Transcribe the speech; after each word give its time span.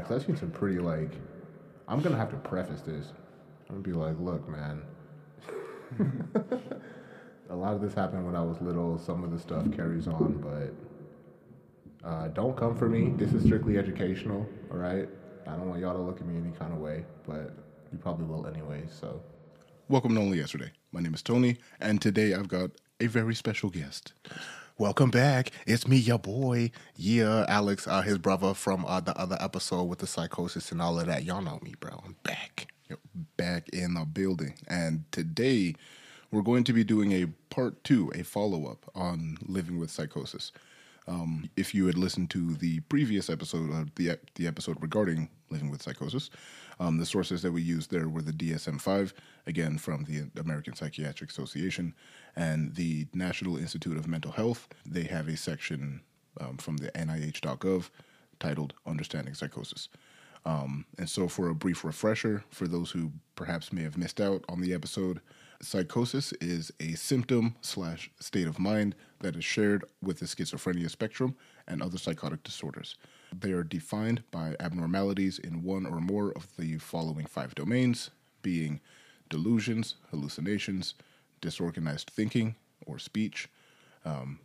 Because 0.00 0.22
I've 0.22 0.26
seen 0.26 0.36
some 0.36 0.50
pretty 0.50 0.78
like. 0.78 1.12
I'm 1.86 2.00
gonna 2.00 2.16
have 2.16 2.30
to 2.30 2.36
preface 2.36 2.80
this. 2.80 3.12
I'm 3.68 3.82
gonna 3.82 3.88
be 3.88 3.92
like, 3.92 4.18
look, 4.18 4.48
man. 4.48 4.82
a 7.50 7.54
lot 7.54 7.74
of 7.74 7.82
this 7.82 7.92
happened 7.92 8.24
when 8.24 8.34
I 8.34 8.42
was 8.42 8.60
little. 8.60 8.98
Some 8.98 9.24
of 9.24 9.30
the 9.30 9.38
stuff 9.38 9.70
carries 9.72 10.08
on, 10.08 10.72
but 12.02 12.08
uh, 12.08 12.28
don't 12.28 12.56
come 12.56 12.76
for 12.76 12.88
me. 12.88 13.12
This 13.16 13.32
is 13.34 13.44
strictly 13.44 13.76
educational. 13.76 14.46
All 14.70 14.78
right. 14.78 15.08
I 15.46 15.50
don't 15.56 15.68
want 15.68 15.80
y'all 15.80 15.94
to 15.94 16.02
look 16.02 16.20
at 16.20 16.26
me 16.26 16.36
any 16.38 16.52
kind 16.56 16.72
of 16.72 16.78
way, 16.78 17.04
but 17.26 17.52
you 17.92 17.98
probably 17.98 18.24
will 18.26 18.46
anyway. 18.46 18.84
So. 18.88 19.20
Welcome 19.88 20.14
to 20.14 20.20
Only 20.20 20.38
Yesterday. 20.38 20.70
My 20.92 21.00
name 21.00 21.12
is 21.12 21.22
Tony, 21.22 21.58
and 21.80 22.00
today 22.00 22.32
I've 22.32 22.48
got 22.48 22.70
a 23.00 23.06
very 23.06 23.34
special 23.34 23.68
guest. 23.68 24.12
Welcome 24.80 25.10
back. 25.10 25.50
It's 25.66 25.86
me, 25.86 25.98
your 25.98 26.18
boy. 26.18 26.70
Yeah, 26.96 27.44
Alex, 27.48 27.86
uh, 27.86 28.00
his 28.00 28.16
brother 28.16 28.54
from 28.54 28.86
uh, 28.86 29.00
the 29.00 29.14
other 29.14 29.36
episode 29.38 29.82
with 29.82 29.98
the 29.98 30.06
psychosis 30.06 30.72
and 30.72 30.80
all 30.80 30.98
of 30.98 31.06
that. 31.06 31.22
Y'all 31.22 31.42
know 31.42 31.58
me, 31.60 31.74
bro. 31.78 32.02
I'm 32.02 32.16
back. 32.22 32.72
Back 33.36 33.68
in 33.74 33.92
the 33.92 34.06
building. 34.06 34.54
And 34.68 35.04
today 35.12 35.74
we're 36.30 36.40
going 36.40 36.64
to 36.64 36.72
be 36.72 36.82
doing 36.82 37.12
a 37.12 37.26
part 37.50 37.84
two, 37.84 38.10
a 38.14 38.24
follow 38.24 38.68
up 38.68 38.90
on 38.94 39.36
living 39.44 39.78
with 39.78 39.90
psychosis. 39.90 40.50
Um, 41.06 41.50
if 41.58 41.74
you 41.74 41.84
had 41.86 41.98
listened 41.98 42.30
to 42.30 42.54
the 42.54 42.80
previous 42.80 43.28
episode, 43.28 43.70
uh, 43.74 43.84
the 43.96 44.18
the 44.36 44.46
episode 44.46 44.78
regarding 44.80 45.28
living 45.50 45.70
with 45.70 45.82
psychosis, 45.82 46.30
um, 46.80 46.96
the 46.96 47.06
sources 47.06 47.42
that 47.42 47.52
we 47.52 47.60
used 47.60 47.90
there 47.90 48.08
were 48.08 48.22
the 48.22 48.32
DSM-5, 48.32 49.12
again 49.46 49.76
from 49.76 50.04
the 50.04 50.30
American 50.40 50.74
Psychiatric 50.74 51.30
Association, 51.30 51.94
and 52.34 52.74
the 52.74 53.06
National 53.12 53.58
Institute 53.58 53.98
of 53.98 54.08
Mental 54.08 54.32
Health. 54.32 54.66
They 54.86 55.04
have 55.04 55.28
a 55.28 55.36
section 55.36 56.00
um, 56.40 56.56
from 56.56 56.78
the 56.78 56.90
NIH.gov 56.92 57.90
titled 58.40 58.72
"Understanding 58.86 59.34
Psychosis." 59.34 59.88
Um, 60.46 60.86
and 60.98 61.08
so, 61.08 61.28
for 61.28 61.50
a 61.50 61.54
brief 61.54 61.84
refresher, 61.84 62.44
for 62.50 62.66
those 62.66 62.90
who 62.90 63.12
perhaps 63.36 63.74
may 63.74 63.82
have 63.82 63.98
missed 63.98 64.20
out 64.20 64.42
on 64.48 64.62
the 64.62 64.72
episode, 64.72 65.20
psychosis 65.60 66.32
is 66.40 66.72
a 66.80 66.94
symptom 66.94 67.56
slash 67.60 68.10
state 68.20 68.46
of 68.46 68.58
mind 68.58 68.94
that 69.20 69.36
is 69.36 69.44
shared 69.44 69.84
with 70.02 70.18
the 70.18 70.24
schizophrenia 70.24 70.90
spectrum 70.90 71.36
and 71.68 71.82
other 71.82 71.98
psychotic 71.98 72.42
disorders. 72.42 72.96
They 73.38 73.52
are 73.52 73.62
defined 73.62 74.22
by 74.30 74.56
abnormalities 74.58 75.38
in 75.38 75.62
one 75.62 75.86
or 75.86 76.00
more 76.00 76.32
of 76.32 76.56
the 76.56 76.78
following 76.78 77.26
five 77.26 77.54
domains, 77.54 78.10
being 78.42 78.80
delusions, 79.28 79.94
hallucinations, 80.10 80.94
disorganized 81.40 82.10
thinking 82.10 82.56
or 82.86 82.98
speech, 82.98 83.48
um, 84.04 84.40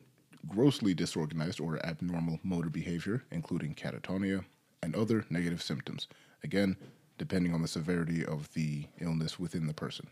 grossly 0.47 0.93
disorganized 0.93 1.59
or 1.59 1.83
abnormal 1.85 2.39
motor 2.43 2.69
behavior, 2.69 3.23
including 3.31 3.73
catatonia, 3.73 4.45
and 4.83 4.95
other 4.95 5.25
negative 5.29 5.61
symptoms. 5.61 6.07
Again, 6.43 6.77
depending 7.17 7.53
on 7.53 7.61
the 7.61 7.67
severity 7.67 8.23
of 8.23 8.53
the 8.53 8.85
illness 8.99 9.39
within 9.39 9.67
the 9.67 9.73
person. 9.73 10.07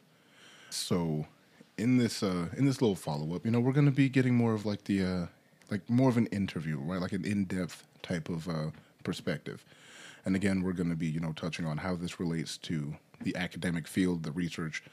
So, 0.69 1.27
in 1.77 1.97
this 1.97 2.23
uh, 2.23 2.47
in 2.57 2.65
this 2.65 2.81
little 2.81 2.95
follow 2.95 3.35
up, 3.35 3.45
you 3.45 3.51
know, 3.51 3.59
we're 3.59 3.73
going 3.73 3.85
to 3.85 3.91
be 3.91 4.09
getting 4.09 4.35
more 4.35 4.53
of 4.53 4.65
like 4.65 4.85
the 4.85 5.03
uh, 5.03 5.25
like 5.73 5.89
more 5.89 6.07
of 6.07 6.17
an 6.17 6.27
interview, 6.27 6.77
right? 6.77 7.01
Like 7.01 7.13
an 7.13 7.25
in 7.25 7.45
depth 7.45 7.83
type 8.03 8.29
of 8.29 8.47
uh, 8.47 8.69
perspective. 9.03 9.65
And 10.23 10.35
again, 10.35 10.61
we're 10.61 10.73
going 10.73 10.91
to 10.91 10.95
be 10.95 11.07
you 11.07 11.19
know 11.19 11.33
touching 11.33 11.65
on 11.65 11.77
how 11.77 11.95
this 11.95 12.19
relates 12.19 12.57
to 12.59 12.95
the 13.21 13.35
academic 13.35 13.87
field, 13.87 14.21
the 14.21 14.31
research, 14.31 14.83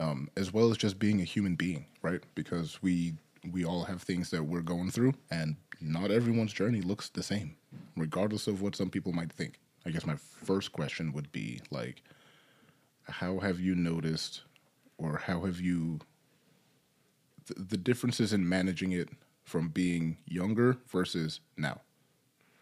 um, 0.00 0.28
as 0.36 0.52
well 0.52 0.70
as 0.70 0.76
just 0.76 0.98
being 0.98 1.20
a 1.20 1.24
human 1.24 1.54
being, 1.54 1.86
right? 2.02 2.20
Because 2.34 2.82
we 2.82 3.14
we 3.52 3.64
all 3.64 3.84
have 3.84 4.02
things 4.02 4.30
that 4.30 4.42
we're 4.42 4.60
going 4.60 4.90
through, 4.90 5.14
and 5.30 5.56
not 5.80 6.10
everyone's 6.10 6.52
journey 6.52 6.80
looks 6.80 7.08
the 7.08 7.22
same, 7.22 7.54
regardless 7.96 8.48
of 8.48 8.60
what 8.60 8.74
some 8.74 8.90
people 8.90 9.12
might 9.12 9.32
think. 9.32 9.60
I 9.86 9.90
guess 9.90 10.04
my 10.04 10.16
first 10.16 10.72
question 10.72 11.12
would 11.12 11.30
be 11.30 11.60
like, 11.70 12.02
how 13.04 13.38
have 13.38 13.60
you 13.60 13.76
noticed, 13.76 14.42
or 14.98 15.18
how 15.18 15.44
have 15.44 15.60
you 15.60 16.00
th- 17.46 17.68
the 17.68 17.76
differences 17.76 18.32
in 18.32 18.48
managing 18.48 18.90
it 18.92 19.10
from 19.44 19.68
being 19.68 20.16
younger 20.26 20.78
versus 20.88 21.40
now, 21.56 21.80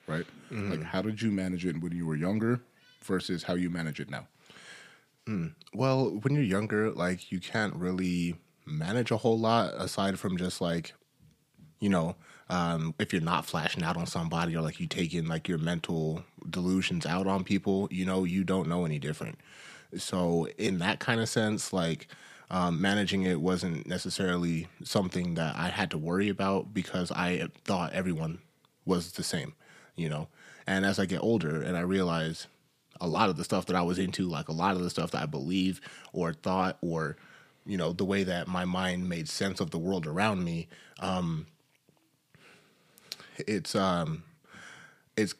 right? 0.06 0.26
Like, 0.70 0.82
how 0.82 1.00
did 1.03 1.22
you 1.22 1.31
manage 1.31 1.65
it 1.65 1.81
when 1.81 1.93
you 1.93 2.06
were 2.06 2.16
younger 2.16 2.60
versus 3.03 3.44
how 3.44 3.54
you 3.54 3.70
manage 3.70 4.00
it 4.00 4.10
now? 4.10 4.26
Well, 5.72 6.19
when 6.22 6.34
you're 6.34 6.43
younger, 6.44 6.91
like 6.91 7.31
you 7.31 7.41
can't 7.41 7.75
really 7.76 8.37
manage 8.66 9.10
a 9.10 9.16
whole 9.16 9.38
lot 9.38 9.72
aside 9.76 10.19
from 10.19 10.37
just 10.37 10.60
like, 10.60 10.94
you 11.81 11.88
know, 11.88 12.16
um, 12.48 12.94
if 12.99 13.12
you're 13.12 13.22
not 13.22 13.47
flashing 13.47 13.82
out 13.82 13.97
on 13.97 14.06
somebody 14.06 14.54
or 14.56 14.60
like 14.60 14.81
you 14.81 14.87
taking 14.87 15.26
like 15.26 15.49
your 15.49 15.59
mental 15.59 16.25
delusions 16.50 17.06
out 17.06 17.26
on 17.26 17.44
people, 17.44 17.88
you 17.91 18.04
know, 18.04 18.25
you 18.25 18.44
don't 18.44 18.69
know 18.69 18.84
any 18.84 18.99
different. 18.99 19.38
So 19.97 20.49
in 20.59 20.78
that 20.78 20.99
kind 21.00 21.20
of 21.20 21.28
sense, 21.28 21.72
like 21.72 22.09
um, 22.53 22.83
managing 22.83 23.23
it 23.23 23.41
wasn't 23.41 23.87
necessarily 23.87 24.69
something 24.85 25.35
that 25.35 25.57
I 25.57 25.69
had 25.69 25.91
to 25.93 25.99
worry 25.99 26.29
about 26.29 26.75
because 26.75 27.11
I 27.11 27.49
thought 27.65 27.95
everyone 27.95 28.41
was 28.85 29.13
the 29.13 29.25
same, 29.25 29.55
you 29.97 30.11
know. 30.11 30.29
And 30.67 30.85
as 30.85 30.99
I 30.99 31.07
get 31.07 31.23
older 31.23 31.62
and 31.62 31.79
I 31.79 31.81
realize 31.81 32.47
a 33.01 33.09
lot 33.09 33.31
of 33.31 33.39
the 33.39 33.45
stuff 33.45 33.65
that 33.67 33.75
I 33.75 33.81
was 33.81 33.99
into, 33.99 34.29
like 34.29 34.49
a 34.49 34.53
lot 34.53 34.77
of 34.77 34.83
the 34.83 34.91
stuff 34.91 35.12
that 35.12 35.23
I 35.23 35.27
believe 35.27 35.81
or 36.12 36.35
thought, 36.35 36.77
or 36.83 37.17
you 37.65 37.79
know, 37.79 37.95
the 37.95 38.05
way 38.05 38.23
that 38.23 38.49
my 38.49 38.67
mind 38.67 39.09
made 39.09 39.31
sense 39.31 39.59
of 39.59 39.71
the 39.71 39.79
world 39.79 40.07
around 40.07 40.45
me, 40.45 40.69
um, 41.01 41.47
it's 43.39 43.75
um, 43.75 44.25
it's 45.17 45.35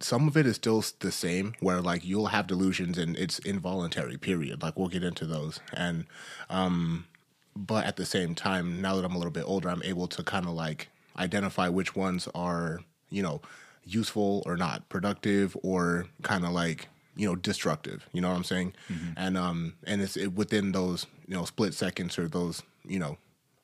some 0.00 0.28
of 0.28 0.36
it 0.36 0.46
is 0.46 0.56
still 0.56 0.84
the 1.00 1.12
same. 1.12 1.54
Where 1.60 1.80
like 1.80 2.04
you'll 2.04 2.26
have 2.26 2.46
delusions 2.46 2.98
and 2.98 3.16
it's 3.16 3.38
involuntary. 3.40 4.16
Period. 4.16 4.62
Like 4.62 4.78
we'll 4.78 4.88
get 4.88 5.04
into 5.04 5.26
those, 5.26 5.60
and 5.72 6.06
um, 6.50 7.06
but 7.54 7.86
at 7.86 7.96
the 7.96 8.06
same 8.06 8.34
time, 8.34 8.80
now 8.80 8.96
that 8.96 9.04
I'm 9.04 9.14
a 9.14 9.18
little 9.18 9.32
bit 9.32 9.44
older, 9.46 9.68
I'm 9.68 9.82
able 9.82 10.06
to 10.08 10.22
kind 10.22 10.46
of 10.46 10.52
like 10.52 10.88
identify 11.18 11.68
which 11.68 11.96
ones 11.96 12.28
are 12.34 12.80
you 13.10 13.22
know 13.22 13.40
useful 13.84 14.42
or 14.46 14.56
not, 14.56 14.88
productive 14.88 15.56
or 15.62 16.06
kind 16.22 16.44
of 16.44 16.50
like 16.52 16.88
you 17.16 17.26
know 17.26 17.36
destructive. 17.36 18.06
You 18.12 18.20
know 18.20 18.28
what 18.28 18.36
I'm 18.36 18.44
saying? 18.44 18.74
And 19.16 19.38
um 19.38 19.74
and 19.86 20.02
it's 20.02 20.16
it, 20.16 20.34
within 20.34 20.72
those 20.72 21.06
you 21.26 21.34
know 21.34 21.44
split 21.44 21.74
seconds 21.74 22.18
or 22.18 22.28
those 22.28 22.62
you 22.86 22.98
know 22.98 23.16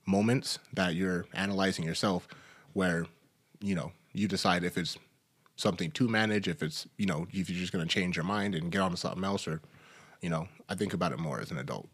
moments 0.06 0.58
that 0.72 0.94
you're 0.94 1.26
analyzing 1.34 1.84
yourself, 1.84 2.26
where 2.72 3.06
you 3.60 3.74
know 3.74 3.92
you 4.12 4.28
decide 4.28 4.64
if 4.64 4.78
it's 4.78 4.96
something 5.62 5.90
to 5.92 6.08
manage, 6.08 6.48
if 6.48 6.62
it's 6.62 6.86
you 6.98 7.06
know 7.06 7.26
if 7.32 7.48
you're 7.48 7.58
just 7.58 7.72
going 7.72 7.86
to 7.86 7.92
change 7.92 8.16
your 8.16 8.24
mind 8.24 8.54
and 8.54 8.70
get 8.70 8.80
on 8.80 8.90
to 8.90 8.96
something 8.96 9.24
else, 9.24 9.46
or 9.46 9.62
you 10.20 10.28
know 10.28 10.48
I 10.68 10.74
think 10.74 10.92
about 10.92 11.12
it 11.12 11.18
more 11.18 11.40
as 11.40 11.50
an 11.50 11.58
adult. 11.58 11.88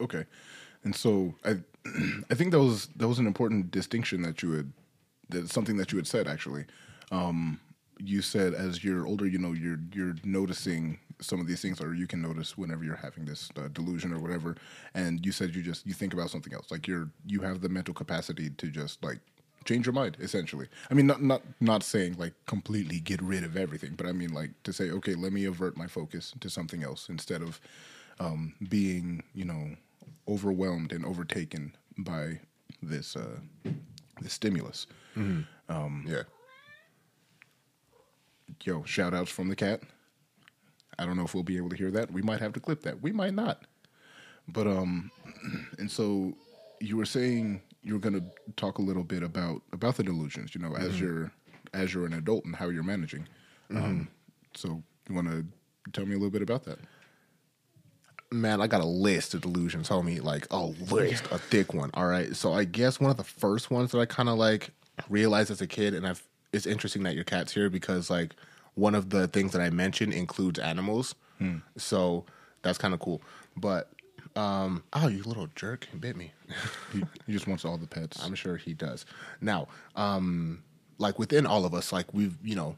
Okay, 0.00 0.24
and 0.82 0.96
so 0.96 1.34
I, 1.44 1.58
I 2.30 2.34
think 2.34 2.50
that 2.50 2.60
was 2.60 2.88
that 2.96 3.06
was 3.06 3.18
an 3.18 3.26
important 3.26 3.70
distinction 3.70 4.22
that 4.22 4.42
you 4.42 4.52
had, 4.52 4.72
that 5.28 5.50
something 5.50 5.76
that 5.76 5.92
you 5.92 5.98
had 5.98 6.06
said 6.06 6.26
actually. 6.26 6.64
Um, 7.12 7.60
you 7.98 8.22
said 8.22 8.54
as 8.54 8.82
you're 8.82 9.06
older, 9.06 9.26
you 9.26 9.38
know, 9.38 9.52
you're 9.52 9.78
you're 9.92 10.16
noticing 10.24 10.98
some 11.20 11.40
of 11.40 11.46
these 11.46 11.62
things, 11.62 11.80
or 11.80 11.94
you 11.94 12.06
can 12.06 12.20
notice 12.20 12.58
whenever 12.58 12.82
you're 12.84 12.96
having 12.96 13.24
this 13.24 13.50
uh, 13.56 13.68
delusion 13.68 14.12
or 14.12 14.18
whatever. 14.18 14.56
And 14.94 15.24
you 15.24 15.30
said 15.30 15.54
you 15.54 15.62
just 15.62 15.86
you 15.86 15.94
think 15.94 16.12
about 16.12 16.30
something 16.30 16.52
else, 16.52 16.70
like 16.70 16.88
you're 16.88 17.08
you 17.26 17.40
have 17.40 17.60
the 17.60 17.68
mental 17.68 17.94
capacity 17.94 18.50
to 18.50 18.66
just 18.68 19.04
like 19.04 19.20
change 19.64 19.86
your 19.86 19.92
mind 19.92 20.16
essentially. 20.20 20.68
I 20.90 20.94
mean 20.94 21.06
not 21.06 21.22
not 21.22 21.42
not 21.60 21.82
saying 21.82 22.16
like 22.18 22.34
completely 22.46 23.00
get 23.00 23.20
rid 23.22 23.44
of 23.44 23.56
everything 23.56 23.94
but 23.96 24.06
i 24.06 24.12
mean 24.12 24.32
like 24.32 24.50
to 24.62 24.72
say 24.72 24.90
okay 24.90 25.14
let 25.14 25.32
me 25.32 25.44
avert 25.44 25.76
my 25.76 25.86
focus 25.86 26.32
to 26.40 26.50
something 26.50 26.82
else 26.82 27.08
instead 27.08 27.42
of 27.42 27.60
um, 28.20 28.54
being 28.68 29.22
you 29.34 29.44
know 29.44 29.76
overwhelmed 30.28 30.92
and 30.92 31.04
overtaken 31.04 31.74
by 31.98 32.40
this 32.82 33.16
uh, 33.16 33.38
this 34.20 34.32
stimulus. 34.32 34.86
Yeah. 36.06 36.22
yo 38.62 38.84
shout 38.84 39.14
outs 39.14 39.30
from 39.30 39.48
the 39.48 39.56
cat. 39.56 39.80
I 40.98 41.04
don't 41.06 41.16
know 41.16 41.24
if 41.24 41.34
we'll 41.34 41.42
be 41.42 41.56
able 41.56 41.70
to 41.70 41.76
hear 41.76 41.90
that. 41.92 42.12
We 42.12 42.22
might 42.22 42.40
have 42.40 42.52
to 42.54 42.60
clip 42.60 42.82
that. 42.82 43.02
We 43.02 43.12
might 43.12 43.34
not. 43.34 43.62
But 44.48 44.66
um 44.66 45.10
and 45.78 45.90
so 45.90 46.34
you 46.80 46.96
were 46.96 47.06
saying 47.06 47.62
you 47.84 47.92
were 47.92 48.00
going 48.00 48.14
to 48.14 48.24
talk 48.56 48.78
a 48.78 48.82
little 48.82 49.04
bit 49.04 49.22
about 49.22 49.62
about 49.72 49.96
the 49.96 50.02
delusions 50.02 50.54
you 50.54 50.60
know 50.60 50.74
as 50.76 50.94
mm-hmm. 50.94 51.04
you're 51.04 51.32
as 51.72 51.94
you're 51.94 52.06
an 52.06 52.14
adult 52.14 52.44
and 52.44 52.56
how 52.56 52.68
you're 52.68 52.82
managing 52.82 53.26
um 53.70 53.76
mm-hmm. 53.76 54.02
so 54.54 54.82
you 55.08 55.14
want 55.14 55.28
to 55.28 55.44
tell 55.92 56.06
me 56.06 56.12
a 56.12 56.18
little 56.18 56.30
bit 56.30 56.42
about 56.42 56.64
that 56.64 56.78
Man, 58.32 58.60
I 58.60 58.66
got 58.66 58.80
a 58.80 58.86
list 58.86 59.34
of 59.34 59.42
delusions, 59.42 59.88
homie. 59.88 60.20
Like 60.20 60.48
a 60.50 60.58
list, 60.58 61.24
a 61.30 61.38
thick 61.38 61.72
one. 61.72 61.90
All 61.94 62.06
right. 62.08 62.34
So 62.34 62.52
I 62.52 62.64
guess 62.64 62.98
one 62.98 63.12
of 63.12 63.16
the 63.16 63.22
first 63.22 63.70
ones 63.70 63.92
that 63.92 63.98
I 63.98 64.06
kind 64.06 64.28
of 64.28 64.36
like 64.36 64.70
realized 65.08 65.52
as 65.52 65.60
a 65.60 65.68
kid, 65.68 65.94
and 65.94 66.04
I've 66.04 66.26
it's 66.52 66.66
interesting 66.66 67.04
that 67.04 67.14
your 67.14 67.22
cat's 67.22 67.52
here 67.52 67.70
because 67.70 68.10
like 68.10 68.34
one 68.74 68.94
of 68.94 69.10
the 69.10 69.28
things 69.28 69.52
that 69.52 69.60
I 69.60 69.70
mentioned 69.70 70.12
includes 70.12 70.58
animals. 70.58 71.14
Hmm. 71.38 71.58
So 71.76 72.24
that's 72.62 72.78
kind 72.78 72.92
of 72.92 72.98
cool. 72.98 73.22
But 73.56 73.90
um, 74.36 74.82
oh, 74.92 75.08
you 75.08 75.22
little 75.22 75.48
jerk, 75.54 75.86
he 75.90 75.98
bit 75.98 76.16
me. 76.16 76.32
he, 76.92 77.04
he 77.26 77.32
just 77.32 77.46
wants 77.46 77.64
all 77.64 77.76
the 77.76 77.86
pets 77.86 78.22
I'm 78.24 78.34
sure 78.34 78.56
he 78.56 78.74
does. 78.74 79.06
Now, 79.40 79.68
um, 79.96 80.62
like 80.98 81.18
within 81.18 81.46
all 81.46 81.64
of 81.64 81.74
us, 81.74 81.92
like 81.92 82.12
we've, 82.12 82.36
you 82.42 82.56
know, 82.56 82.76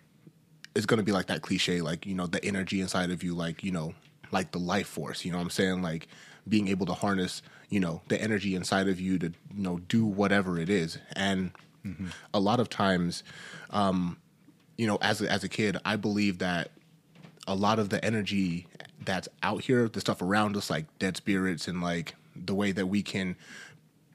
it's 0.74 0.86
gonna 0.86 1.02
be 1.02 1.12
like 1.12 1.26
that 1.26 1.42
cliche, 1.42 1.80
like 1.80 2.04
you 2.06 2.14
know, 2.14 2.26
the 2.26 2.44
energy 2.44 2.80
inside 2.80 3.10
of 3.10 3.22
you, 3.22 3.34
like 3.34 3.64
you 3.64 3.70
know, 3.70 3.94
like 4.30 4.52
the 4.52 4.58
life 4.58 4.86
force. 4.86 5.24
You 5.24 5.32
know 5.32 5.38
what 5.38 5.44
I'm 5.44 5.50
saying? 5.50 5.82
Like 5.82 6.08
being 6.46 6.68
able 6.68 6.86
to 6.86 6.94
harness, 6.94 7.42
you 7.70 7.80
know, 7.80 8.02
the 8.08 8.20
energy 8.20 8.54
inside 8.54 8.88
of 8.88 9.00
you 9.00 9.18
to 9.18 9.28
you 9.28 9.62
know 9.62 9.78
do 9.88 10.04
whatever 10.04 10.58
it 10.58 10.68
is. 10.68 10.98
And 11.14 11.52
mm-hmm. 11.84 12.08
a 12.34 12.40
lot 12.40 12.60
of 12.60 12.68
times, 12.68 13.24
um, 13.70 14.18
you 14.76 14.86
know, 14.86 14.98
as 15.00 15.22
a, 15.22 15.30
as 15.30 15.42
a 15.42 15.48
kid, 15.48 15.78
I 15.86 15.96
believe 15.96 16.38
that 16.38 16.70
a 17.46 17.54
lot 17.54 17.78
of 17.78 17.88
the 17.88 18.04
energy 18.04 18.66
that's 19.04 19.28
out 19.42 19.62
here, 19.62 19.88
the 19.88 20.00
stuff 20.00 20.22
around 20.22 20.56
us, 20.56 20.70
like 20.70 20.86
dead 20.98 21.16
spirits 21.16 21.68
and 21.68 21.82
like 21.82 22.14
the 22.34 22.54
way 22.54 22.72
that 22.72 22.86
we 22.86 23.02
can 23.02 23.36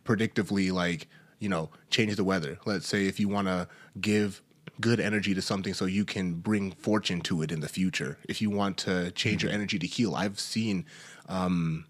predictively 0.06 0.72
like 0.72 1.08
you 1.40 1.50
know 1.50 1.70
change 1.90 2.16
the 2.16 2.24
weather. 2.24 2.58
Let's 2.66 2.88
say 2.88 3.06
if 3.06 3.20
you 3.20 3.28
want 3.28 3.48
to 3.48 3.68
give 4.00 4.42
good 4.80 5.00
energy 5.00 5.34
to 5.34 5.42
something 5.42 5.74
so 5.74 5.86
you 5.86 6.04
can 6.04 6.34
bring 6.34 6.72
fortune 6.72 7.22
to 7.22 7.42
it 7.42 7.52
in 7.52 7.60
the 7.60 7.70
future. 7.70 8.18
If 8.28 8.42
you 8.42 8.50
want 8.50 8.78
to 8.80 9.12
change 9.12 9.40
mm-hmm. 9.40 9.48
your 9.48 9.54
energy 9.54 9.80
to 9.80 9.88
heal 9.88 10.16
i've 10.16 10.40
seen 10.40 10.86
um 11.30 11.86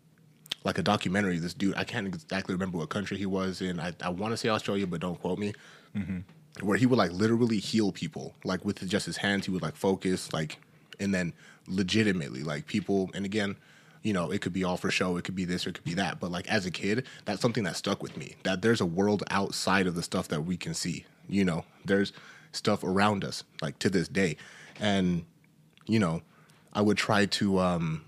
like 0.64 0.78
a 0.78 0.84
documentary 0.84 1.40
this 1.40 1.54
dude 1.54 1.76
i 1.76 1.84
can't 1.84 2.06
exactly 2.06 2.54
remember 2.54 2.78
what 2.78 2.90
country 2.90 3.18
he 3.18 3.26
was 3.26 3.62
in. 3.62 3.80
I, 3.80 3.94
I 4.02 4.10
want 4.10 4.34
to 4.34 4.38
say 4.38 4.50
australia 4.50 4.86
but 4.88 5.02
don't 5.02 5.20
quote 5.20 5.40
me. 5.40 5.54
Mm-hmm. 5.96 6.66
where 6.66 6.78
he 6.78 6.86
would 6.86 6.98
like 6.98 7.12
literally 7.12 7.58
heal 7.58 7.92
people. 7.92 8.34
Like 8.46 8.64
with 8.64 8.88
just 8.88 9.06
his 9.06 9.18
hands 9.18 9.46
he 9.46 9.52
would 9.52 9.62
like 9.62 9.76
focus 9.76 10.32
like 10.34 10.58
and 11.00 11.14
then 11.14 11.34
legitimately 11.68 12.44
like 12.44 12.66
people 12.66 13.10
and 13.13 13.25
again 13.25 13.56
you 14.04 14.13
know, 14.13 14.31
it 14.31 14.42
could 14.42 14.54
be 14.54 14.63
all 14.63 14.78
for 14.78 14.90
show, 14.90 15.18
it 15.18 15.24
could 15.24 15.36
be 15.36 15.46
this, 15.46 15.66
or 15.66 15.69
it 15.69 15.75
could 15.75 15.84
be 15.84 15.94
that. 15.96 16.19
But 16.19 16.31
like 16.31 16.48
as 16.48 16.66
a 16.66 16.72
kid, 16.72 17.06
that's 17.25 17.42
something 17.42 17.63
that 17.66 17.75
stuck 17.75 18.02
with 18.02 18.18
me. 18.18 18.36
That 18.44 18.62
there's 18.62 18.81
a 18.81 18.86
world 18.86 19.24
outside 19.30 19.88
of 19.88 19.96
the 19.96 20.04
stuff 20.04 20.28
that 20.30 20.42
we 20.42 20.58
can 20.58 20.74
see. 20.74 21.06
You 21.30 21.46
know, 21.46 21.66
there's 21.86 22.13
stuff 22.52 22.84
around 22.84 23.24
us, 23.24 23.44
like 23.62 23.78
to 23.80 23.90
this 23.90 24.08
day. 24.08 24.38
And, 24.80 25.25
you 25.86 26.00
know, 26.00 26.22
I 26.74 26.81
would 26.81 26.98
try 26.98 27.25
to 27.28 27.60
um 27.60 28.06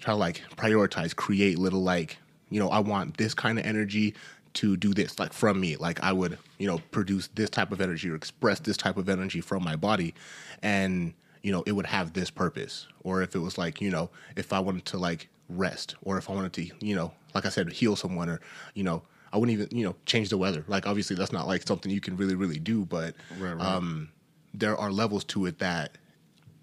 try 0.00 0.14
to 0.14 0.18
like 0.18 0.42
prioritize, 0.56 1.14
create 1.14 1.58
little 1.58 1.82
like, 1.82 2.18
you 2.50 2.58
know, 2.58 2.70
I 2.70 2.78
want 2.78 3.18
this 3.18 3.34
kind 3.34 3.58
of 3.58 3.66
energy 3.66 4.14
to 4.54 4.74
do 4.74 4.94
this, 4.94 5.18
like 5.18 5.34
from 5.34 5.60
me. 5.60 5.76
Like 5.76 6.02
I 6.02 6.12
would, 6.12 6.38
you 6.56 6.66
know, 6.66 6.80
produce 6.92 7.28
this 7.34 7.50
type 7.50 7.72
of 7.72 7.82
energy 7.82 8.08
or 8.08 8.14
express 8.14 8.60
this 8.60 8.78
type 8.78 8.96
of 8.96 9.10
energy 9.10 9.42
from 9.42 9.62
my 9.62 9.76
body. 9.76 10.14
And 10.62 11.12
you 11.46 11.52
know, 11.52 11.62
it 11.64 11.70
would 11.70 11.86
have 11.86 12.12
this 12.12 12.28
purpose. 12.28 12.88
Or 13.04 13.22
if 13.22 13.36
it 13.36 13.38
was 13.38 13.56
like, 13.56 13.80
you 13.80 13.88
know, 13.88 14.10
if 14.34 14.52
I 14.52 14.58
wanted 14.58 14.84
to 14.86 14.98
like 14.98 15.28
rest, 15.48 15.94
or 16.02 16.18
if 16.18 16.28
I 16.28 16.32
wanted 16.32 16.52
to, 16.54 16.68
you 16.84 16.96
know, 16.96 17.12
like 17.36 17.46
I 17.46 17.50
said, 17.50 17.72
heal 17.72 17.94
someone, 17.94 18.28
or, 18.28 18.40
you 18.74 18.82
know, 18.82 19.04
I 19.32 19.38
wouldn't 19.38 19.56
even, 19.56 19.78
you 19.78 19.84
know, 19.84 19.94
change 20.06 20.28
the 20.28 20.38
weather. 20.38 20.64
Like 20.66 20.88
obviously 20.88 21.14
that's 21.14 21.30
not 21.30 21.46
like 21.46 21.64
something 21.64 21.92
you 21.92 22.00
can 22.00 22.16
really, 22.16 22.34
really 22.34 22.58
do, 22.58 22.84
but 22.84 23.14
right, 23.38 23.52
right. 23.52 23.64
um 23.64 24.08
there 24.54 24.76
are 24.76 24.90
levels 24.90 25.22
to 25.22 25.46
it 25.46 25.60
that 25.60 25.98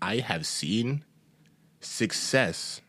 I 0.01 0.18
have 0.18 0.45
seen 0.45 1.06
success, 1.79 2.81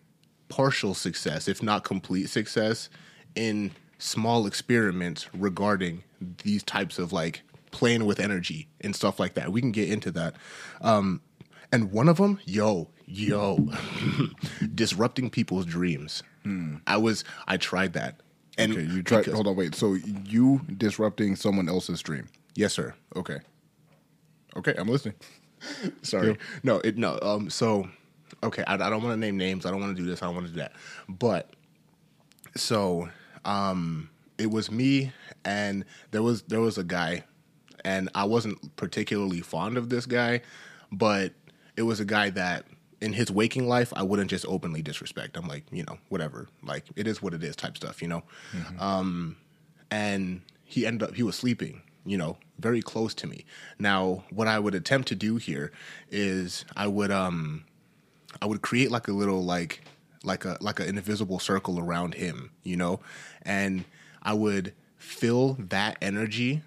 partial 0.49 0.95
success, 0.95 1.47
if 1.47 1.63
not 1.63 1.85
complete 1.85 2.29
success, 2.29 2.89
in 3.37 3.71
small 3.99 4.49
experiments 4.49 5.33
regarding 5.33 6.03
these 6.43 6.65
types 6.65 6.99
of 6.99 7.13
like 7.13 7.43
playing 7.71 8.05
with 8.05 8.19
energy 8.19 8.67
and 8.81 8.97
stuff 8.97 9.21
like 9.21 9.35
that. 9.35 9.53
We 9.53 9.61
can 9.61 9.71
get 9.71 9.89
into 9.89 10.11
that. 10.11 10.35
Um, 10.81 11.21
and 11.75 11.91
one 11.91 12.09
of 12.09 12.19
them, 12.19 12.39
yo, 12.45 12.89
yo, 13.05 13.69
disrupting 14.75 15.29
people's 15.29 15.67
dreams. 15.67 16.23
Hmm. 16.45 16.77
I 16.87 16.99
was, 16.99 17.25
I 17.49 17.57
tried 17.57 17.95
that. 17.95 18.21
And 18.57 18.73
okay, 18.73 18.83
you 18.83 19.03
tried. 19.03 19.19
Because, 19.19 19.35
hold 19.35 19.49
on, 19.49 19.57
wait. 19.57 19.75
So 19.75 19.95
you 20.25 20.61
disrupting 20.77 21.35
someone 21.35 21.69
else's 21.69 22.01
dream? 22.01 22.29
Yes, 22.55 22.73
sir. 22.73 22.95
Okay. 23.17 23.41
Okay, 24.57 24.73
I'm 24.79 24.87
listening. 24.87 25.17
Sorry. 26.03 26.29
Yeah. 26.29 26.35
No, 26.63 26.77
it 26.85 26.97
no. 26.97 27.19
Um. 27.21 27.51
So, 27.51 27.89
okay, 28.45 28.63
I, 28.69 28.75
I 28.75 28.77
don't 28.77 29.03
want 29.03 29.13
to 29.15 29.17
name 29.17 29.37
names. 29.37 29.67
I 29.67 29.73
don't 29.73 29.81
want 29.81 29.97
to 29.97 30.01
do 30.01 30.09
this. 30.09 30.23
I 30.23 30.27
don't 30.27 30.37
want 30.37 30.47
to 30.47 30.53
do 30.53 30.61
that. 30.61 30.75
But 31.09 31.51
so, 32.57 33.09
um, 33.45 34.09
it 34.39 34.49
was 34.53 34.71
me, 34.71 35.13
and 35.45 35.85
there 36.13 36.23
was 36.23 36.43
there 36.43 36.61
was 36.61 36.79
a 36.79 36.85
guy, 36.85 37.25
and 37.85 38.09
I 38.15 38.27
wasn't 38.27 38.77
particularly 38.77 39.41
fond 39.41 39.77
of 39.77 39.89
this 39.89 40.07
guy, 40.07 40.43
but 40.93 41.33
it 41.77 41.83
was 41.83 42.01
a 42.01 42.05
guy 42.05 42.31
that 42.31 42.67
in 43.01 43.13
his 43.13 43.31
waking 43.31 43.69
life 43.69 43.93
I 43.95 44.03
wouldn't 44.03 44.31
just 44.31 44.47
openly 44.49 44.83
disrespect. 44.83 45.37
I'm 45.37 45.47
like, 45.47 45.65
you 45.71 45.83
know, 45.85 45.99
whatever. 46.09 46.49
Like 46.63 46.85
it 46.97 47.07
is 47.07 47.23
what 47.23 47.35
it 47.35 47.43
is 47.43 47.57
type 47.57 47.77
stuff, 47.77 48.01
you 48.01 48.09
know. 48.09 48.23
Mm-hmm. 48.53 48.81
Um, 48.81 49.37
and 49.91 50.43
he 50.65 50.87
ended 50.87 51.09
up 51.09 51.15
he 51.15 51.23
was 51.23 51.37
sleeping, 51.37 51.83
you 52.05 52.17
know, 52.17 52.39
very 52.59 52.83
close 52.83 53.15
to 53.15 53.27
me. 53.27 53.45
Now, 53.79 54.25
what 54.31 54.49
I 54.49 54.59
would 54.59 54.75
attempt 54.75 55.09
to 55.09 55.15
do 55.15 55.37
here 55.37 55.73
is 56.11 56.65
I 56.77 56.87
would 56.87 57.11
um 57.11 57.65
I 58.41 58.47
would 58.47 58.63
create 58.63 58.91
like 58.91 59.09
a 59.09 59.13
little 59.13 59.45
like 59.45 59.83
like 60.25 60.45
a 60.45 60.57
like 60.61 60.81
an 60.81 60.89
invisible 60.89 61.39
circle 61.39 61.79
around 61.79 62.15
him, 62.15 62.51
you 62.63 62.77
know, 62.77 63.01
and 63.43 63.85
I 64.23 64.33
would 64.33 64.73
fill 64.97 65.55
that 65.59 65.99
energy, 66.01 66.63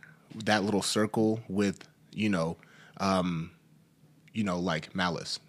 that 0.45 0.63
little 0.63 0.83
circle 0.83 1.39
with, 1.48 1.88
you 2.13 2.30
know, 2.30 2.57
um, 3.00 3.51
you 4.37 4.43
know, 4.43 4.59
like 4.59 4.93
malice, 4.93 5.39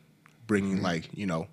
bringing 0.46 0.76
mm-hmm. 0.76 0.85
like, 0.85 1.11
you 1.12 1.26
know, 1.26 1.46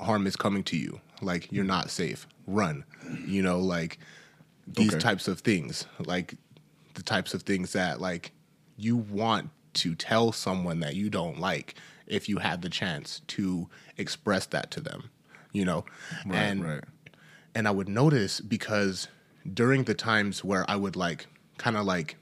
harm 0.00 0.26
is 0.26 0.34
coming 0.34 0.64
to 0.64 0.76
you. 0.76 1.00
Like 1.20 1.52
you're 1.52 1.64
not 1.64 1.90
safe. 1.90 2.26
Run. 2.48 2.84
You 3.24 3.40
know, 3.40 3.60
like 3.60 4.00
these 4.66 4.90
okay. 4.90 4.98
types 4.98 5.28
of 5.28 5.42
things. 5.42 5.86
Like 6.00 6.34
the 6.94 7.02
types 7.04 7.34
of 7.34 7.44
things 7.44 7.72
that 7.74 8.00
like 8.00 8.32
you 8.76 8.96
want 8.96 9.50
to 9.74 9.94
tell 9.94 10.32
someone 10.32 10.80
that 10.80 10.96
you 10.96 11.08
don't 11.08 11.38
like 11.38 11.76
if 12.08 12.28
you 12.28 12.38
had 12.38 12.62
the 12.62 12.68
chance 12.68 13.20
to 13.28 13.68
express 13.96 14.46
that 14.46 14.72
to 14.72 14.80
them. 14.80 15.08
You 15.52 15.64
know? 15.64 15.84
Right, 16.26 16.36
and 16.36 16.64
right. 16.64 16.84
and 17.54 17.68
I 17.68 17.70
would 17.70 17.88
notice 17.88 18.40
because 18.40 19.06
during 19.54 19.84
the 19.84 19.94
times 19.94 20.42
where 20.42 20.68
I 20.68 20.74
would 20.74 20.96
like 20.96 21.26
kind 21.58 21.76
of 21.76 21.86
like 21.86 22.16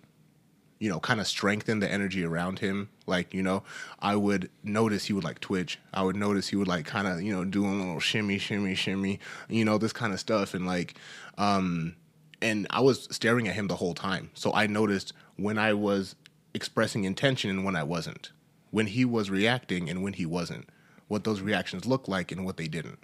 you 0.80 0.88
know, 0.88 0.98
kind 0.98 1.20
of 1.20 1.26
strengthen 1.26 1.78
the 1.78 1.88
energy 1.88 2.24
around 2.24 2.58
him. 2.58 2.88
Like, 3.06 3.34
you 3.34 3.42
know, 3.42 3.62
I 4.00 4.16
would 4.16 4.50
notice 4.64 5.04
he 5.04 5.12
would 5.12 5.22
like 5.22 5.38
twitch. 5.38 5.78
I 5.92 6.02
would 6.02 6.16
notice 6.16 6.48
he 6.48 6.56
would 6.56 6.66
like 6.66 6.86
kind 6.86 7.06
of, 7.06 7.20
you 7.20 7.32
know, 7.32 7.44
do 7.44 7.66
a 7.66 7.68
little 7.68 8.00
shimmy, 8.00 8.38
shimmy, 8.38 8.74
shimmy, 8.74 9.20
you 9.48 9.64
know, 9.64 9.76
this 9.76 9.92
kind 9.92 10.14
of 10.14 10.18
stuff. 10.18 10.54
And 10.54 10.66
like, 10.66 10.94
um, 11.36 11.94
and 12.40 12.66
I 12.70 12.80
was 12.80 13.06
staring 13.10 13.46
at 13.46 13.54
him 13.54 13.68
the 13.68 13.76
whole 13.76 13.92
time. 13.92 14.30
So 14.32 14.52
I 14.54 14.66
noticed 14.66 15.12
when 15.36 15.58
I 15.58 15.74
was 15.74 16.16
expressing 16.54 17.04
intention 17.04 17.50
and 17.50 17.62
when 17.62 17.76
I 17.76 17.82
wasn't, 17.82 18.32
when 18.70 18.86
he 18.86 19.04
was 19.04 19.28
reacting 19.28 19.90
and 19.90 20.02
when 20.02 20.14
he 20.14 20.24
wasn't, 20.24 20.66
what 21.08 21.24
those 21.24 21.42
reactions 21.42 21.84
looked 21.84 22.08
like 22.08 22.32
and 22.32 22.46
what 22.46 22.56
they 22.56 22.68
didn't. 22.68 23.00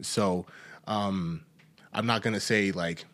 So, 0.00 0.46
um, 0.86 1.44
I'm 1.92 2.06
not 2.06 2.22
going 2.22 2.34
to 2.34 2.40
say 2.40 2.70
like 2.70 3.04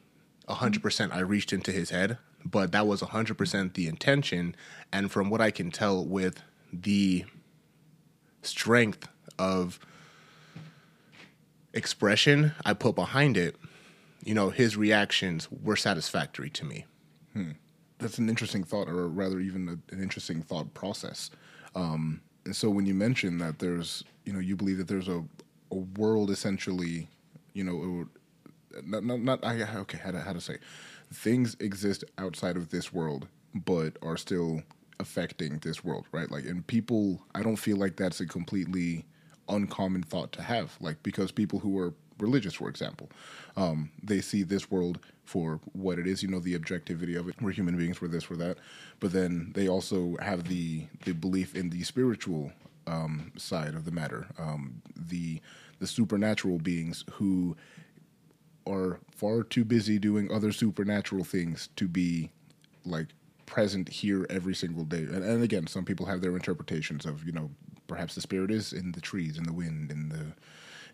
100% 0.48 1.14
I 1.14 1.20
reached 1.20 1.54
into 1.54 1.72
his 1.72 1.88
head 1.88 2.18
but 2.50 2.72
that 2.72 2.86
was 2.86 3.02
100% 3.02 3.74
the 3.74 3.88
intention. 3.88 4.54
And 4.92 5.10
from 5.10 5.30
what 5.30 5.40
I 5.40 5.50
can 5.50 5.70
tell, 5.70 6.04
with 6.04 6.42
the 6.72 7.24
strength 8.42 9.08
of 9.38 9.78
expression 11.72 12.52
I 12.64 12.72
put 12.72 12.94
behind 12.94 13.36
it, 13.36 13.56
you 14.24 14.34
know, 14.34 14.50
his 14.50 14.76
reactions 14.76 15.48
were 15.50 15.76
satisfactory 15.76 16.50
to 16.50 16.64
me. 16.64 16.84
Hmm. 17.32 17.52
That's 17.98 18.18
an 18.18 18.28
interesting 18.28 18.64
thought, 18.64 18.88
or 18.88 19.08
rather, 19.08 19.40
even 19.40 19.68
a, 19.68 19.94
an 19.94 20.02
interesting 20.02 20.42
thought 20.42 20.72
process. 20.74 21.30
Um, 21.74 22.20
and 22.44 22.54
so, 22.54 22.70
when 22.70 22.86
you 22.86 22.94
mention 22.94 23.38
that 23.38 23.58
there's, 23.58 24.04
you 24.24 24.32
know, 24.32 24.38
you 24.38 24.56
believe 24.56 24.78
that 24.78 24.88
there's 24.88 25.08
a, 25.08 25.24
a 25.70 25.76
world 25.76 26.30
essentially, 26.30 27.08
you 27.54 27.64
know, 27.64 28.06
not, 28.84 29.04
not, 29.04 29.20
not 29.20 29.44
I, 29.44 29.62
okay, 29.78 29.98
how 29.98 30.10
to, 30.10 30.20
how 30.20 30.32
to 30.32 30.40
say, 30.40 30.58
things 31.12 31.56
exist 31.60 32.04
outside 32.18 32.56
of 32.56 32.70
this 32.70 32.92
world, 32.92 33.28
but 33.54 33.96
are 34.02 34.16
still 34.16 34.62
affecting 34.98 35.58
this 35.58 35.84
world, 35.84 36.06
right? 36.12 36.30
Like, 36.30 36.44
and 36.44 36.66
people, 36.66 37.22
I 37.34 37.42
don't 37.42 37.56
feel 37.56 37.76
like 37.76 37.96
that's 37.96 38.20
a 38.20 38.26
completely 38.26 39.04
uncommon 39.48 40.02
thought 40.02 40.32
to 40.32 40.42
have. 40.42 40.76
Like, 40.80 41.02
because 41.02 41.30
people 41.30 41.58
who 41.58 41.78
are 41.78 41.94
religious, 42.18 42.54
for 42.54 42.68
example, 42.68 43.10
um, 43.56 43.90
they 44.02 44.20
see 44.20 44.42
this 44.42 44.70
world 44.70 44.98
for 45.24 45.60
what 45.72 45.98
it 45.98 46.06
is. 46.06 46.22
You 46.22 46.28
know, 46.28 46.40
the 46.40 46.54
objectivity 46.54 47.14
of 47.14 47.28
it. 47.28 47.40
We're 47.40 47.52
human 47.52 47.76
beings. 47.76 48.00
We're 48.00 48.08
this. 48.08 48.30
We're 48.30 48.36
that. 48.36 48.58
But 49.00 49.12
then 49.12 49.52
they 49.54 49.68
also 49.68 50.16
have 50.20 50.44
the 50.44 50.86
the 51.04 51.12
belief 51.12 51.54
in 51.54 51.70
the 51.70 51.82
spiritual 51.82 52.52
um, 52.86 53.32
side 53.36 53.74
of 53.74 53.84
the 53.84 53.90
matter. 53.90 54.26
Um, 54.38 54.82
the 54.96 55.40
the 55.78 55.86
supernatural 55.86 56.58
beings 56.58 57.04
who 57.12 57.56
are 58.66 59.00
far 59.10 59.42
too 59.42 59.64
busy 59.64 59.98
doing 59.98 60.30
other 60.32 60.52
supernatural 60.52 61.24
things 61.24 61.68
to 61.76 61.88
be 61.88 62.30
like 62.84 63.08
present 63.46 63.88
here 63.88 64.26
every 64.28 64.54
single 64.54 64.84
day. 64.84 65.02
And, 65.02 65.24
and 65.24 65.42
again, 65.42 65.66
some 65.66 65.84
people 65.84 66.06
have 66.06 66.20
their 66.20 66.34
interpretations 66.34 67.06
of 67.06 67.24
you 67.24 67.32
know 67.32 67.50
perhaps 67.86 68.14
the 68.14 68.20
spirit 68.20 68.50
is 68.50 68.72
in 68.72 68.92
the 68.92 69.00
trees, 69.00 69.38
in 69.38 69.44
the 69.44 69.52
wind, 69.52 69.90
in 69.90 70.08
the 70.08 70.32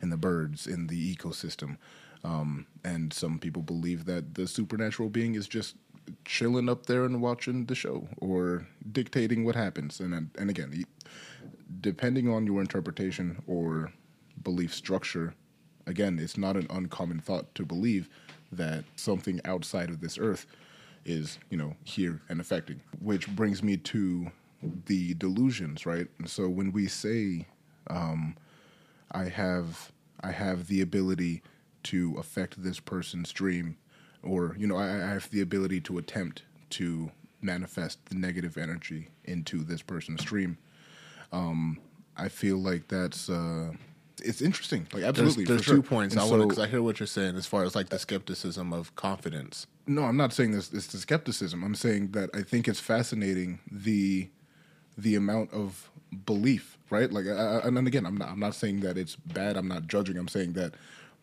in 0.00 0.10
the 0.10 0.16
birds, 0.16 0.66
in 0.66 0.86
the 0.88 1.16
ecosystem. 1.16 1.78
Um, 2.24 2.66
and 2.84 3.12
some 3.12 3.38
people 3.38 3.62
believe 3.62 4.04
that 4.04 4.34
the 4.34 4.46
supernatural 4.46 5.08
being 5.08 5.34
is 5.34 5.48
just 5.48 5.76
chilling 6.24 6.68
up 6.68 6.86
there 6.86 7.04
and 7.04 7.20
watching 7.20 7.66
the 7.66 7.74
show 7.74 8.08
or 8.18 8.66
dictating 8.90 9.44
what 9.44 9.56
happens. 9.56 10.00
And 10.00 10.30
and 10.38 10.50
again, 10.50 10.84
depending 11.80 12.28
on 12.28 12.46
your 12.46 12.60
interpretation 12.60 13.42
or 13.46 13.92
belief 14.42 14.74
structure, 14.74 15.34
again, 15.86 16.18
it's 16.18 16.36
not 16.36 16.56
an 16.56 16.66
uncommon 16.70 17.20
thought 17.20 17.54
to 17.54 17.64
believe 17.64 18.08
that 18.52 18.84
something 18.96 19.40
outside 19.44 19.88
of 19.88 20.00
this 20.00 20.18
earth 20.18 20.46
is, 21.04 21.38
you 21.50 21.56
know, 21.56 21.74
here 21.84 22.20
and 22.28 22.40
affecting. 22.40 22.80
Which 23.00 23.28
brings 23.28 23.62
me 23.62 23.76
to 23.78 24.30
the 24.86 25.14
delusions, 25.14 25.86
right? 25.86 26.06
And 26.18 26.28
so 26.28 26.48
when 26.48 26.72
we 26.72 26.86
say, 26.86 27.46
um, 27.88 28.36
I 29.10 29.24
have 29.24 29.92
I 30.20 30.30
have 30.30 30.68
the 30.68 30.80
ability 30.80 31.42
to 31.84 32.14
affect 32.18 32.62
this 32.62 32.78
person's 32.78 33.32
dream, 33.32 33.76
or 34.22 34.54
you 34.58 34.66
know, 34.66 34.76
I, 34.76 34.86
I 34.86 35.08
have 35.08 35.28
the 35.30 35.40
ability 35.40 35.80
to 35.82 35.98
attempt 35.98 36.42
to 36.70 37.10
manifest 37.40 38.04
the 38.06 38.14
negative 38.14 38.56
energy 38.56 39.08
into 39.24 39.64
this 39.64 39.82
person's 39.82 40.22
dream. 40.22 40.56
Um, 41.32 41.78
I 42.16 42.28
feel 42.28 42.58
like 42.58 42.88
that's 42.88 43.28
uh, 43.28 43.72
it's 44.20 44.42
interesting. 44.42 44.86
Like 44.92 45.02
absolutely, 45.04 45.44
There's, 45.44 45.64
there's 45.64 45.66
for 45.66 45.74
two 45.76 45.82
points 45.82 46.14
And 46.14 46.20
I 46.20 46.24
want 46.24 46.42
so- 46.42 46.48
because 46.48 46.58
I 46.62 46.66
hear 46.68 46.82
what 46.82 47.00
you're 47.00 47.06
saying 47.06 47.36
as 47.36 47.46
far 47.46 47.64
as 47.64 47.74
like 47.74 47.88
the 47.88 47.98
skepticism 47.98 48.72
of 48.72 48.94
confidence. 48.96 49.66
no, 49.86 50.02
I'm 50.04 50.16
not 50.16 50.32
saying 50.32 50.50
this. 50.52 50.72
It's 50.72 50.88
the 50.88 50.98
skepticism. 50.98 51.62
I'm 51.64 51.74
saying 51.74 52.12
that 52.12 52.30
I 52.34 52.42
think 52.42 52.68
it's 52.68 52.80
fascinating 52.80 53.60
the 53.70 54.28
the 54.98 55.14
amount 55.14 55.52
of 55.52 55.90
belief, 56.26 56.76
right? 56.90 57.10
Like, 57.10 57.26
I, 57.26 57.60
and 57.64 57.76
then 57.76 57.86
again, 57.86 58.04
I'm 58.04 58.16
not. 58.16 58.28
I'm 58.28 58.40
not 58.40 58.54
saying 58.54 58.80
that 58.80 58.98
it's 58.98 59.16
bad. 59.16 59.56
I'm 59.56 59.68
not 59.68 59.86
judging. 59.86 60.18
I'm 60.18 60.28
saying 60.28 60.52
that 60.54 60.74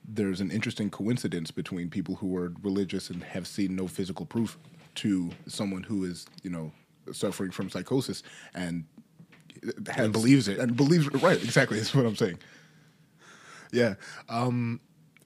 there's 0.08 0.41
an 0.41 0.50
interesting 0.50 0.89
coincidence 0.89 1.51
between 1.51 1.89
people 1.89 2.15
who 2.15 2.36
are 2.38 2.51
religious 2.63 3.10
and 3.12 3.24
have 3.24 3.46
seen 3.46 3.75
no 3.75 3.88
physical 3.88 4.25
proof 4.25 4.58
to 4.96 5.29
someone 5.46 5.84
who 5.84 6.03
is, 6.05 6.25
you 6.41 6.50
know, 6.50 6.72
suffering 7.12 7.51
from 7.51 7.69
psychosis 7.69 8.24
and 8.55 8.86
uh, 9.67 9.72
And 9.98 10.12
believes 10.12 10.48
it. 10.48 10.58
and 10.58 10.75
believes 10.75 11.08
right. 11.22 11.41
Exactly. 11.43 11.77
That's 11.77 11.93
what 11.93 12.05
I'm 12.08 12.15
saying. 12.15 12.39
Yeah. 13.71 13.95
Um, 14.27 14.79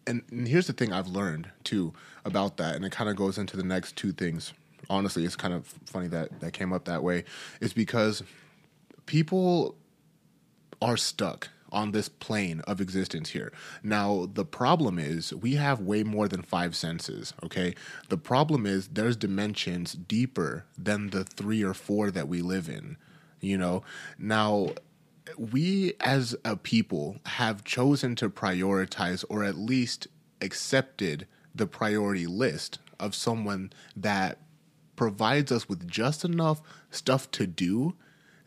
and, 0.05 0.21
and 0.31 0.47
here's 0.47 0.67
the 0.67 0.73
thing 0.73 0.91
I've 0.91 1.07
learned 1.07 1.49
too 1.63 1.93
about 2.25 2.57
that, 2.57 2.75
and 2.75 2.85
it 2.85 2.91
kind 2.91 3.09
of 3.09 3.15
goes 3.15 3.37
into 3.37 3.57
the 3.57 3.63
next 3.63 3.95
two 3.95 4.11
things. 4.11 4.53
Honestly, 4.89 5.23
it's 5.23 5.35
kind 5.35 5.53
of 5.53 5.65
funny 5.85 6.07
that 6.07 6.41
that 6.41 6.51
came 6.51 6.73
up 6.73 6.85
that 6.85 7.03
way. 7.03 7.23
Is 7.61 7.73
because 7.73 8.21
people 9.05 9.75
are 10.81 10.97
stuck 10.97 11.49
on 11.71 11.91
this 11.91 12.07
plane 12.07 12.61
of 12.61 12.79
existence 12.79 13.29
here. 13.29 13.51
Now, 13.81 14.29
the 14.31 14.45
problem 14.45 14.99
is 14.99 15.33
we 15.33 15.55
have 15.55 15.79
way 15.79 16.03
more 16.03 16.27
than 16.27 16.43
five 16.43 16.75
senses, 16.75 17.33
okay? 17.43 17.73
The 18.09 18.17
problem 18.17 18.67
is 18.67 18.89
there's 18.89 19.15
dimensions 19.15 19.93
deeper 19.93 20.65
than 20.77 21.09
the 21.09 21.23
three 21.23 21.63
or 21.63 21.73
four 21.73 22.11
that 22.11 22.27
we 22.27 22.43
live 22.43 22.69
in, 22.69 22.97
you 23.41 23.57
know? 23.57 23.81
Now, 24.19 24.69
we 25.37 25.93
as 25.99 26.35
a 26.43 26.55
people 26.55 27.17
have 27.25 27.63
chosen 27.63 28.15
to 28.15 28.29
prioritize 28.29 29.23
or 29.29 29.43
at 29.43 29.55
least 29.55 30.07
accepted 30.41 31.27
the 31.55 31.67
priority 31.67 32.27
list 32.27 32.79
of 32.99 33.15
someone 33.15 33.71
that 33.95 34.39
provides 34.95 35.51
us 35.51 35.67
with 35.67 35.87
just 35.87 36.23
enough 36.23 36.61
stuff 36.91 37.29
to 37.31 37.47
do 37.47 37.95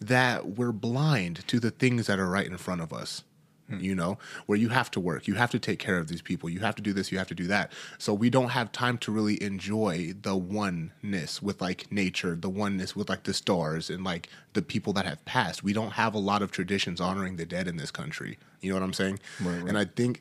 that 0.01 0.47
we're 0.51 0.73
blind 0.73 1.47
to 1.49 1.59
the 1.59 1.71
things 1.71 2.07
that 2.07 2.19
are 2.19 2.29
right 2.29 2.47
in 2.47 2.57
front 2.57 2.81
of 2.81 2.93
us. 2.93 3.25
You 3.69 3.97
know, 3.97 4.19
where 4.47 4.57
you 4.57 4.69
have 4.69 4.93
to 4.93 5.01
work, 5.01 5.27
you 5.27 5.35
have 5.35 5.51
to 5.51 5.59
take 5.59 5.81
care 5.81 5.99
of 5.99 6.07
these 6.07 6.23
people, 6.23 6.49
you 6.49 6.61
have 6.61 6.77
to 6.77 6.83
do 6.83 6.93
this, 6.93 7.11
you 7.11 7.19
have 7.19 7.27
to 7.27 7.35
do 7.35 7.49
that. 7.49 7.73
So 7.99 8.15
we 8.15 8.31
don't 8.31 8.51
have 8.51 8.71
time 8.71 8.97
to 8.99 9.11
really 9.11 9.43
enjoy 9.43 10.15
the 10.23 10.37
oneness 10.37 11.43
with 11.43 11.61
like 11.61 11.91
nature, 11.91 12.37
the 12.37 12.49
oneness 12.49 12.95
with 12.95 13.09
like 13.09 13.25
the 13.25 13.35
stars 13.35 13.91
and 13.91 14.05
like 14.05 14.29
the 14.53 14.63
people 14.63 14.93
that 14.93 15.05
have 15.05 15.25
passed. 15.25 15.65
We 15.65 15.73
don't 15.73 15.93
have 15.93 16.15
a 16.15 16.19
lot 16.19 16.43
of 16.43 16.53
traditions 16.53 17.01
honoring 17.01 17.37
the 17.37 17.45
dead 17.45 17.67
in 17.67 17.77
this 17.77 17.91
country. 17.91 18.39
You 18.61 18.71
know 18.71 18.77
what 18.77 18.85
I'm 18.85 18.93
saying? 18.93 19.19
Right, 19.41 19.57
right. 19.57 19.69
And 19.69 19.77
I 19.77 19.85
think 19.85 20.21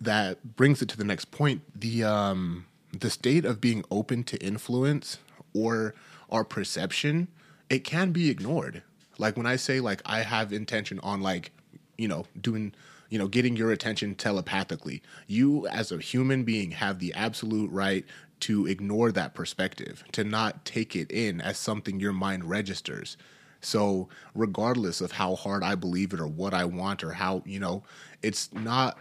that 0.00 0.56
brings 0.56 0.82
it 0.82 0.88
to 0.90 0.96
the 0.98 1.04
next 1.04 1.30
point. 1.30 1.62
The 1.74 2.04
um 2.04 2.66
the 2.92 3.10
state 3.10 3.44
of 3.44 3.60
being 3.60 3.84
open 3.90 4.24
to 4.24 4.36
influence 4.44 5.18
or 5.54 5.94
our 6.30 6.44
perception, 6.44 7.28
it 7.70 7.84
can 7.84 8.12
be 8.12 8.30
ignored. 8.30 8.82
Like 9.18 9.36
when 9.36 9.46
I 9.46 9.56
say 9.56 9.80
like 9.80 10.02
I 10.04 10.20
have 10.20 10.52
intention 10.52 11.00
on 11.00 11.20
like, 11.20 11.52
you 11.98 12.08
know, 12.08 12.26
doing 12.40 12.74
you 13.10 13.18
know, 13.18 13.28
getting 13.28 13.54
your 13.54 13.70
attention 13.70 14.14
telepathically. 14.16 15.02
You 15.28 15.68
as 15.68 15.92
a 15.92 15.98
human 15.98 16.42
being 16.42 16.72
have 16.72 16.98
the 16.98 17.14
absolute 17.14 17.70
right 17.70 18.04
to 18.40 18.66
ignore 18.66 19.12
that 19.12 19.34
perspective, 19.34 20.02
to 20.12 20.24
not 20.24 20.64
take 20.64 20.96
it 20.96 21.10
in 21.10 21.40
as 21.40 21.56
something 21.56 22.00
your 22.00 22.12
mind 22.12 22.44
registers. 22.44 23.16
So, 23.60 24.08
regardless 24.34 25.00
of 25.00 25.12
how 25.12 25.36
hard 25.36 25.62
I 25.62 25.74
believe 25.74 26.12
it 26.12 26.20
or 26.20 26.26
what 26.26 26.52
I 26.52 26.64
want 26.64 27.02
or 27.02 27.12
how, 27.12 27.42
you 27.46 27.60
know, 27.60 27.82
it's 28.22 28.52
not 28.52 28.98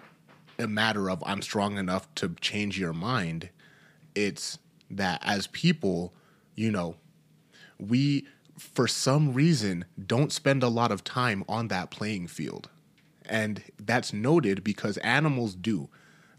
a 0.59 0.67
matter 0.67 1.09
of 1.09 1.23
I'm 1.25 1.41
strong 1.41 1.77
enough 1.77 2.13
to 2.15 2.35
change 2.39 2.79
your 2.79 2.93
mind. 2.93 3.49
It's 4.15 4.59
that 4.91 5.21
as 5.25 5.47
people, 5.47 6.13
you 6.55 6.71
know, 6.71 6.95
we, 7.79 8.27
for 8.57 8.87
some 8.87 9.33
reason, 9.33 9.85
don't 10.05 10.31
spend 10.31 10.63
a 10.63 10.69
lot 10.69 10.91
of 10.91 11.03
time 11.03 11.43
on 11.49 11.67
that 11.69 11.89
playing 11.89 12.27
field. 12.27 12.69
And 13.27 13.63
that's 13.79 14.13
noted 14.13 14.63
because 14.63 14.97
animals 14.97 15.55
do. 15.55 15.89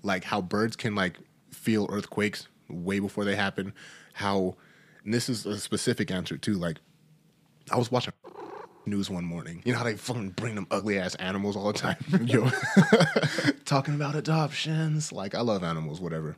Like 0.02 0.24
how 0.24 0.40
birds 0.42 0.76
can 0.76 0.94
like 0.94 1.18
feel 1.50 1.86
earthquakes 1.90 2.48
way 2.68 2.98
before 2.98 3.24
they 3.24 3.36
happen. 3.36 3.72
How, 4.14 4.56
and 5.04 5.12
this 5.12 5.28
is 5.28 5.46
a 5.46 5.58
specific 5.58 6.10
answer 6.10 6.36
too. 6.36 6.54
Like, 6.54 6.78
I 7.70 7.76
was 7.76 7.90
watching 7.90 8.12
news 8.86 9.08
one 9.10 9.24
morning. 9.24 9.62
You 9.64 9.72
know 9.72 9.78
how 9.78 9.84
they 9.84 9.96
fucking 9.96 10.30
bring 10.30 10.54
them 10.54 10.66
ugly 10.70 10.98
ass 10.98 11.14
animals 11.16 11.56
all 11.56 11.72
the 11.72 11.78
time? 11.78 11.96
Yo, 12.26 12.50
talking 13.64 13.94
about 13.94 14.14
adoptions. 14.14 15.12
Like, 15.12 15.34
I 15.34 15.40
love 15.40 15.62
animals, 15.62 16.00
whatever. 16.00 16.36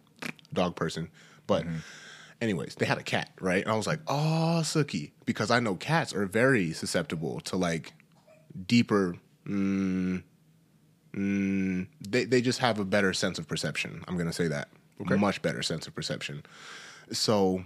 Dog 0.52 0.76
person. 0.76 1.10
But, 1.46 1.64
anyways, 2.40 2.76
they 2.76 2.86
had 2.86 2.98
a 2.98 3.02
cat, 3.02 3.30
right? 3.40 3.62
And 3.62 3.70
I 3.70 3.76
was 3.76 3.86
like, 3.86 4.00
oh, 4.08 4.60
Suki. 4.62 5.12
Because 5.24 5.50
I 5.50 5.60
know 5.60 5.74
cats 5.74 6.14
are 6.14 6.26
very 6.26 6.72
susceptible 6.72 7.40
to 7.40 7.56
like 7.56 7.92
deeper. 8.66 9.16
Mm, 9.46 10.22
mm, 11.16 11.86
they, 12.00 12.24
they 12.24 12.40
just 12.40 12.58
have 12.60 12.78
a 12.78 12.84
better 12.84 13.12
sense 13.12 13.38
of 13.38 13.48
perception. 13.48 14.04
I'm 14.06 14.14
going 14.14 14.26
to 14.26 14.32
say 14.32 14.48
that. 14.48 14.68
Much 14.98 15.42
better 15.42 15.62
sense 15.62 15.86
of 15.86 15.94
perception. 15.94 16.42
So, 17.12 17.64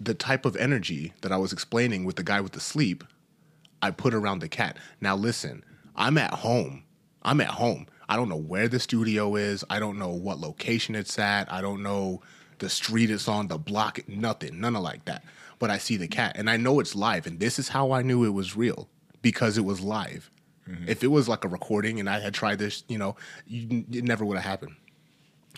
the 0.00 0.14
type 0.14 0.46
of 0.46 0.56
energy 0.56 1.12
that 1.20 1.30
I 1.30 1.36
was 1.36 1.52
explaining 1.52 2.04
with 2.04 2.16
the 2.16 2.22
guy 2.22 2.40
with 2.40 2.52
the 2.52 2.60
sleep, 2.60 3.04
I 3.82 3.90
put 3.90 4.14
around 4.14 4.38
the 4.38 4.48
cat. 4.48 4.78
Now 5.00 5.14
listen, 5.14 5.62
I'm 5.94 6.16
at 6.16 6.32
home. 6.32 6.84
I'm 7.22 7.40
at 7.42 7.48
home. 7.48 7.86
I 8.08 8.16
don't 8.16 8.28
know 8.28 8.36
where 8.36 8.66
the 8.66 8.80
studio 8.80 9.36
is. 9.36 9.64
I 9.68 9.78
don't 9.78 9.98
know 9.98 10.08
what 10.08 10.38
location 10.38 10.94
it's 10.94 11.18
at. 11.18 11.52
I 11.52 11.60
don't 11.60 11.82
know 11.82 12.22
the 12.58 12.68
street 12.68 13.10
it's 13.10 13.28
on, 13.28 13.48
the 13.48 13.58
block, 13.58 14.00
nothing, 14.08 14.60
none 14.60 14.76
of 14.76 14.82
like 14.82 15.04
that. 15.04 15.24
But 15.58 15.70
I 15.70 15.78
see 15.78 15.96
the 15.96 16.08
cat 16.08 16.36
and 16.36 16.48
I 16.48 16.56
know 16.56 16.80
it's 16.80 16.94
live. 16.94 17.26
And 17.26 17.38
this 17.38 17.58
is 17.58 17.68
how 17.68 17.92
I 17.92 18.02
knew 18.02 18.24
it 18.24 18.30
was 18.30 18.56
real 18.56 18.88
because 19.22 19.58
it 19.58 19.64
was 19.64 19.80
live. 19.80 20.30
Mm-hmm. 20.68 20.88
If 20.88 21.02
it 21.02 21.08
was 21.08 21.28
like 21.28 21.44
a 21.44 21.48
recording 21.48 22.00
and 22.00 22.08
I 22.08 22.20
had 22.20 22.34
tried 22.34 22.58
this, 22.58 22.84
you 22.88 22.98
know, 22.98 23.16
you, 23.46 23.84
it 23.92 24.04
never 24.04 24.24
would 24.24 24.36
have 24.36 24.44
happened. 24.44 24.76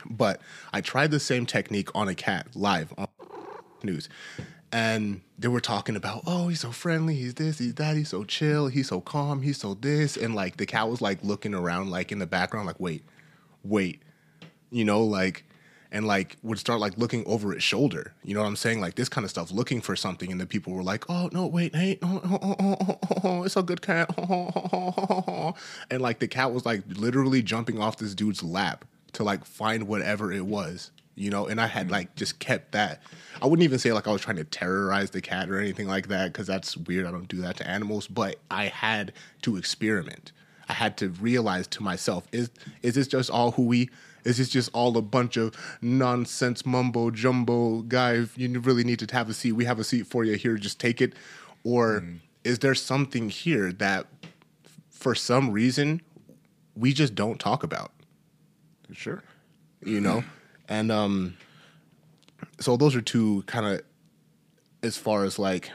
But 0.08 0.40
I 0.72 0.80
tried 0.80 1.10
the 1.10 1.20
same 1.20 1.46
technique 1.46 1.88
on 1.94 2.08
a 2.08 2.14
cat 2.14 2.48
live 2.54 2.92
on 2.96 3.08
news. 3.82 4.08
And 4.72 5.20
they 5.38 5.48
were 5.48 5.60
talking 5.60 5.96
about, 5.96 6.22
oh, 6.26 6.48
he's 6.48 6.60
so 6.60 6.70
friendly, 6.70 7.14
he's 7.14 7.34
this, 7.34 7.58
he's 7.58 7.74
that, 7.74 7.94
he's 7.94 8.08
so 8.08 8.24
chill, 8.24 8.68
he's 8.68 8.88
so 8.88 9.02
calm, 9.02 9.42
he's 9.42 9.58
so 9.58 9.74
this. 9.74 10.16
And 10.16 10.34
like 10.34 10.56
the 10.56 10.64
cat 10.64 10.88
was 10.88 11.02
like 11.02 11.22
looking 11.22 11.54
around, 11.54 11.90
like 11.90 12.10
in 12.10 12.18
the 12.18 12.26
background, 12.26 12.66
like, 12.66 12.80
wait, 12.80 13.04
wait, 13.62 14.00
you 14.70 14.84
know, 14.84 15.02
like, 15.02 15.44
and 15.92 16.06
like 16.06 16.38
would 16.42 16.58
start 16.58 16.80
like 16.80 16.96
looking 16.96 17.24
over 17.26 17.52
its 17.52 17.62
shoulder. 17.62 18.14
You 18.24 18.34
know 18.34 18.40
what 18.40 18.48
I'm 18.48 18.56
saying? 18.56 18.80
Like 18.80 18.96
this 18.96 19.10
kind 19.10 19.24
of 19.24 19.30
stuff, 19.30 19.52
looking 19.52 19.80
for 19.80 19.94
something. 19.94 20.32
And 20.32 20.40
then 20.40 20.48
people 20.48 20.72
were 20.72 20.82
like, 20.82 21.08
oh, 21.08 21.28
no, 21.32 21.46
wait, 21.46 21.76
hey, 21.76 21.98
oh, 22.02 22.20
oh, 22.24 22.38
oh, 22.42 22.56
oh, 22.58 22.76
oh, 22.80 22.98
oh, 23.02 23.20
oh, 23.22 23.42
it's 23.44 23.56
a 23.56 23.62
good 23.62 23.82
cat. 23.82 24.08
and 25.90 26.02
like 26.02 26.18
the 26.18 26.28
cat 26.28 26.52
was 26.52 26.66
like 26.66 26.82
literally 26.88 27.42
jumping 27.42 27.78
off 27.78 27.98
this 27.98 28.14
dude's 28.14 28.42
lap 28.42 28.86
to 29.12 29.22
like 29.22 29.44
find 29.44 29.86
whatever 29.86 30.32
it 30.32 30.46
was 30.46 30.90
you 31.14 31.28
know 31.28 31.46
and 31.46 31.60
i 31.60 31.66
had 31.66 31.84
mm-hmm. 31.84 31.92
like 31.92 32.14
just 32.16 32.38
kept 32.38 32.72
that 32.72 33.02
i 33.42 33.46
wouldn't 33.46 33.62
even 33.62 33.78
say 33.78 33.92
like 33.92 34.08
i 34.08 34.10
was 34.10 34.22
trying 34.22 34.38
to 34.38 34.44
terrorize 34.44 35.10
the 35.10 35.20
cat 35.20 35.50
or 35.50 35.58
anything 35.58 35.86
like 35.86 36.08
that 36.08 36.32
because 36.32 36.46
that's 36.46 36.74
weird 36.74 37.06
i 37.06 37.10
don't 37.10 37.28
do 37.28 37.36
that 37.42 37.54
to 37.54 37.68
animals 37.68 38.06
but 38.06 38.36
i 38.50 38.64
had 38.64 39.12
to 39.42 39.58
experiment 39.58 40.32
i 40.70 40.72
had 40.72 40.96
to 40.96 41.10
realize 41.10 41.66
to 41.66 41.82
myself 41.82 42.26
is 42.32 42.48
is 42.82 42.94
this 42.94 43.06
just 43.06 43.28
all 43.28 43.50
who 43.50 43.66
we 43.66 43.90
is 44.24 44.38
this 44.38 44.48
just 44.48 44.70
all 44.72 44.96
a 44.96 45.02
bunch 45.02 45.36
of 45.36 45.54
nonsense 45.80 46.64
mumbo 46.64 47.10
jumbo 47.10 47.82
guy. 47.82 48.24
You 48.36 48.60
really 48.60 48.84
need 48.84 48.98
to 49.00 49.14
have 49.14 49.28
a 49.28 49.34
seat. 49.34 49.52
We 49.52 49.64
have 49.64 49.78
a 49.78 49.84
seat 49.84 50.06
for 50.06 50.24
you 50.24 50.36
here. 50.36 50.56
Just 50.56 50.78
take 50.78 51.00
it. 51.00 51.14
Or 51.64 52.04
is 52.44 52.58
there 52.60 52.74
something 52.74 53.28
here 53.28 53.72
that 53.72 54.06
for 54.90 55.14
some 55.14 55.50
reason 55.50 56.02
we 56.76 56.92
just 56.92 57.14
don't 57.14 57.38
talk 57.38 57.62
about? 57.62 57.92
Sure. 58.92 59.22
you 59.84 60.00
know? 60.00 60.24
And 60.68 60.90
um 60.90 61.36
so 62.60 62.76
those 62.78 62.94
are 62.96 63.02
two 63.02 63.42
kind 63.46 63.66
of 63.66 63.82
as 64.82 64.96
far 64.96 65.24
as 65.24 65.38
like 65.38 65.70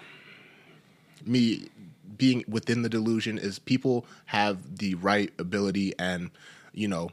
me 1.26 1.70
being 2.18 2.44
within 2.48 2.82
the 2.82 2.90
delusion 2.90 3.38
is 3.38 3.60
people 3.60 4.06
have 4.26 4.78
the 4.78 4.96
right 4.96 5.32
ability 5.38 5.94
and 6.00 6.32
you 6.74 6.88
know 6.88 7.10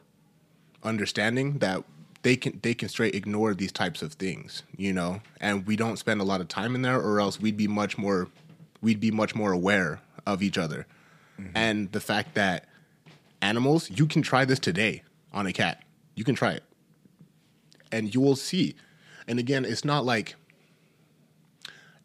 understanding 0.84 1.58
that 1.58 1.84
they 2.24 2.36
can 2.36 2.58
they 2.62 2.74
can 2.74 2.88
straight 2.88 3.14
ignore 3.14 3.54
these 3.54 3.70
types 3.70 4.02
of 4.02 4.14
things, 4.14 4.62
you 4.76 4.92
know, 4.92 5.20
and 5.40 5.66
we 5.66 5.76
don't 5.76 5.98
spend 5.98 6.20
a 6.20 6.24
lot 6.24 6.40
of 6.40 6.48
time 6.48 6.74
in 6.74 6.82
there, 6.82 7.00
or 7.00 7.20
else 7.20 7.38
we'd 7.40 7.56
be 7.56 7.68
much 7.68 7.98
more 7.98 8.28
we'd 8.80 9.00
be 9.00 9.10
much 9.10 9.34
more 9.34 9.52
aware 9.52 10.00
of 10.26 10.42
each 10.42 10.58
other, 10.58 10.86
mm-hmm. 11.38 11.50
and 11.54 11.92
the 11.92 12.00
fact 12.00 12.34
that 12.34 12.66
animals 13.42 13.90
you 13.90 14.06
can 14.06 14.22
try 14.22 14.44
this 14.44 14.58
today 14.58 15.02
on 15.32 15.46
a 15.46 15.52
cat, 15.52 15.82
you 16.14 16.24
can 16.24 16.34
try 16.34 16.52
it, 16.52 16.62
and 17.92 18.14
you 18.14 18.22
will 18.22 18.36
see, 18.36 18.74
and 19.28 19.38
again, 19.38 19.66
it's 19.66 19.84
not 19.84 20.06
like 20.06 20.34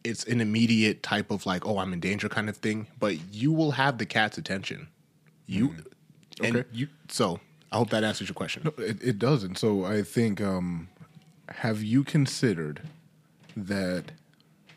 it's 0.04 0.26
an 0.26 0.42
immediate 0.42 1.02
type 1.02 1.32
of 1.32 1.46
like 1.46 1.66
oh 1.66 1.78
I'm 1.78 1.94
in 1.94 2.02
danger 2.02 2.28
kind 2.28 2.50
of 2.50 2.58
thing, 2.58 2.88
but 3.00 3.16
you 3.34 3.54
will 3.54 3.72
have 3.72 4.00
the 4.00 4.06
cat's 4.06 4.38
attention, 4.38 4.90
you, 5.46 5.70
mm-hmm. 5.70 6.46
and 6.46 6.66
you 6.74 6.90
so 7.08 7.40
I 7.72 7.78
hope 7.78 7.90
that 7.92 8.04
answers 8.04 8.28
your 8.28 8.36
question. 8.36 8.64
No, 8.66 8.84
it, 8.84 9.02
it 9.02 9.20
doesn't. 9.20 9.58
So 9.58 9.86
I 9.86 10.02
think, 10.02 10.42
um, 10.42 10.90
have 11.50 11.84
you 11.84 12.04
considered 12.04 12.82
that 13.56 14.06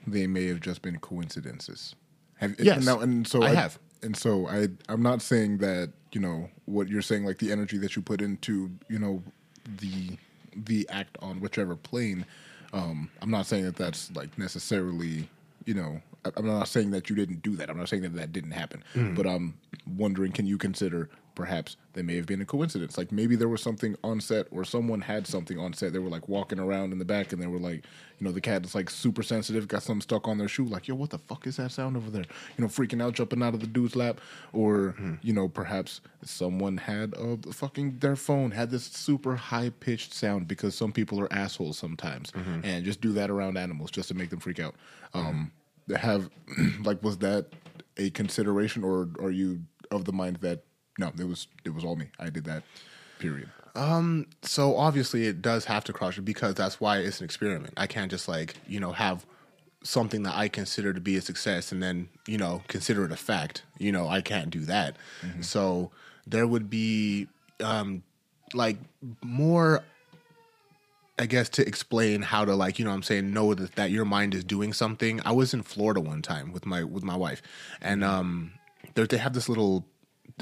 they 0.07 0.27
may 0.27 0.47
have 0.47 0.61
just 0.61 0.83
been 0.83 0.99
coincidences? 0.99 1.95
Have, 2.37 2.55
yes. 2.59 2.85
Now, 2.85 3.01
and 3.01 3.27
so 3.27 3.43
I, 3.43 3.51
I 3.51 3.55
have. 3.55 3.79
And 4.03 4.17
so 4.17 4.49
I, 4.49 4.69
I'm 4.89 5.03
not 5.03 5.23
saying 5.23 5.59
that 5.59 5.93
you 6.13 6.21
know 6.21 6.51
what 6.67 6.89
you're 6.89 7.03
saying, 7.03 7.25
like 7.25 7.39
the 7.39 7.53
energy 7.53 7.79
that 7.79 7.97
you 7.97 8.03
put 8.03 8.21
into 8.21 8.71
you 8.89 8.99
know 8.99 9.23
the 9.79 10.19
the 10.55 10.89
act 10.91 11.17
on 11.23 11.41
whichever 11.41 11.77
plane. 11.77 12.27
Um, 12.73 13.11
I'm 13.21 13.31
not 13.31 13.47
saying 13.47 13.65
that 13.65 13.77
that's 13.77 14.11
like 14.17 14.37
necessarily 14.39 15.29
you 15.65 15.75
know 15.75 16.03
I'm 16.37 16.47
not 16.47 16.69
saying 16.69 16.91
that 16.93 17.11
you 17.11 17.17
didn't 17.17 17.43
do 17.43 17.57
that. 17.57 17.71
I'm 17.71 17.77
not 17.77 17.89
saying 17.89 18.03
that 18.03 18.15
that 18.15 18.33
didn't 18.33 18.53
happen. 18.53 18.85
Mm. 18.95 19.17
But 19.17 19.27
I'm 19.27 19.55
wondering, 19.97 20.33
can 20.33 20.47
you 20.47 20.59
consider 20.59 21.09
perhaps 21.35 21.77
they 21.95 22.03
may 22.03 22.17
have 22.17 22.27
been 22.27 22.41
a 22.41 22.45
coincidence. 22.45 22.97
Like 22.97 23.13
maybe 23.13 23.37
there 23.37 23.49
was 23.49 23.63
something 23.63 23.97
on 24.03 24.21
set 24.21 24.47
or 24.51 24.65
someone 24.65 25.01
had 25.01 25.27
something 25.27 25.59
on 25.59 25.73
set. 25.73 25.93
They 25.93 25.99
were 25.99 26.09
like 26.09 26.29
walking 26.29 26.59
around 26.59 26.93
in 26.93 26.99
the 26.99 27.05
back 27.05 27.33
and 27.33 27.43
they 27.43 27.47
were 27.47 27.59
like, 27.59 27.85
you 28.19 28.27
know, 28.27 28.33
the 28.33 28.41
cat 28.41 28.65
is 28.65 28.75
like 28.75 28.91
super 28.91 29.23
sensitive, 29.23 29.69
got 29.69 29.83
something 29.83 30.03
stuck 30.03 30.29
on 30.29 30.39
their 30.39 30.49
shoe. 30.49 30.65
Like, 30.65 30.89
yo, 30.89 30.95
what 30.95 31.11
the 31.11 31.19
fuck 31.19 31.47
is 31.47 31.57
that 31.57 31.73
sound 31.73 31.97
over 31.97 32.11
there? 32.11 32.25
You 32.57 32.63
know, 32.63 32.69
freaking 32.69 33.03
out, 33.03 33.15
jumping 33.15 33.43
out 33.43 33.55
of 33.55 33.61
the 33.61 33.67
dude's 33.67 33.97
lap. 33.97 34.21
Or, 34.53 34.95
mm-hmm. 34.99 35.15
you 35.23 35.33
know, 35.33 35.49
perhaps 35.49 36.01
someone 36.25 36.77
had 36.77 37.15
a 37.17 37.37
fucking, 37.53 37.99
their 37.99 38.17
phone 38.17 38.51
had 38.51 38.71
this 38.71 38.85
super 38.85 39.37
high 39.37 39.71
pitched 39.81 40.15
sound 40.15 40.49
because 40.49 40.75
some 40.75 40.93
people 40.93 41.21
are 41.21 41.33
assholes 41.33 41.79
sometimes 41.79 42.31
mm-hmm. 42.33 42.61
and 42.65 42.85
just 42.85 43.01
do 43.01 43.13
that 43.13 43.31
around 43.31 43.57
animals 43.57 43.91
just 43.91 44.09
to 44.09 44.15
make 44.15 44.31
them 44.31 44.41
freak 44.41 44.61
out. 44.61 44.75
Mm-hmm. 45.15 45.27
Um, 45.27 45.53
have, 45.97 46.31
like, 46.85 47.03
was 47.03 47.19
that 47.19 47.47
a 47.99 48.11
consideration 48.11 48.85
or 48.85 49.11
are 49.21 49.31
you 49.31 49.61
of 49.91 50.05
the 50.05 50.13
mind 50.13 50.37
that 50.37 50.65
no, 50.99 51.13
it 51.19 51.27
was 51.27 51.49
it 51.65 51.75
was 51.75 51.85
all 51.85 51.97
me. 51.97 52.07
I 52.19 52.31
did 52.31 52.45
that. 52.45 52.63
Period. 53.19 53.49
Um. 53.75 54.27
So 54.43 54.77
obviously, 54.77 55.27
it 55.27 55.41
does 55.41 55.65
have 55.67 55.85
to 55.85 55.93
cross 55.93 56.19
because 56.19 56.55
that's 56.55 56.81
why 56.81 56.99
it's 56.99 57.21
an 57.21 57.25
experiment. 57.25 57.75
I 57.77 57.87
can't 57.87 58.11
just 58.11 58.29
like 58.29 58.57
you 58.67 58.81
know 58.81 58.93
have 58.93 59.25
something 59.85 60.23
that 60.23 60.37
I 60.37 60.49
consider 60.49 60.93
to 60.93 61.01
be 61.01 61.17
a 61.17 61.21
success 61.21 61.73
and 61.73 61.83
then 61.83 62.09
you 62.27 62.39
know 62.39 62.63
consider 62.69 63.05
it 63.05 63.13
a 63.13 63.17
fact. 63.17 63.63
You 63.79 63.93
know, 63.93 64.09
I 64.09 64.21
can't 64.21 64.51
do 64.51 64.61
that. 64.61 64.97
Mm-hmm. 65.23 65.43
So 65.43 65.91
there 66.27 66.47
would 66.47 66.69
be 66.69 67.29
um 67.61 68.03
like 68.55 68.77
more 69.23 69.83
I 71.19 71.27
guess 71.27 71.49
to 71.51 71.67
explain 71.67 72.23
how 72.23 72.45
to 72.45 72.55
like, 72.55 72.79
you 72.79 72.85
know 72.85 72.91
I'm 72.91 73.03
saying, 73.03 73.33
know 73.33 73.55
that, 73.55 73.77
that 73.77 73.91
your 73.91 74.05
mind 74.05 74.35
is 74.35 74.45
doing 74.45 74.73
something. 74.73 75.21
I 75.25 75.33
was 75.33 75.55
in 75.55 75.63
Florida 75.63 76.01
one 76.01 76.23
time 76.23 76.53
with 76.53 76.67
my 76.67 76.85
with 76.85 77.05
my 77.05 77.17
wife 77.17 77.41
and 77.81 78.03
mm-hmm. 78.03 78.13
um 78.13 78.53
they 78.95 79.17
have 79.17 79.33
this 79.33 79.49
little 79.49 79.87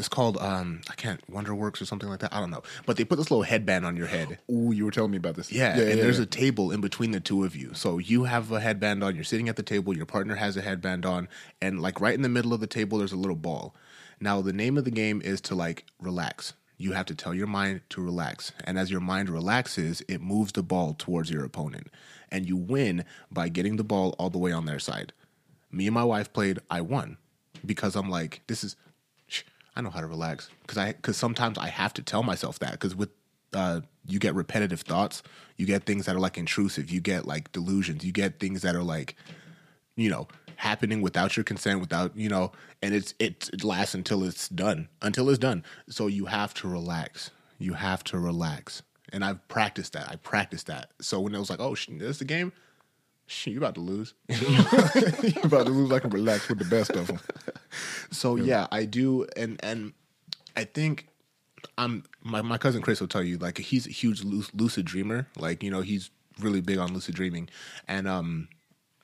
it's 0.01 0.09
called 0.09 0.37
um 0.39 0.81
I 0.91 0.95
can't 0.95 1.21
Wonderworks 1.31 1.81
or 1.81 1.85
something 1.85 2.09
like 2.09 2.21
that. 2.21 2.35
I 2.35 2.41
don't 2.41 2.51
know. 2.51 2.63
But 2.87 2.97
they 2.97 3.05
put 3.05 3.17
this 3.17 3.31
little 3.31 3.45
headband 3.45 3.87
on 3.87 3.97
your 3.97 4.09
head. 4.09 4.39
Ooh, 4.51 4.73
you 4.73 4.85
were 4.85 4.91
telling 4.91 5.13
me 5.13 5.19
about 5.19 5.37
this. 5.37 5.53
Yeah, 5.53 5.77
yeah 5.77 5.85
and 5.85 5.99
yeah, 5.99 6.03
there's 6.03 6.19
yeah. 6.19 6.25
a 6.25 6.27
table 6.27 6.73
in 6.73 6.81
between 6.81 7.13
the 7.13 7.21
two 7.21 7.45
of 7.45 7.55
you. 7.55 7.73
So 7.75 7.99
you 7.99 8.25
have 8.25 8.51
a 8.51 8.61
headband 8.61 9.05
on, 9.05 9.15
you're 9.15 9.25
sitting 9.25 9.49
at 9.49 9.57
the 9.57 9.63
table, 9.63 9.97
your 9.97 10.07
partner 10.07 10.35
has 10.35 10.57
a 10.57 10.63
headband 10.63 11.07
on, 11.07 11.29
and 11.63 11.81
like 11.81 12.01
right 12.01 12.15
in 12.15 12.23
the 12.23 12.29
middle 12.29 12.53
of 12.53 12.61
the 12.61 12.67
table 12.67 12.99
there's 12.99 13.13
a 13.13 13.17
little 13.17 13.37
ball. 13.37 13.75
Now 14.21 14.41
the 14.41 14.53
name 14.53 14.77
of 14.77 14.85
the 14.85 14.91
game 14.91 15.23
is 15.23 15.41
to 15.43 15.55
like 15.55 15.85
relax. 16.01 16.55
You 16.81 16.93
have 16.93 17.07
to 17.07 17.15
tell 17.15 17.35
your 17.35 17.47
mind 17.47 17.83
to 17.91 18.03
relax. 18.03 18.53
And 18.65 18.79
as 18.79 18.91
your 18.91 19.01
mind 19.01 19.29
relaxes, 19.29 20.03
it 20.09 20.23
moves 20.23 20.53
the 20.53 20.63
ball 20.63 20.95
towards 20.95 21.31
your 21.31 21.45
opponent. 21.45 21.89
And 22.33 22.49
you 22.49 22.57
win 22.57 23.05
by 23.31 23.51
getting 23.51 23.77
the 23.77 23.85
ball 23.85 24.15
all 24.19 24.31
the 24.31 24.39
way 24.39 24.51
on 24.51 24.65
their 24.65 24.79
side. 24.79 25.13
Me 25.71 25.87
and 25.87 25.95
my 25.95 26.05
wife 26.05 26.33
played, 26.33 26.59
I 26.71 26.81
won. 26.81 27.19
Because 27.67 27.97
I'm 27.97 28.09
like, 28.09 28.41
this 28.47 28.65
is 28.65 28.77
I 29.76 29.80
know 29.80 29.90
how 29.90 30.00
to 30.00 30.06
relax 30.06 30.50
because 30.62 30.78
I 30.78 30.92
because 30.92 31.16
sometimes 31.16 31.59
I 31.59 31.68
have 31.68 31.94
to 31.94 32.02
tell 32.02 32.22
myself 32.22 32.59
that 32.61 32.72
because 32.72 32.94
with 32.94 33.11
uh, 33.52 33.80
you 34.06 34.18
get 34.18 34.35
repetitive 34.35 34.80
thoughts, 34.83 35.22
you 35.56 35.66
get 35.66 35.85
things 35.85 36.06
that 36.06 36.16
are 36.16 36.20
like 36.20 36.38
intrusive, 36.38 36.90
you 36.90 37.00
get 37.00 37.26
like 37.26 37.52
delusions, 37.52 38.04
you 38.04 38.12
get 38.12 38.38
things 38.38 38.62
that 38.62 38.74
are 38.74 38.83
like, 38.83 39.16
you 39.96 40.09
know, 40.09 40.28
happening 40.56 41.00
without 41.00 41.37
your 41.37 41.44
consent, 41.44 41.80
without 41.80 42.16
you 42.16 42.28
know, 42.28 42.52
and 42.83 42.94
it's 42.94 43.14
it, 43.18 43.50
it 43.52 43.64
lasts 43.64 43.94
until 43.94 44.24
it's 44.24 44.48
done, 44.48 44.88
until 45.02 45.28
it's 45.28 45.38
done. 45.38 45.64
So 45.88 46.06
you 46.06 46.26
have 46.26 46.54
to 46.54 46.68
relax. 46.68 47.30
You 47.59 47.74
have 47.74 48.02
to 48.04 48.18
relax, 48.18 48.83
and 49.12 49.24
I've 49.24 49.46
practiced 49.48 49.92
that. 49.92 50.09
I 50.09 50.16
practiced 50.16 50.66
that. 50.68 50.90
So 51.00 51.20
when 51.20 51.35
it 51.35 51.38
was 51.38 51.50
like, 51.50 51.61
oh, 51.61 51.74
this 51.74 51.88
is 51.88 52.18
the 52.18 52.24
game. 52.24 52.52
Shit, 53.31 53.53
you 53.53 53.61
about 53.61 53.77
to 53.77 53.81
lose. 53.81 54.12
you 54.29 55.40
about 55.45 55.66
to 55.66 55.73
lose. 55.73 55.93
I 55.93 56.01
can 56.01 56.11
relax 56.11 56.49
with 56.49 56.59
the 56.59 56.64
best 56.64 56.90
of 56.90 57.07
them. 57.07 57.21
So 58.11 58.35
yeah. 58.35 58.45
yeah, 58.45 58.66
I 58.73 58.85
do, 58.87 59.25
and 59.37 59.61
and 59.62 59.93
I 60.57 60.64
think 60.64 61.07
I'm 61.79 62.03
my 62.25 62.43
my 62.43 62.59
cousin 62.59 62.83
Chris 62.83 63.01
will 63.01 63.07
tell 63.07 63.23
you 63.23 63.38
like 63.38 63.59
he's 63.59 63.87
a 63.87 63.90
huge 63.90 64.25
lucid 64.25 64.85
dreamer. 64.85 65.29
Like 65.38 65.62
you 65.62 65.71
know 65.71 65.81
he's 65.81 66.11
really 66.40 66.61
big 66.61 66.79
on 66.79 66.93
lucid 66.93 67.14
dreaming, 67.14 67.49
and 67.87 68.09
um, 68.09 68.49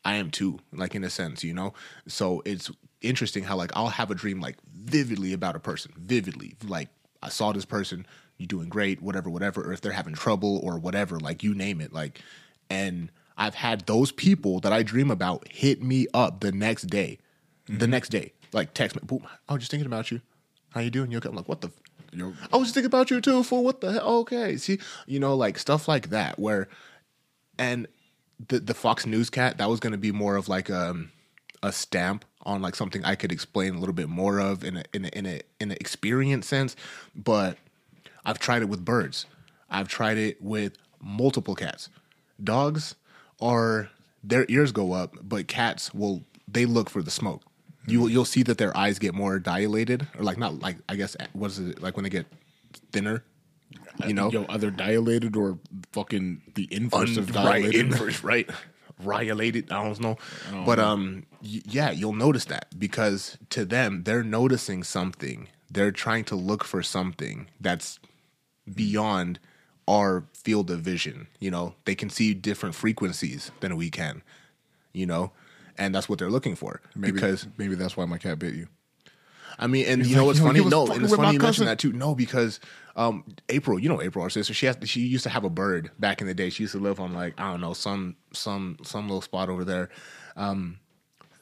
I 0.04 0.16
am 0.16 0.32
too. 0.32 0.58
Like 0.72 0.96
in 0.96 1.04
a 1.04 1.10
sense, 1.10 1.44
you 1.44 1.54
know. 1.54 1.72
So 2.08 2.42
it's 2.44 2.68
interesting 3.02 3.44
how 3.44 3.54
like 3.54 3.70
I'll 3.76 3.86
have 3.86 4.10
a 4.10 4.16
dream 4.16 4.40
like 4.40 4.56
vividly 4.74 5.34
about 5.34 5.54
a 5.54 5.60
person, 5.60 5.92
vividly 5.96 6.56
like 6.66 6.88
I 7.22 7.28
saw 7.28 7.52
this 7.52 7.64
person, 7.64 8.04
you 8.38 8.48
doing 8.48 8.68
great, 8.68 9.00
whatever, 9.00 9.30
whatever, 9.30 9.62
or 9.62 9.72
if 9.72 9.82
they're 9.82 9.92
having 9.92 10.14
trouble 10.14 10.58
or 10.64 10.78
whatever, 10.78 11.20
like 11.20 11.44
you 11.44 11.54
name 11.54 11.80
it, 11.80 11.92
like 11.92 12.20
and 12.68 13.12
I've 13.36 13.54
had 13.54 13.86
those 13.86 14.12
people 14.12 14.60
that 14.60 14.72
I 14.72 14.82
dream 14.82 15.10
about 15.10 15.46
hit 15.48 15.82
me 15.82 16.06
up 16.14 16.40
the 16.40 16.52
next 16.52 16.84
day. 16.84 17.18
Mm-hmm. 17.68 17.78
The 17.78 17.86
next 17.86 18.08
day. 18.08 18.32
Like 18.52 18.74
text 18.74 18.96
me, 18.96 19.02
boom, 19.04 19.26
I 19.48 19.52
was 19.52 19.60
just 19.60 19.70
thinking 19.70 19.86
about 19.86 20.10
you. 20.10 20.20
How 20.70 20.80
you 20.80 20.90
doing? 20.90 21.10
You 21.10 21.18
okay? 21.18 21.28
I'm 21.28 21.34
like, 21.34 21.48
what 21.48 21.60
the 21.60 21.70
Yo. 22.12 22.32
I 22.52 22.56
was 22.56 22.68
just 22.68 22.74
thinking 22.74 22.86
about 22.86 23.10
you 23.10 23.20
too, 23.20 23.42
fool. 23.42 23.62
What 23.62 23.80
the 23.80 23.92
hell? 23.92 24.20
Okay. 24.20 24.56
See, 24.56 24.78
you 25.06 25.20
know, 25.20 25.34
like 25.34 25.58
stuff 25.58 25.86
like 25.86 26.10
that 26.10 26.38
where 26.38 26.68
and 27.58 27.86
the 28.48 28.60
the 28.60 28.74
Fox 28.74 29.06
News 29.06 29.28
cat, 29.28 29.58
that 29.58 29.68
was 29.68 29.80
gonna 29.80 29.98
be 29.98 30.12
more 30.12 30.36
of 30.36 30.48
like 30.48 30.70
a 30.70 30.90
um, 30.90 31.12
a 31.62 31.72
stamp 31.72 32.24
on 32.44 32.62
like 32.62 32.74
something 32.74 33.04
I 33.04 33.16
could 33.16 33.32
explain 33.32 33.74
a 33.74 33.78
little 33.78 33.94
bit 33.94 34.08
more 34.08 34.38
of 34.38 34.64
in 34.64 34.78
a 34.78 34.84
in 34.94 35.04
a 35.04 35.08
in 35.08 35.26
a 35.26 35.40
in 35.60 35.70
an 35.72 35.76
experience 35.80 36.46
sense. 36.46 36.76
But 37.14 37.58
I've 38.24 38.38
tried 38.38 38.62
it 38.62 38.68
with 38.68 38.84
birds. 38.84 39.26
I've 39.68 39.88
tried 39.88 40.16
it 40.16 40.40
with 40.40 40.78
multiple 41.02 41.54
cats. 41.54 41.88
Dogs, 42.42 42.94
or 43.40 43.90
their 44.24 44.46
ears 44.48 44.72
go 44.72 44.92
up, 44.92 45.16
but 45.22 45.46
cats 45.48 45.92
will 45.94 46.22
they 46.48 46.66
look 46.66 46.90
for 46.90 47.02
the 47.02 47.10
smoke. 47.10 47.42
You 47.86 48.00
will 48.00 48.08
you'll 48.10 48.24
see 48.24 48.42
that 48.44 48.58
their 48.58 48.76
eyes 48.76 48.98
get 48.98 49.14
more 49.14 49.38
dilated, 49.38 50.06
or 50.18 50.24
like 50.24 50.38
not 50.38 50.58
like 50.60 50.76
I 50.88 50.96
guess 50.96 51.16
what 51.32 51.50
is 51.52 51.58
it 51.60 51.80
like 51.82 51.96
when 51.96 52.04
they 52.04 52.10
get 52.10 52.26
thinner. 52.92 53.22
You 54.06 54.12
know, 54.14 54.30
yo, 54.30 54.44
either 54.50 54.70
dilated 54.70 55.36
or 55.36 55.58
fucking 55.92 56.42
the 56.54 56.68
inverse 56.70 57.16
Un- 57.16 57.18
of 57.24 57.32
dilated. 57.32 57.64
Right, 57.64 57.74
inverse, 57.74 58.22
right. 58.22 58.50
Dilated, 59.02 59.70
I 59.72 59.82
don't 59.84 60.00
know, 60.00 60.16
I 60.48 60.52
don't 60.54 60.64
but 60.66 60.78
know. 60.78 60.84
um, 60.86 61.26
y- 61.42 61.62
yeah, 61.64 61.90
you'll 61.90 62.12
notice 62.14 62.44
that 62.46 62.78
because 62.78 63.38
to 63.50 63.64
them, 63.64 64.02
they're 64.04 64.22
noticing 64.24 64.82
something. 64.82 65.48
They're 65.70 65.92
trying 65.92 66.24
to 66.24 66.34
look 66.36 66.64
for 66.64 66.82
something 66.82 67.48
that's 67.60 67.98
beyond 68.72 69.38
our 69.88 70.24
field 70.32 70.70
of 70.70 70.80
vision. 70.80 71.28
You 71.38 71.50
know, 71.50 71.74
they 71.84 71.94
can 71.94 72.10
see 72.10 72.34
different 72.34 72.74
frequencies 72.74 73.50
than 73.60 73.76
we 73.76 73.90
can. 73.90 74.22
You 74.92 75.06
know, 75.06 75.32
and 75.78 75.94
that's 75.94 76.08
what 76.08 76.18
they're 76.18 76.30
looking 76.30 76.56
for. 76.56 76.80
Maybe, 76.94 77.12
because 77.12 77.46
maybe 77.58 77.74
that's 77.74 77.96
why 77.96 78.04
my 78.06 78.18
cat 78.18 78.38
bit 78.38 78.54
you. 78.54 78.68
I 79.58 79.66
mean, 79.66 79.86
and 79.86 80.06
you 80.06 80.16
know 80.16 80.24
what's 80.24 80.40
funny? 80.40 80.62
No, 80.62 80.86
and 80.86 81.02
it's 81.02 81.14
funny 81.14 81.32
you 81.32 81.38
mention 81.38 81.64
that 81.64 81.78
too. 81.78 81.92
No, 81.92 82.14
because 82.14 82.60
um, 82.94 83.24
April, 83.48 83.78
you 83.78 83.88
know 83.88 84.02
April, 84.02 84.22
our 84.22 84.30
sister, 84.30 84.52
she 84.52 84.66
has 84.66 84.76
she 84.84 85.00
used 85.00 85.24
to 85.24 85.30
have 85.30 85.44
a 85.44 85.50
bird 85.50 85.90
back 85.98 86.20
in 86.20 86.26
the 86.26 86.34
day. 86.34 86.50
She 86.50 86.64
used 86.64 86.72
to 86.72 86.78
live 86.78 87.00
on 87.00 87.14
like 87.14 87.34
I 87.38 87.50
don't 87.50 87.60
know 87.60 87.72
some 87.72 88.16
some 88.32 88.76
some 88.82 89.08
little 89.08 89.22
spot 89.22 89.48
over 89.48 89.64
there. 89.64 89.88
Um, 90.36 90.78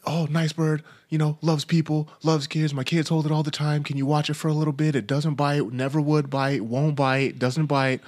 oh, 0.06 0.26
nice 0.30 0.52
bird. 0.52 0.84
You 1.08 1.18
know, 1.18 1.38
loves 1.42 1.64
people, 1.64 2.08
loves 2.22 2.46
kids. 2.46 2.72
My 2.72 2.84
kids 2.84 3.08
hold 3.08 3.26
it 3.26 3.32
all 3.32 3.42
the 3.42 3.50
time. 3.50 3.82
Can 3.82 3.96
you 3.96 4.06
watch 4.06 4.30
it 4.30 4.34
for 4.34 4.48
a 4.48 4.52
little 4.52 4.72
bit? 4.72 4.94
It 4.94 5.06
doesn't 5.08 5.34
bite. 5.34 5.72
Never 5.72 6.00
would 6.00 6.30
bite. 6.30 6.62
Won't 6.62 6.94
bite. 6.94 7.38
Doesn't 7.38 7.66
bite 7.66 8.00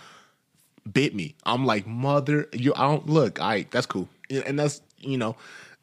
bit 0.91 1.15
me. 1.15 1.35
I'm 1.45 1.65
like, 1.65 1.87
mother, 1.87 2.49
you 2.53 2.73
I 2.75 2.83
don't 2.83 3.07
look, 3.07 3.41
I 3.41 3.67
that's 3.71 3.87
cool. 3.87 4.09
And 4.31 4.59
that's, 4.59 4.81
you 4.99 5.19
know, 5.19 5.37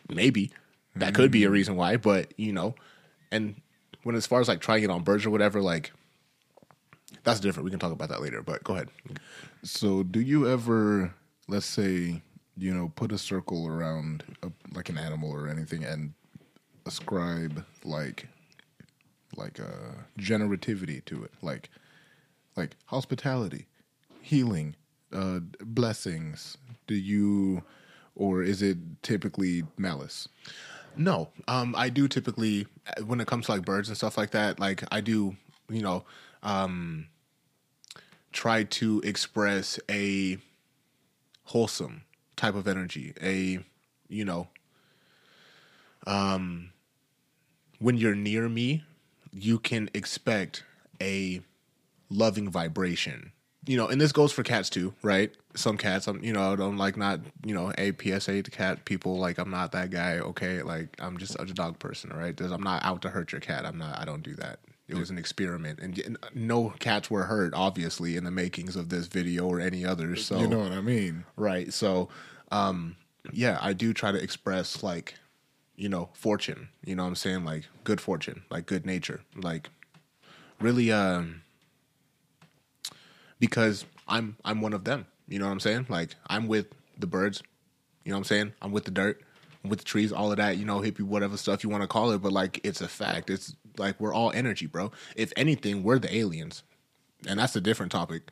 maybe 0.09 0.51
that 0.95 1.13
could 1.15 1.31
be 1.31 1.43
a 1.43 1.49
mm. 1.49 1.53
reason 1.53 1.75
why, 1.75 1.97
but 1.97 2.33
you 2.37 2.53
know, 2.53 2.75
and 3.31 3.55
when 4.03 4.15
as 4.15 4.27
far 4.27 4.41
as 4.41 4.47
like 4.47 4.59
trying 4.59 4.83
it 4.83 4.89
on 4.89 5.03
birds 5.03 5.25
or 5.25 5.29
whatever, 5.29 5.61
like 5.61 5.91
that's 7.23 7.39
different. 7.39 7.65
We 7.65 7.71
can 7.71 7.79
talk 7.79 7.91
about 7.91 8.09
that 8.09 8.21
later. 8.21 8.41
But 8.41 8.63
go 8.63 8.73
ahead. 8.73 8.89
So, 9.63 10.03
do 10.03 10.19
you 10.19 10.49
ever, 10.49 11.13
let's 11.47 11.65
say, 11.65 12.21
you 12.57 12.73
know, 12.73 12.91
put 12.95 13.11
a 13.11 13.17
circle 13.17 13.67
around 13.67 14.23
a, 14.43 14.51
like 14.73 14.89
an 14.89 14.97
animal 14.97 15.31
or 15.31 15.47
anything 15.47 15.83
and 15.83 16.13
ascribe 16.85 17.63
like 17.85 18.27
like 19.37 19.59
uh 19.59 19.95
generativity 20.19 21.03
to 21.05 21.23
it, 21.23 21.31
like 21.41 21.69
like 22.55 22.75
hospitality, 22.85 23.67
healing, 24.21 24.75
uh 25.13 25.39
blessings. 25.61 26.57
Do 26.87 26.95
you 26.95 27.63
or 28.15 28.43
is 28.43 28.61
it 28.61 28.77
typically 29.01 29.63
malice? 29.77 30.27
No, 30.95 31.29
um, 31.47 31.73
I 31.75 31.89
do 31.89 32.07
typically 32.07 32.67
when 33.05 33.19
it 33.19 33.27
comes 33.27 33.47
to 33.47 33.53
like 33.53 33.65
birds 33.65 33.87
and 33.87 33.97
stuff 33.97 34.17
like 34.17 34.31
that. 34.31 34.59
Like 34.59 34.83
I 34.91 35.01
do, 35.01 35.35
you 35.69 35.81
know, 35.81 36.03
um, 36.43 37.07
try 38.31 38.63
to 38.63 39.01
express 39.03 39.79
a 39.89 40.37
wholesome 41.45 42.03
type 42.35 42.55
of 42.55 42.67
energy. 42.67 43.13
A, 43.21 43.59
you 44.07 44.25
know, 44.25 44.47
um, 46.05 46.71
when 47.79 47.97
you're 47.97 48.15
near 48.15 48.47
me, 48.47 48.83
you 49.31 49.57
can 49.59 49.89
expect 49.93 50.63
a 51.01 51.41
loving 52.09 52.49
vibration. 52.49 53.31
You 53.65 53.77
know, 53.77 53.87
and 53.87 53.99
this 54.01 54.11
goes 54.11 54.31
for 54.31 54.43
cats 54.43 54.69
too, 54.69 54.93
right? 55.03 55.33
Some 55.55 55.77
cats, 55.77 56.07
I'm, 56.07 56.21
you 56.23 56.33
know, 56.33 56.51
I 56.51 56.55
don't 56.55 56.77
like 56.77 56.97
not, 56.97 57.21
you 57.45 57.53
know, 57.53 57.71
a 57.77 57.93
PSA 57.93 58.43
to 58.43 58.51
cat 58.51 58.83
people. 58.85 59.17
Like, 59.17 59.37
I'm 59.37 59.49
not 59.49 59.71
that 59.71 59.89
guy. 59.89 60.19
Okay, 60.19 60.61
like, 60.63 60.95
I'm 60.99 61.17
just 61.17 61.39
a 61.39 61.45
dog 61.45 61.79
person, 61.79 62.09
right? 62.09 62.35
There's, 62.35 62.51
I'm 62.51 62.63
not 62.63 62.83
out 62.83 63.01
to 63.03 63.09
hurt 63.09 63.31
your 63.31 63.39
cat. 63.41 63.65
I'm 63.65 63.77
not. 63.77 63.97
I 63.97 64.05
don't 64.05 64.23
do 64.23 64.33
that. 64.35 64.59
It 64.89 64.95
was 64.95 65.09
an 65.09 65.17
experiment, 65.17 65.79
and, 65.79 66.17
no 66.35 66.69
cats 66.79 67.09
were 67.09 67.23
hurt, 67.23 67.53
obviously, 67.55 68.15
in 68.15 68.25
the 68.25 68.31
makings 68.31 68.75
of 68.75 68.89
this 68.89 69.07
video 69.07 69.47
or 69.47 69.59
any 69.59 69.85
others. 69.85 70.25
So 70.25 70.39
You 70.39 70.47
know 70.47 70.59
what 70.59 70.71
I 70.73 70.81
mean? 70.81 71.23
right? 71.37 71.73
So, 71.73 72.09
um, 72.51 72.97
yeah, 73.31 73.57
I 73.61 73.73
do 73.73 73.93
try 73.93 74.11
to 74.11 74.21
express 74.21 74.83
like, 74.83 75.15
you 75.75 75.89
know, 75.89 76.09
fortune. 76.13 76.69
You 76.85 76.95
know 76.95 77.03
what 77.03 77.09
I'm 77.09 77.15
saying? 77.15 77.45
Like 77.45 77.63
good 77.85 78.01
fortune, 78.01 78.43
like 78.51 78.65
good 78.65 78.85
nature, 78.85 79.21
like 79.35 79.69
really, 80.59 80.91
um, 80.91 81.41
because 83.47 83.85
I'm 84.07 84.37
I'm 84.45 84.61
one 84.61 84.71
of 84.73 84.85
them. 84.85 85.05
You 85.27 85.37
know 85.39 85.45
what 85.45 85.51
I'm 85.51 85.59
saying? 85.59 85.87
Like 85.89 86.15
I'm 86.27 86.47
with 86.47 86.67
the 86.97 87.07
birds. 87.07 87.43
You 88.05 88.11
know 88.11 88.15
what 88.15 88.19
I'm 88.19 88.23
saying? 88.25 88.53
I'm 88.61 88.71
with 88.71 88.85
the 88.85 88.91
dirt, 88.91 89.21
I'm 89.63 89.69
with 89.69 89.79
the 89.79 89.85
trees, 89.85 90.11
all 90.13 90.31
of 90.31 90.37
that. 90.37 90.57
You 90.57 90.65
know, 90.65 90.79
hippie, 90.79 91.01
whatever 91.01 91.35
stuff 91.37 91.63
you 91.63 91.69
want 91.69 91.83
to 91.83 91.87
call 91.87 92.11
it. 92.11 92.19
But 92.21 92.31
like, 92.31 92.59
it's 92.63 92.79
a 92.81 92.87
fact. 92.87 93.29
It's 93.29 93.55
like 93.77 93.99
we're 93.99 94.13
all 94.13 94.31
energy, 94.31 94.65
bro. 94.65 94.91
If 95.17 95.31
anything, 95.35 95.83
we're 95.83 95.99
the 95.99 96.13
aliens, 96.15 96.63
and 97.27 97.37
that's 97.39 97.55
a 97.55 97.61
different 97.61 97.91
topic. 97.91 98.23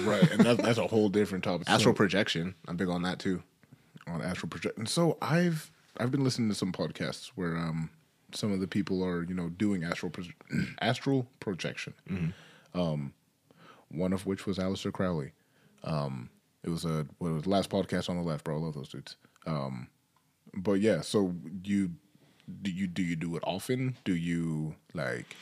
Right, 0.00 0.30
and 0.30 0.40
that's, 0.40 0.60
that's 0.62 0.78
a 0.78 0.86
whole 0.86 1.08
different 1.08 1.42
topic. 1.44 1.66
So- 1.68 1.72
Astral 1.74 1.94
projection. 1.94 2.54
I'm 2.68 2.76
big 2.76 2.88
on 2.90 3.02
that 3.02 3.18
too. 3.18 3.42
on 4.06 4.20
astral 4.20 4.48
projection. 4.50 4.84
So 4.86 5.16
I've 5.22 5.70
I've 5.98 6.10
been 6.10 6.24
listening 6.24 6.48
to 6.50 6.54
some 6.54 6.72
podcasts 6.72 7.28
where 7.34 7.56
um 7.56 7.88
some 8.32 8.52
of 8.52 8.60
the 8.60 8.66
people 8.66 9.04
are 9.04 9.22
you 9.24 9.34
know 9.34 9.48
doing 9.50 9.84
astral 9.84 10.10
pro- 10.10 10.24
astral 10.80 11.26
projection. 11.40 11.92
Um, 12.74 13.12
one 13.90 14.12
of 14.12 14.26
which 14.26 14.46
was 14.46 14.58
Aleister 14.58 14.92
Crowley. 14.92 15.32
Um, 15.84 16.30
it 16.62 16.70
was 16.70 16.84
a 16.84 17.06
what 17.18 17.32
was 17.32 17.44
the 17.44 17.50
last 17.50 17.70
podcast 17.70 18.08
on 18.08 18.16
the 18.16 18.22
left, 18.22 18.44
bro. 18.44 18.56
I 18.56 18.60
love 18.60 18.74
those 18.74 18.88
dudes. 18.88 19.16
Um, 19.46 19.88
but 20.54 20.80
yeah, 20.80 21.00
so 21.00 21.34
you 21.62 21.92
do 22.62 22.70
you 22.70 22.86
do 22.86 23.02
you 23.02 23.16
do 23.16 23.36
it 23.36 23.42
often? 23.46 23.96
Do 24.04 24.14
you 24.14 24.74
like? 24.94 25.36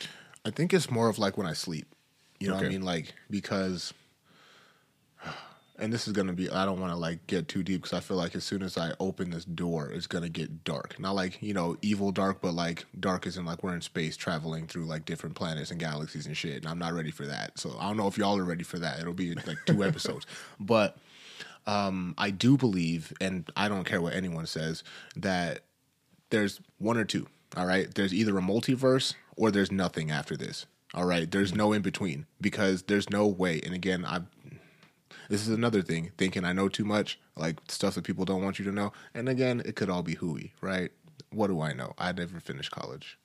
I 0.45 0.51
think 0.51 0.73
it's 0.73 0.89
more 0.89 1.09
of 1.09 1.19
like 1.19 1.37
when 1.37 1.47
I 1.47 1.53
sleep. 1.53 1.87
You 2.39 2.49
know 2.49 2.55
what 2.55 2.65
I 2.65 2.69
mean? 2.69 2.83
Like 2.83 3.13
because 3.29 3.93
and 5.79 5.91
this 5.91 6.07
is 6.07 6.13
gonna 6.13 6.33
be 6.33 6.49
I 6.49 6.65
don't 6.65 6.79
want 6.79 6.91
to 6.93 6.97
like 6.97 7.25
get 7.27 7.47
too 7.47 7.63
deep 7.63 7.83
because 7.83 7.97
I 7.97 8.01
feel 8.01 8.17
like 8.17 8.35
as 8.35 8.43
soon 8.43 8.61
as 8.61 8.77
I 8.77 8.91
open 8.99 9.31
this 9.31 9.45
door, 9.45 9.89
it's 9.89 10.07
gonna 10.07 10.29
get 10.29 10.63
dark. 10.63 10.99
Not 10.99 11.15
like 11.15 11.41
you 11.41 11.53
know 11.53 11.77
evil 11.81 12.11
dark, 12.11 12.41
but 12.41 12.53
like 12.53 12.85
dark 12.99 13.25
is 13.25 13.37
in 13.37 13.45
like 13.45 13.63
we're 13.63 13.73
in 13.73 13.81
space 13.81 14.17
traveling 14.17 14.67
through 14.67 14.85
like 14.85 15.05
different 15.05 15.35
planets 15.35 15.71
and 15.71 15.79
galaxies 15.79 16.27
and 16.27 16.37
shit. 16.37 16.57
And 16.57 16.67
I'm 16.67 16.79
not 16.79 16.93
ready 16.93 17.11
for 17.11 17.25
that. 17.25 17.57
So 17.59 17.75
I 17.79 17.87
don't 17.87 17.97
know 17.97 18.07
if 18.07 18.17
y'all 18.17 18.37
are 18.37 18.43
ready 18.43 18.63
for 18.63 18.79
that. 18.79 18.99
It'll 18.99 19.13
be 19.13 19.33
like 19.33 19.57
two 19.65 19.83
episodes, 19.85 20.25
but 20.59 20.97
um, 21.69 22.15
I 22.17 22.31
do 22.31 22.57
believe, 22.57 23.13
and 23.21 23.49
I 23.55 23.69
don't 23.69 23.83
care 23.83 24.01
what 24.01 24.15
anyone 24.15 24.47
says, 24.47 24.83
that 25.15 25.59
there's 26.31 26.59
one 26.79 26.97
or 26.97 27.05
two. 27.05 27.27
All 27.55 27.65
right. 27.65 27.93
There's 27.93 28.13
either 28.13 28.37
a 28.37 28.41
multiverse 28.41 29.13
or 29.35 29.51
there's 29.51 29.71
nothing 29.71 30.11
after 30.11 30.35
this. 30.35 30.65
All 30.93 31.05
right. 31.05 31.29
There's 31.29 31.53
no 31.53 31.71
in 31.73 31.81
between 31.81 32.25
because 32.41 32.83
there's 32.83 33.09
no 33.09 33.27
way. 33.27 33.61
And 33.63 33.73
again, 33.73 34.05
I. 34.05 34.21
This 35.29 35.41
is 35.41 35.49
another 35.49 35.81
thing. 35.81 36.11
Thinking 36.17 36.45
I 36.45 36.53
know 36.53 36.69
too 36.69 36.85
much, 36.85 37.19
like 37.35 37.57
stuff 37.67 37.95
that 37.95 38.03
people 38.03 38.25
don't 38.25 38.43
want 38.43 38.59
you 38.59 38.65
to 38.65 38.71
know. 38.71 38.93
And 39.13 39.29
again, 39.29 39.61
it 39.65 39.75
could 39.75 39.89
all 39.89 40.03
be 40.03 40.15
hooey, 40.15 40.53
right? 40.61 40.91
What 41.31 41.47
do 41.47 41.61
I 41.61 41.73
know? 41.73 41.93
I 41.97 42.11
never 42.11 42.39
finished 42.39 42.71
college, 42.71 43.17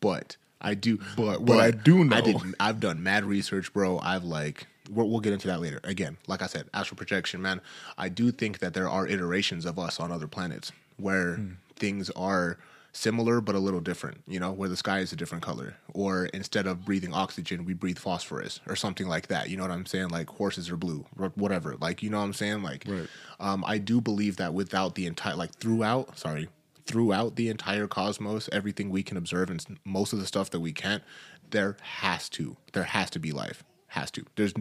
but 0.00 0.36
I 0.60 0.74
do. 0.74 0.98
But 1.16 1.42
what 1.42 1.60
I 1.60 1.70
do 1.70 2.04
know- 2.04 2.16
I 2.16 2.20
did. 2.20 2.36
I've 2.60 2.80
done 2.80 3.02
mad 3.02 3.24
research, 3.24 3.72
bro. 3.72 3.98
I've 3.98 4.24
like. 4.24 4.66
We'll, 4.88 5.08
we'll 5.08 5.20
get 5.20 5.32
into 5.32 5.48
that 5.48 5.60
later. 5.60 5.80
Again, 5.82 6.16
like 6.28 6.42
I 6.42 6.46
said, 6.46 6.68
astral 6.72 6.96
projection, 6.96 7.42
man. 7.42 7.60
I 7.98 8.08
do 8.08 8.30
think 8.30 8.60
that 8.60 8.72
there 8.72 8.88
are 8.88 9.04
iterations 9.04 9.64
of 9.64 9.80
us 9.80 9.98
on 9.98 10.12
other 10.12 10.28
planets 10.28 10.70
where 10.96 11.36
hmm. 11.36 11.52
things 11.74 12.08
are 12.10 12.58
similar 12.96 13.40
but 13.40 13.54
a 13.54 13.58
little 13.58 13.80
different. 13.80 14.22
You 14.26 14.40
know, 14.40 14.50
where 14.52 14.68
the 14.68 14.76
sky 14.76 15.00
is 15.00 15.12
a 15.12 15.16
different 15.16 15.44
color, 15.44 15.76
or 15.92 16.26
instead 16.26 16.66
of 16.66 16.84
breathing 16.84 17.12
oxygen, 17.12 17.64
we 17.64 17.74
breathe 17.74 17.98
phosphorus, 17.98 18.60
or 18.66 18.74
something 18.76 19.06
like 19.06 19.28
that. 19.28 19.50
You 19.50 19.56
know 19.56 19.64
what 19.64 19.70
I'm 19.70 19.86
saying? 19.86 20.08
Like 20.08 20.28
horses 20.30 20.70
are 20.70 20.76
blue, 20.76 21.04
or 21.18 21.28
whatever. 21.34 21.76
Like 21.80 22.02
you 22.02 22.10
know 22.10 22.18
what 22.18 22.24
I'm 22.24 22.32
saying? 22.32 22.62
Like, 22.62 22.84
Right. 22.88 23.08
um, 23.38 23.64
I 23.66 23.78
do 23.78 24.00
believe 24.00 24.36
that 24.36 24.54
without 24.54 24.94
the 24.94 25.06
entire, 25.06 25.36
like 25.36 25.54
throughout, 25.56 26.18
sorry, 26.18 26.48
throughout 26.86 27.36
the 27.36 27.48
entire 27.48 27.86
cosmos, 27.86 28.48
everything 28.52 28.90
we 28.90 29.02
can 29.02 29.16
observe 29.16 29.50
and 29.50 29.64
most 29.84 30.12
of 30.12 30.18
the 30.18 30.26
stuff 30.26 30.50
that 30.50 30.60
we 30.60 30.72
can't, 30.72 31.02
there 31.50 31.76
has 31.82 32.28
to, 32.30 32.56
there 32.72 32.84
has 32.84 33.10
to 33.10 33.18
be 33.18 33.32
life. 33.32 33.62
Has 33.88 34.10
to. 34.12 34.24
There's, 34.36 34.52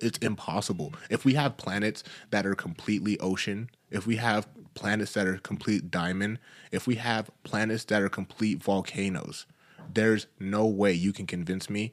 it's 0.00 0.18
impossible. 0.18 0.92
If 1.10 1.24
we 1.24 1.34
have 1.34 1.56
planets 1.56 2.04
that 2.30 2.46
are 2.46 2.54
completely 2.54 3.18
ocean, 3.18 3.70
if 3.90 4.06
we 4.06 4.16
have 4.16 4.46
planets 4.74 5.12
that 5.14 5.26
are 5.26 5.38
complete 5.38 5.90
diamond, 5.90 6.38
if 6.70 6.86
we 6.86 6.96
have 6.96 7.30
planets 7.44 7.84
that 7.84 8.02
are 8.02 8.08
complete 8.08 8.62
volcanoes, 8.62 9.46
there's 9.92 10.26
no 10.40 10.66
way 10.66 10.92
you 10.92 11.12
can 11.12 11.26
convince 11.26 11.68
me 11.68 11.92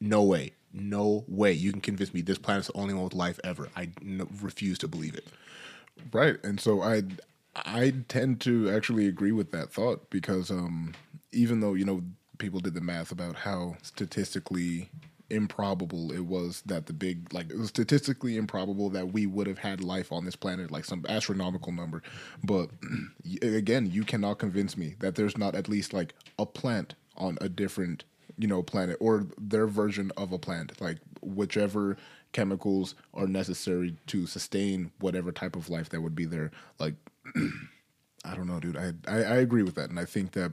no 0.00 0.22
way. 0.22 0.52
No 0.72 1.24
way. 1.28 1.52
You 1.52 1.72
can 1.72 1.80
convince 1.80 2.14
me 2.14 2.22
this 2.22 2.38
planet's 2.38 2.68
the 2.68 2.76
only 2.76 2.94
one 2.94 3.04
with 3.04 3.14
life 3.14 3.38
ever. 3.44 3.68
I 3.76 3.90
n- 4.00 4.26
refuse 4.40 4.78
to 4.78 4.88
believe 4.88 5.14
it. 5.14 5.26
Right, 6.12 6.36
and 6.42 6.58
so 6.58 6.80
I 6.82 7.02
I 7.54 7.92
tend 8.08 8.40
to 8.42 8.70
actually 8.70 9.06
agree 9.06 9.32
with 9.32 9.52
that 9.52 9.72
thought 9.72 10.08
because 10.08 10.50
um, 10.50 10.94
even 11.32 11.60
though 11.60 11.74
you 11.74 11.84
know 11.84 12.02
people 12.38 12.60
did 12.60 12.74
the 12.74 12.80
math 12.80 13.12
about 13.12 13.36
how 13.36 13.76
statistically 13.82 14.88
improbable 15.30 16.12
it 16.12 16.26
was 16.26 16.62
that 16.66 16.86
the 16.86 16.92
big 16.92 17.32
like 17.32 17.50
it 17.50 17.58
was 17.58 17.68
statistically 17.68 18.36
improbable 18.36 18.90
that 18.90 19.12
we 19.12 19.26
would 19.26 19.46
have 19.46 19.58
had 19.58 19.82
life 19.82 20.12
on 20.12 20.24
this 20.24 20.36
planet 20.36 20.70
like 20.70 20.84
some 20.84 21.04
astronomical 21.08 21.72
number. 21.72 22.02
But 22.44 22.70
again 23.42 23.90
you 23.90 24.04
cannot 24.04 24.38
convince 24.38 24.76
me 24.76 24.96
that 24.98 25.14
there's 25.14 25.38
not 25.38 25.54
at 25.54 25.68
least 25.68 25.92
like 25.92 26.14
a 26.38 26.46
plant 26.46 26.94
on 27.16 27.38
a 27.40 27.48
different 27.48 28.04
you 28.36 28.48
know 28.48 28.62
planet 28.62 28.96
or 29.00 29.26
their 29.38 29.66
version 29.66 30.10
of 30.16 30.32
a 30.32 30.38
plant. 30.38 30.80
Like 30.80 30.98
whichever 31.22 31.96
chemicals 32.32 32.94
are 33.14 33.26
necessary 33.26 33.96
to 34.06 34.26
sustain 34.26 34.92
whatever 35.00 35.32
type 35.32 35.56
of 35.56 35.68
life 35.68 35.88
that 35.90 36.00
would 36.00 36.14
be 36.14 36.24
there. 36.24 36.50
Like 36.78 36.94
i 38.24 38.34
don't 38.34 38.46
know 38.46 38.60
dude. 38.60 38.76
I, 38.76 38.92
I 39.08 39.16
i 39.22 39.36
agree 39.36 39.62
with 39.62 39.76
that. 39.76 39.90
And 39.90 39.98
i 39.98 40.04
think 40.04 40.32
that 40.32 40.52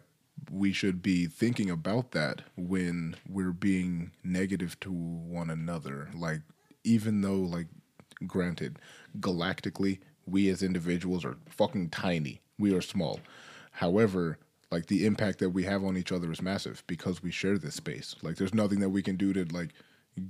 we 0.52 0.72
should 0.72 1.02
be 1.02 1.26
thinking 1.26 1.70
about 1.70 2.12
that 2.12 2.42
when 2.56 3.16
we're 3.28 3.52
being 3.52 4.12
negative 4.24 4.80
to 4.82 4.92
one 4.92 5.50
another. 5.50 6.10
Like 6.16 6.42
even 6.84 7.22
though 7.22 7.40
like 7.40 7.68
granted 8.26 8.80
galactically 9.20 10.00
we 10.26 10.50
as 10.50 10.64
individuals 10.64 11.24
are 11.26 11.38
fucking 11.50 11.90
tiny. 11.90 12.42
We 12.58 12.74
are 12.74 12.82
small. 12.82 13.20
However 13.72 14.38
like 14.72 14.88
the 14.88 15.06
impact 15.06 15.40
that 15.40 15.52
we 15.52 15.64
have 15.64 15.84
on 15.84 15.96
each 15.96 16.12
other 16.12 16.32
is 16.32 16.42
massive 16.42 16.84
because 16.88 17.24
we 17.24 17.32
share 17.32 17.58
this 17.58 17.76
space. 17.76 18.16
Like 18.22 18.36
there's 18.36 18.54
nothing 18.54 18.80
that 18.82 18.90
we 18.90 19.02
can 19.02 19.16
do 19.16 19.34
to 19.34 19.46
like 19.46 19.74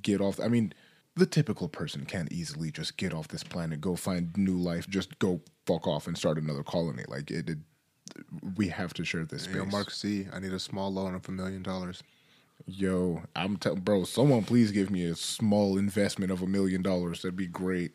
get 0.02 0.20
off 0.20 0.38
i 0.42 0.50
mean 0.50 0.74
the 1.16 1.26
typical 1.26 1.70
person 1.70 2.04
can't 2.04 2.30
easily 2.30 2.70
just 2.70 2.98
get 2.98 3.14
off 3.14 3.30
this 3.30 3.42
planet 3.42 3.80
go 3.80 3.96
find 3.96 4.36
new 4.36 4.58
life 4.58 4.86
just 4.90 5.18
go 5.18 5.40
fuck 5.68 5.86
off 5.86 6.08
and 6.08 6.18
start 6.18 6.38
another 6.38 6.64
colony. 6.64 7.04
Like 7.08 7.30
it, 7.30 7.50
it 7.50 7.58
we 8.56 8.68
have 8.70 8.94
to 8.96 9.06
share 9.06 9.26
this 9.26 9.44
space 9.44 9.56
Yo, 9.56 9.66
Mark 9.66 9.92
C, 9.92 10.28
I 10.34 10.40
need 10.40 10.54
a 10.54 10.60
small 10.60 10.92
loan 10.92 11.16
of 11.16 11.28
a 11.28 11.32
million 11.32 11.64
dollars. 11.64 12.04
Yo, 12.66 13.24
I'm 13.36 13.58
telling 13.58 13.82
bro, 13.82 14.04
someone 14.04 14.44
please 14.44 14.72
give 14.72 14.90
me 14.90 15.06
a 15.06 15.16
small 15.16 15.78
investment 15.78 16.32
of 16.32 16.42
a 16.42 16.48
million 16.48 16.82
dollars. 16.82 17.22
That'd 17.22 17.36
be 17.36 17.48
great. 17.48 17.92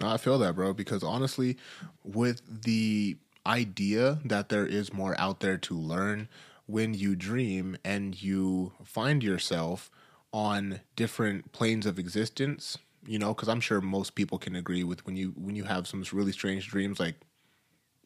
No, 0.00 0.08
I 0.08 0.16
feel 0.16 0.38
that, 0.38 0.54
bro, 0.54 0.72
because 0.72 1.02
honestly, 1.02 1.58
with 2.04 2.42
the 2.62 3.16
idea 3.46 4.18
that 4.24 4.48
there 4.48 4.66
is 4.66 4.92
more 4.92 5.18
out 5.20 5.40
there 5.40 5.58
to 5.58 5.74
learn, 5.74 6.28
when 6.66 6.94
you 6.94 7.16
dream 7.16 7.76
and 7.84 8.20
you 8.22 8.72
find 8.84 9.22
yourself 9.22 9.90
on 10.32 10.80
different 10.94 11.52
planes 11.52 11.84
of 11.84 11.98
existence, 11.98 12.78
you 13.06 13.18
know, 13.18 13.34
because 13.34 13.48
I'm 13.48 13.60
sure 13.60 13.80
most 13.80 14.14
people 14.14 14.38
can 14.38 14.54
agree 14.54 14.84
with 14.84 15.04
when 15.04 15.16
you 15.16 15.34
when 15.36 15.56
you 15.56 15.64
have 15.64 15.86
some 15.86 16.04
really 16.12 16.32
strange 16.32 16.68
dreams, 16.68 17.00
like, 17.00 17.16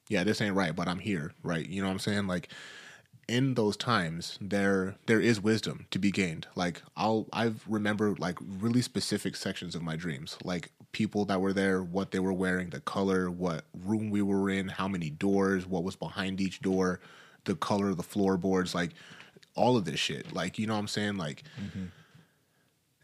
yeah, 0.08 0.24
this 0.24 0.40
ain't 0.40 0.54
right, 0.54 0.74
but 0.74 0.88
I'm 0.88 0.98
here, 0.98 1.32
right? 1.42 1.66
You 1.66 1.82
know 1.82 1.88
what 1.88 1.94
I'm 1.94 1.98
saying? 1.98 2.26
Like, 2.26 2.48
in 3.28 3.54
those 3.54 3.76
times 3.76 4.38
there 4.40 4.96
there 5.06 5.20
is 5.20 5.40
wisdom 5.40 5.86
to 5.90 5.98
be 5.98 6.10
gained 6.10 6.46
like 6.54 6.82
i'll 6.96 7.26
i 7.32 7.52
remember 7.66 8.14
like 8.18 8.38
really 8.60 8.82
specific 8.82 9.34
sections 9.34 9.74
of 9.74 9.82
my 9.82 9.96
dreams 9.96 10.36
like 10.44 10.70
people 10.92 11.24
that 11.24 11.40
were 11.40 11.52
there 11.52 11.82
what 11.82 12.10
they 12.10 12.18
were 12.18 12.32
wearing 12.32 12.70
the 12.70 12.80
color 12.80 13.30
what 13.30 13.64
room 13.84 14.10
we 14.10 14.20
were 14.20 14.50
in 14.50 14.68
how 14.68 14.86
many 14.86 15.10
doors 15.10 15.66
what 15.66 15.82
was 15.82 15.96
behind 15.96 16.40
each 16.40 16.60
door 16.60 17.00
the 17.44 17.54
color 17.56 17.88
of 17.88 17.96
the 17.96 18.02
floorboards 18.02 18.74
like 18.74 18.90
all 19.54 19.76
of 19.76 19.84
this 19.84 20.00
shit 20.00 20.32
like 20.34 20.58
you 20.58 20.66
know 20.66 20.74
what 20.74 20.80
i'm 20.80 20.88
saying 20.88 21.16
like 21.16 21.42
mm-hmm. 21.60 21.86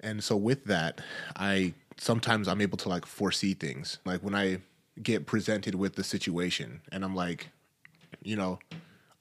and 0.01 0.23
so 0.23 0.37
with 0.37 0.65
that 0.65 1.01
i 1.37 1.73
sometimes 1.97 2.47
i'm 2.47 2.61
able 2.61 2.79
to 2.79 2.89
like 2.89 3.07
foresee 3.07 3.55
things 3.55 3.99
like 4.05 4.21
when 4.21 4.35
i 4.35 4.59
get 5.03 5.27
presented 5.27 5.75
with 5.75 5.95
the 5.95 6.05
situation 6.05 6.81
and 6.93 7.05
i'm 7.05 7.15
like 7.15 7.49
you 8.23 8.37
know 8.37 8.59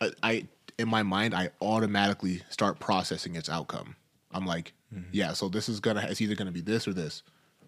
I, 0.01 0.11
I 0.23 0.47
in 0.79 0.87
my 0.87 1.03
mind, 1.03 1.35
I 1.35 1.49
automatically 1.61 2.41
start 2.49 2.79
processing 2.79 3.35
its 3.35 3.49
outcome. 3.49 3.97
I'm 4.31 4.45
like, 4.45 4.71
mm-hmm. 4.93 5.09
yeah, 5.11 5.33
so 5.33 5.49
this 5.49 5.67
is 5.67 5.79
gonna 5.79 6.07
it's 6.09 6.21
either 6.21 6.35
gonna 6.35 6.51
be 6.51 6.61
this 6.61 6.87
or 6.87 6.93
this, 6.93 7.21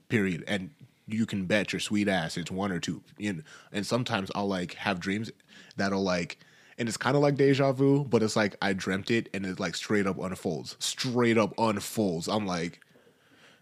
period. 0.07 0.43
And 0.47 0.71
you 1.07 1.25
can 1.25 1.45
bet 1.45 1.73
your 1.73 1.81
sweet 1.81 2.07
ass 2.07 2.37
it's 2.37 2.49
one 2.49 2.71
or 2.71 2.79
two. 2.79 3.03
And, 3.19 3.43
and 3.73 3.85
sometimes 3.85 4.31
I'll 4.33 4.47
like 4.47 4.75
have 4.75 4.99
dreams 4.99 5.29
that'll 5.75 6.03
like 6.03 6.37
and 6.77 6.87
it's 6.87 6.97
kind 6.97 7.15
of 7.15 7.21
like 7.21 7.35
deja 7.35 7.73
vu, 7.73 8.05
but 8.05 8.23
it's 8.23 8.37
like 8.37 8.55
I 8.61 8.73
dreamt 8.73 9.11
it 9.11 9.27
and 9.33 9.45
it 9.45 9.59
like 9.59 9.75
straight 9.75 10.07
up 10.07 10.17
unfolds. 10.17 10.77
Straight 10.79 11.37
up 11.37 11.53
unfolds. 11.57 12.29
I'm 12.29 12.47
like, 12.47 12.79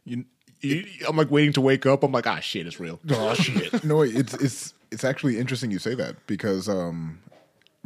you, 0.05 0.25
you 0.61 0.85
I'm 1.07 1.15
like 1.17 1.31
waiting 1.31 1.53
to 1.53 1.61
wake 1.61 1.85
up. 1.85 2.03
I'm 2.03 2.11
like, 2.11 2.27
ah, 2.27 2.39
shit, 2.39 2.67
it's 2.67 2.79
real. 2.79 2.99
Oh 3.11 3.33
shit. 3.33 3.83
no, 3.83 4.01
it's 4.01 4.33
it's 4.35 4.73
it's 4.91 5.03
actually 5.03 5.37
interesting 5.39 5.71
you 5.71 5.79
say 5.79 5.95
that 5.95 6.15
because 6.27 6.67
um 6.67 7.19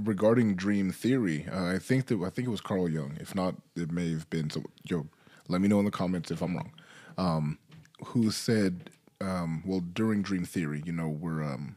regarding 0.04 0.56
dream 0.56 0.92
theory, 0.92 1.48
uh, 1.52 1.66
I 1.66 1.80
think 1.80 2.08
that 2.08 2.20
I 2.22 2.30
think 2.30 2.48
it 2.48 2.52
was 2.52 2.62
Carl 2.62 2.90
Jung. 2.90 3.18
If 3.20 3.36
not, 3.36 3.56
it 3.76 3.92
may 3.92 4.12
have 4.12 4.30
been. 4.30 4.50
So, 4.50 4.64
yo, 4.84 5.08
let 5.48 5.62
me 5.62 5.68
know 5.68 5.80
in 5.80 5.86
the 5.86 5.92
comments 5.92 6.32
if 6.32 6.42
I'm 6.42 6.56
wrong. 6.56 6.72
Um, 7.18 7.60
who 8.06 8.32
said, 8.32 8.90
um, 9.22 9.64
well, 9.66 9.80
during 9.82 10.22
dream 10.22 10.46
theory, 10.46 10.82
you 10.86 10.92
know, 10.92 11.08
we're 11.08 11.44
um, 11.44 11.76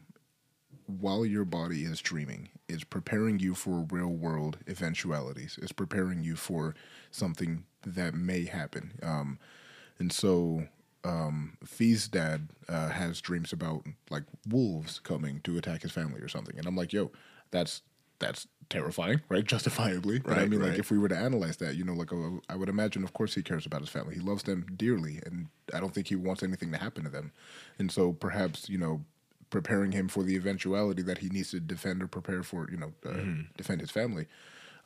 while 0.87 1.25
your 1.25 1.45
body 1.45 1.83
is 1.83 2.01
dreaming, 2.01 2.49
it's 2.67 2.83
preparing 2.83 3.39
you 3.39 3.53
for 3.53 3.85
real 3.89 4.07
world 4.07 4.57
eventualities. 4.67 5.59
It's 5.61 5.71
preparing 5.71 6.23
you 6.23 6.35
for 6.35 6.75
something 7.11 7.65
that 7.85 8.13
may 8.13 8.45
happen. 8.45 8.93
Um, 9.03 9.39
and 9.99 10.11
so 10.11 10.67
um, 11.07 11.57
Fee's 11.63 12.07
dad 12.07 12.49
uh, 12.67 12.89
has 12.89 13.21
dreams 13.21 13.53
about 13.53 13.85
like 14.09 14.23
wolves 14.47 14.99
coming 14.99 15.39
to 15.45 15.57
attack 15.57 15.81
his 15.83 15.91
family 15.91 16.19
or 16.19 16.27
something, 16.27 16.57
and 16.57 16.67
I'm 16.67 16.75
like, 16.75 16.91
yo, 16.91 17.11
that's 17.49 17.81
that's 18.19 18.47
terrifying, 18.69 19.21
right? 19.29 19.43
Justifiably. 19.45 20.19
Right, 20.25 20.39
I 20.39 20.45
mean, 20.47 20.59
right. 20.59 20.71
like 20.71 20.79
if 20.79 20.91
we 20.91 20.97
were 20.97 21.07
to 21.07 21.17
analyze 21.17 21.57
that, 21.57 21.75
you 21.75 21.85
know, 21.85 21.93
like 21.93 22.11
uh, 22.11 22.39
I 22.49 22.55
would 22.57 22.67
imagine, 22.67 23.03
of 23.03 23.13
course, 23.13 23.35
he 23.35 23.41
cares 23.41 23.65
about 23.65 23.81
his 23.81 23.89
family. 23.89 24.15
He 24.15 24.21
loves 24.21 24.43
them 24.43 24.65
dearly, 24.75 25.21
and 25.25 25.47
I 25.73 25.79
don't 25.79 25.93
think 25.93 26.07
he 26.07 26.15
wants 26.15 26.43
anything 26.43 26.71
to 26.73 26.77
happen 26.77 27.05
to 27.05 27.09
them. 27.09 27.31
And 27.79 27.89
so, 27.89 28.11
perhaps, 28.11 28.67
you 28.67 28.77
know, 28.77 29.05
preparing 29.49 29.93
him 29.93 30.09
for 30.09 30.23
the 30.23 30.35
eventuality 30.35 31.03
that 31.03 31.19
he 31.19 31.29
needs 31.29 31.51
to 31.51 31.61
defend 31.61 32.03
or 32.03 32.07
prepare 32.07 32.43
for, 32.43 32.67
you 32.69 32.77
know, 32.77 32.91
uh, 33.05 33.09
mm-hmm. 33.09 33.41
defend 33.55 33.79
his 33.79 33.91
family. 33.91 34.27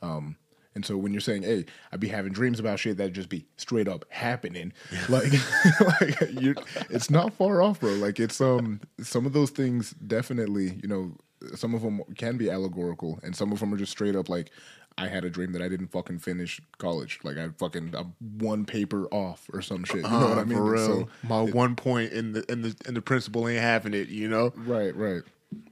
Um, 0.02 0.36
and 0.74 0.84
so 0.84 0.96
when 0.96 1.12
you're 1.12 1.20
saying, 1.20 1.42
"Hey, 1.42 1.66
I'd 1.92 2.00
be 2.00 2.08
having 2.08 2.32
dreams 2.32 2.60
about 2.60 2.78
shit 2.78 2.96
that 2.96 3.12
just 3.12 3.28
be 3.28 3.46
straight 3.56 3.88
up 3.88 4.04
happening," 4.08 4.72
like, 5.08 5.32
like 6.00 6.20
you, 6.40 6.54
it's 6.90 7.10
not 7.10 7.32
far 7.34 7.62
off, 7.62 7.80
bro. 7.80 7.92
Like 7.92 8.20
it's 8.20 8.40
um 8.40 8.80
some 9.00 9.26
of 9.26 9.32
those 9.32 9.50
things 9.50 9.92
definitely, 9.92 10.80
you 10.82 10.88
know, 10.88 11.16
some 11.54 11.74
of 11.74 11.82
them 11.82 12.02
can 12.16 12.36
be 12.36 12.50
allegorical, 12.50 13.18
and 13.22 13.36
some 13.36 13.52
of 13.52 13.60
them 13.60 13.72
are 13.74 13.78
just 13.78 13.92
straight 13.92 14.16
up 14.16 14.28
like, 14.28 14.50
I 14.98 15.08
had 15.08 15.24
a 15.24 15.30
dream 15.30 15.52
that 15.52 15.62
I 15.62 15.68
didn't 15.68 15.88
fucking 15.88 16.18
finish 16.18 16.60
college. 16.78 17.20
Like 17.22 17.36
I 17.36 17.48
fucking 17.58 17.94
I'm 17.96 18.14
one 18.38 18.64
paper 18.64 19.06
off 19.06 19.48
or 19.52 19.62
some 19.62 19.84
shit. 19.84 20.04
You 20.04 20.10
know 20.10 20.26
uh, 20.26 20.28
what 20.30 20.38
I 20.38 20.44
mean? 20.44 20.58
For 20.58 20.72
real. 20.72 20.86
So, 20.86 21.08
My 21.22 21.42
it, 21.42 21.54
one 21.54 21.76
point 21.76 22.12
in 22.12 22.32
the 22.32 22.50
in 22.50 22.62
the 22.62 22.76
in 22.86 22.94
the 22.94 23.02
principal 23.02 23.48
ain't 23.48 23.60
having 23.60 23.94
it. 23.94 24.08
You 24.08 24.28
know? 24.28 24.52
Right. 24.56 24.94
Right. 24.94 25.22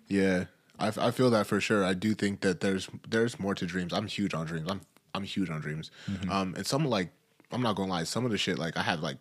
Yeah. 0.09 0.45
I, 0.81 0.93
I 1.09 1.11
feel 1.11 1.31
that 1.31 1.47
for 1.47 1.61
sure. 1.61 1.85
I 1.85 1.95
do 1.95 2.15
think 2.15 2.41
that 2.41 2.61
there's 2.61 2.89
there's 3.09 3.39
more 3.39 3.55
to 3.55 3.67
dreams. 3.67 3.93
I'm 3.93 4.07
huge 4.07 4.35
on 4.35 4.47
dreams. 4.47 4.71
I'm 4.71 4.81
I'm 5.15 5.25
huge 5.25 5.51
on 5.51 5.61
dreams. 5.61 5.91
Mm-hmm. 6.11 6.31
Um, 6.31 6.55
and 6.57 6.67
some 6.67 6.85
like 6.85 7.11
I'm 7.53 7.63
not 7.63 7.77
gonna 7.77 7.91
lie. 7.91 8.05
Some 8.05 8.25
of 8.25 8.31
the 8.31 8.39
shit 8.39 8.59
like 8.59 8.77
I 8.77 8.83
have 8.83 9.01
like 9.01 9.19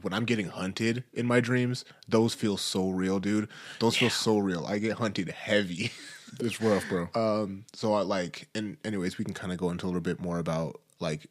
when 0.00 0.14
I'm 0.14 0.24
getting 0.24 0.46
hunted 0.48 1.04
in 1.12 1.26
my 1.26 1.40
dreams, 1.40 1.84
those 2.08 2.34
feel 2.34 2.56
so 2.56 2.90
real, 2.90 3.18
dude. 3.18 3.48
Those 3.78 3.94
yeah. 3.96 4.08
feel 4.08 4.10
so 4.10 4.38
real. 4.38 4.64
I 4.66 4.78
get 4.78 4.92
hunted 4.96 5.28
heavy. 5.28 5.90
it's 6.40 6.60
rough, 6.60 6.88
bro. 6.88 7.08
Um, 7.14 7.64
so 7.74 7.94
I 7.94 8.02
like, 8.02 8.48
and 8.54 8.78
anyways, 8.84 9.18
we 9.18 9.24
can 9.24 9.34
kind 9.34 9.52
of 9.52 9.58
go 9.58 9.70
into 9.70 9.84
a 9.84 9.88
little 9.88 10.00
bit 10.00 10.20
more 10.20 10.38
about 10.38 10.80
like 10.98 11.26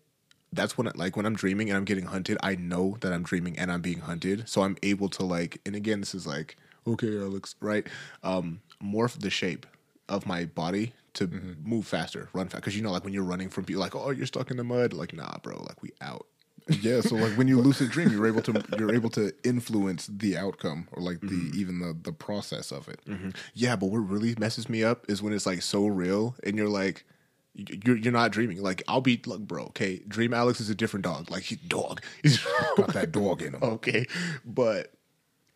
that's 0.53 0.77
when 0.77 0.91
like 0.95 1.15
when 1.15 1.25
I'm 1.25 1.35
dreaming 1.35 1.69
and 1.69 1.77
I'm 1.77 1.85
getting 1.85 2.05
hunted, 2.05 2.37
I 2.43 2.55
know 2.55 2.97
that 3.01 3.13
I'm 3.13 3.23
dreaming 3.23 3.57
and 3.57 3.71
I'm 3.71 3.81
being 3.81 3.99
hunted, 3.99 4.47
so 4.49 4.61
I'm 4.61 4.77
able 4.83 5.09
to 5.09 5.23
like, 5.23 5.59
and 5.65 5.75
again, 5.75 6.01
this 6.01 6.13
is 6.13 6.27
like, 6.27 6.57
okay, 6.85 7.17
Alex, 7.19 7.55
right? 7.61 7.87
Um, 8.23 8.61
morph 8.81 9.19
the 9.19 9.29
shape 9.29 9.65
of 10.09 10.25
my 10.25 10.45
body 10.45 10.93
to 11.13 11.27
mm-hmm. 11.27 11.53
move 11.67 11.85
faster, 11.85 12.29
run 12.33 12.47
fast, 12.47 12.63
because 12.63 12.75
you 12.75 12.81
know, 12.81 12.91
like 12.91 13.03
when 13.03 13.13
you're 13.13 13.23
running 13.23 13.49
from 13.49 13.65
people, 13.65 13.81
like, 13.81 13.95
oh, 13.95 14.11
you're 14.11 14.25
stuck 14.25 14.51
in 14.51 14.57
the 14.57 14.63
mud, 14.63 14.93
like, 14.93 15.13
nah, 15.13 15.37
bro, 15.41 15.57
like 15.67 15.81
we 15.81 15.91
out 16.01 16.25
yeah, 16.67 17.01
so 17.01 17.15
like 17.15 17.37
when 17.37 17.47
you 17.47 17.59
lucid 17.61 17.89
dream, 17.89 18.11
you're 18.11 18.27
able 18.27 18.41
to 18.43 18.63
you're 18.77 18.93
able 18.93 19.09
to 19.11 19.33
influence 19.43 20.07
the 20.07 20.37
outcome 20.37 20.87
or 20.91 21.01
like 21.01 21.19
the 21.21 21.27
mm-hmm. 21.27 21.59
even 21.59 21.79
the 21.79 21.97
the 22.01 22.13
process 22.13 22.71
of 22.71 22.87
it. 22.87 22.99
Mm-hmm. 23.07 23.31
Yeah, 23.53 23.75
but 23.75 23.87
what 23.87 23.99
really 23.99 24.35
messes 24.37 24.69
me 24.69 24.83
up 24.83 25.09
is 25.09 25.21
when 25.21 25.33
it's 25.33 25.45
like 25.45 25.61
so 25.61 25.87
real 25.87 26.35
and 26.43 26.55
you're 26.57 26.69
like 26.69 27.05
you're 27.53 27.97
you're 27.97 28.13
not 28.13 28.31
dreaming. 28.31 28.61
Like 28.61 28.83
I'll 28.87 29.01
be 29.01 29.21
like, 29.25 29.41
bro, 29.41 29.63
okay, 29.65 30.01
Dream 30.07 30.33
Alex 30.33 30.59
is 30.59 30.69
a 30.69 30.75
different 30.75 31.03
dog. 31.03 31.31
Like 31.31 31.43
he's 31.43 31.59
dog. 31.59 32.01
He's 32.21 32.39
got 32.77 32.93
that 32.93 33.11
dog 33.11 33.41
in 33.41 33.55
him. 33.55 33.63
Okay, 33.63 34.07
but 34.45 34.93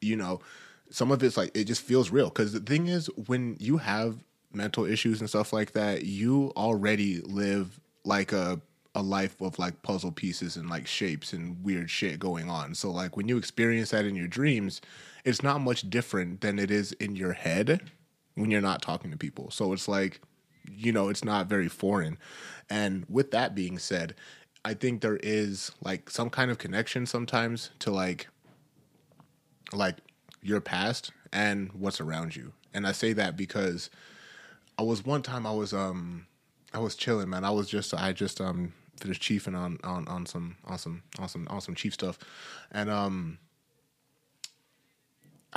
you 0.01 0.15
know, 0.15 0.41
some 0.89 1.11
of 1.11 1.23
it's 1.23 1.37
like 1.37 1.55
it 1.55 1.65
just 1.65 1.81
feels 1.81 2.09
real 2.09 2.29
because 2.29 2.53
the 2.53 2.59
thing 2.59 2.87
is 2.87 3.07
when 3.27 3.57
you 3.59 3.77
have 3.77 4.23
mental 4.53 4.85
issues 4.85 5.19
and 5.19 5.29
stuff 5.29 5.51
like 5.51 5.73
that, 5.73 6.05
you 6.05 6.51
already 6.55 7.21
live 7.21 7.79
like 8.03 8.31
a 8.31 8.61
a 8.97 9.01
life 9.01 9.41
of 9.41 9.59
like 9.59 9.81
puzzle 9.81 10.11
pieces 10.11 10.55
and 10.55 10.69
like 10.69 10.87
shapes 10.87 11.33
and 11.33 11.61
weird 11.65 11.89
shit 11.89 12.17
going 12.17 12.49
on. 12.49 12.73
So 12.73 12.89
like 12.91 13.17
when 13.17 13.27
you 13.27 13.37
experience 13.37 13.89
that 13.91 14.05
in 14.05 14.15
your 14.15 14.27
dreams, 14.27 14.79
it's 15.25 15.43
not 15.43 15.59
much 15.59 15.89
different 15.89 16.39
than 16.39 16.57
it 16.57 16.71
is 16.71 16.93
in 16.93 17.17
your 17.17 17.33
head 17.33 17.91
when 18.35 18.49
you're 18.51 18.61
not 18.61 18.81
talking 18.81 19.11
to 19.11 19.17
people. 19.17 19.51
So 19.51 19.73
it's 19.73 19.87
like 19.89 20.21
you 20.71 20.91
know, 20.91 21.09
it's 21.09 21.23
not 21.23 21.47
very 21.47 21.67
foreign. 21.67 22.17
And 22.69 23.05
with 23.09 23.31
that 23.31 23.53
being 23.53 23.77
said, 23.77 24.15
I 24.63 24.73
think 24.73 25.01
there 25.01 25.19
is 25.21 25.71
like 25.83 26.09
some 26.09 26.29
kind 26.29 26.49
of 26.49 26.57
connection 26.57 27.05
sometimes 27.05 27.69
to 27.79 27.91
like 27.91 28.27
like 29.73 29.97
your 30.45 30.61
past 30.61 31.11
and 31.33 31.71
what's 31.73 31.99
around 31.99 32.35
you. 32.35 32.53
And 32.73 32.85
I 32.85 32.91
say 32.91 33.13
that 33.13 33.35
because 33.35 33.89
I 34.77 34.83
was 34.83 35.03
one 35.05 35.21
time 35.21 35.45
I 35.45 35.51
was 35.51 35.73
um 35.73 36.27
I 36.73 36.79
was 36.79 36.95
chilling, 36.95 37.29
man. 37.29 37.43
I 37.43 37.51
was 37.51 37.69
just 37.69 37.93
I 37.93 38.13
just 38.13 38.39
um 38.39 38.73
finished 38.99 39.21
chiefing 39.21 39.57
on 39.57 39.79
on 39.83 40.07
on 40.07 40.25
some 40.25 40.57
awesome 40.67 41.03
awesome 41.19 41.47
awesome 41.49 41.75
chief 41.75 41.93
stuff, 41.93 42.17
and 42.71 42.89
um. 42.89 43.39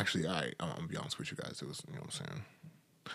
Actually, 0.00 0.28
I 0.28 0.52
I'm 0.60 0.76
gonna 0.76 0.86
be 0.86 0.96
honest 0.96 1.18
with 1.18 1.32
you 1.32 1.36
guys. 1.36 1.58
It 1.60 1.66
was 1.66 1.82
you 1.88 1.94
know 1.94 2.02
what 2.02 2.14
I'm 2.20 2.26
saying. 2.26 2.42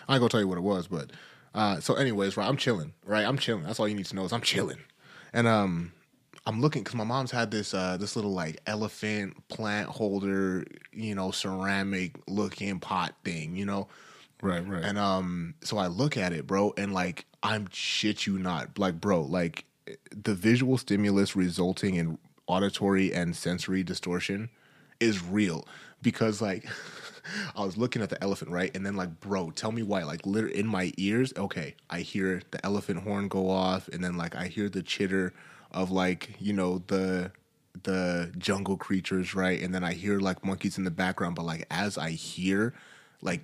I 0.10 0.16
ain't 0.16 0.20
gonna 0.20 0.28
tell 0.28 0.42
you 0.42 0.50
what 0.50 0.58
it 0.58 0.62
was, 0.62 0.88
but 0.88 1.12
uh, 1.56 1.80
so 1.80 1.94
anyways, 1.94 2.36
right? 2.36 2.46
I'm 2.46 2.58
chilling, 2.58 2.92
right? 3.06 3.26
I'm 3.26 3.38
chilling. 3.38 3.64
That's 3.64 3.80
all 3.80 3.88
you 3.88 3.96
need 3.96 4.08
to 4.08 4.16
know 4.18 4.26
is 4.26 4.34
I'm 4.34 4.42
chilling, 4.42 4.80
and 5.32 5.48
um, 5.48 5.94
I'm 6.46 6.60
looking 6.62 6.84
because 6.84 6.96
my 6.96 7.06
mom's 7.06 7.32
had 7.32 7.52
this 7.52 7.74
uh 7.74 7.98
this 7.98 8.16
little 8.16 8.34
like 8.34 8.60
elephant 8.68 9.48
plant 9.48 9.90
holder, 9.90 10.66
you 10.92 11.16
know, 11.16 11.32
ceramic 11.32 12.20
looking 12.28 12.80
pot 12.80 13.14
thing, 13.24 13.56
you 13.56 13.66
know. 13.66 13.88
Right, 14.42 14.68
right. 14.68 14.84
And 14.84 14.98
um, 14.98 15.56
so 15.64 15.78
I 15.78 15.88
look 15.88 16.18
at 16.18 16.34
it, 16.34 16.46
bro, 16.46 16.74
and 16.78 16.94
like 16.94 17.26
I'm 17.42 17.68
shit 17.72 18.28
you 18.28 18.38
not, 18.38 18.78
like, 18.78 19.00
bro, 19.00 19.22
like 19.22 19.66
the 20.12 20.36
visual 20.36 20.78
stimulus 20.78 21.36
resulting 21.36 21.96
in 21.96 22.18
auditory 22.48 23.14
and 23.14 23.36
sensory 23.36 23.84
distortion 23.84 24.50
is 25.00 25.24
real 25.24 25.66
because 26.02 26.42
like 26.42 26.66
I 27.56 27.64
was 27.64 27.78
looking 27.78 28.02
at 28.02 28.10
the 28.10 28.22
elephant, 28.22 28.52
right? 28.52 28.76
And 28.76 28.86
then 28.86 28.98
like, 28.98 29.22
bro, 29.22 29.52
tell 29.52 29.72
me 29.72 29.82
why. 29.82 30.04
Like 30.04 30.26
literally 30.26 30.58
in 30.58 30.68
my 30.68 30.92
ears, 30.98 31.34
okay, 31.38 31.76
I 31.90 32.02
hear 32.02 32.42
the 32.52 32.64
elephant 32.66 33.04
horn 33.04 33.30
go 33.30 33.50
off 33.50 33.88
and 33.88 34.04
then 34.04 34.18
like 34.18 34.36
I 34.36 34.48
hear 34.48 34.68
the 34.68 34.84
chitter 34.84 35.34
of 35.74 35.92
like, 35.92 36.36
you 36.40 36.54
know, 36.54 36.84
the 36.88 37.32
the 37.84 38.32
jungle 38.38 38.78
creatures, 38.78 39.34
right? 39.34 39.62
And 39.62 39.74
then 39.74 39.84
I 39.84 39.94
hear 39.94 40.20
like 40.20 40.46
monkeys 40.46 40.78
in 40.78 40.84
the 40.84 40.92
background, 40.92 41.36
but 41.36 41.46
like 41.46 41.66
as 41.72 41.98
I 41.98 42.12
hear, 42.12 42.74
like 43.22 43.44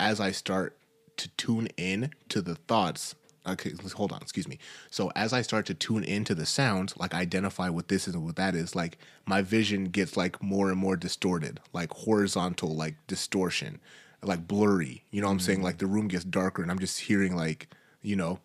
as 0.00 0.20
I 0.20 0.32
start 0.32 0.76
to 1.16 1.28
tune 1.36 1.68
in 1.76 2.10
to 2.28 2.42
the 2.42 2.54
thoughts 2.54 3.14
okay, 3.48 3.72
hold 3.94 4.12
on, 4.12 4.20
excuse 4.20 4.48
me. 4.48 4.58
So 4.90 5.10
as 5.16 5.32
I 5.32 5.42
start 5.42 5.66
to 5.66 5.74
tune 5.74 6.04
into 6.04 6.34
the 6.34 6.46
sounds, 6.46 6.96
like 6.96 7.14
identify 7.14 7.68
what 7.68 7.88
this 7.88 8.06
is 8.08 8.14
and 8.14 8.24
what 8.24 8.36
that 8.36 8.54
is, 8.54 8.74
like 8.74 8.98
my 9.26 9.42
vision 9.42 9.84
gets 9.84 10.16
like 10.16 10.42
more 10.42 10.70
and 10.70 10.78
more 10.78 10.96
distorted, 10.96 11.60
like 11.72 11.92
horizontal, 11.92 12.74
like 12.74 12.94
distortion, 13.06 13.80
like 14.22 14.46
blurry. 14.46 15.04
You 15.10 15.20
know 15.20 15.28
what 15.28 15.34
I'm 15.34 15.40
saying? 15.40 15.58
Mm-hmm. 15.58 15.64
Like 15.64 15.78
the 15.78 15.86
room 15.86 16.08
gets 16.08 16.24
darker 16.24 16.62
and 16.62 16.70
I'm 16.70 16.78
just 16.78 17.00
hearing 17.00 17.36
like, 17.36 17.68
you 18.02 18.16
know, 18.16 18.40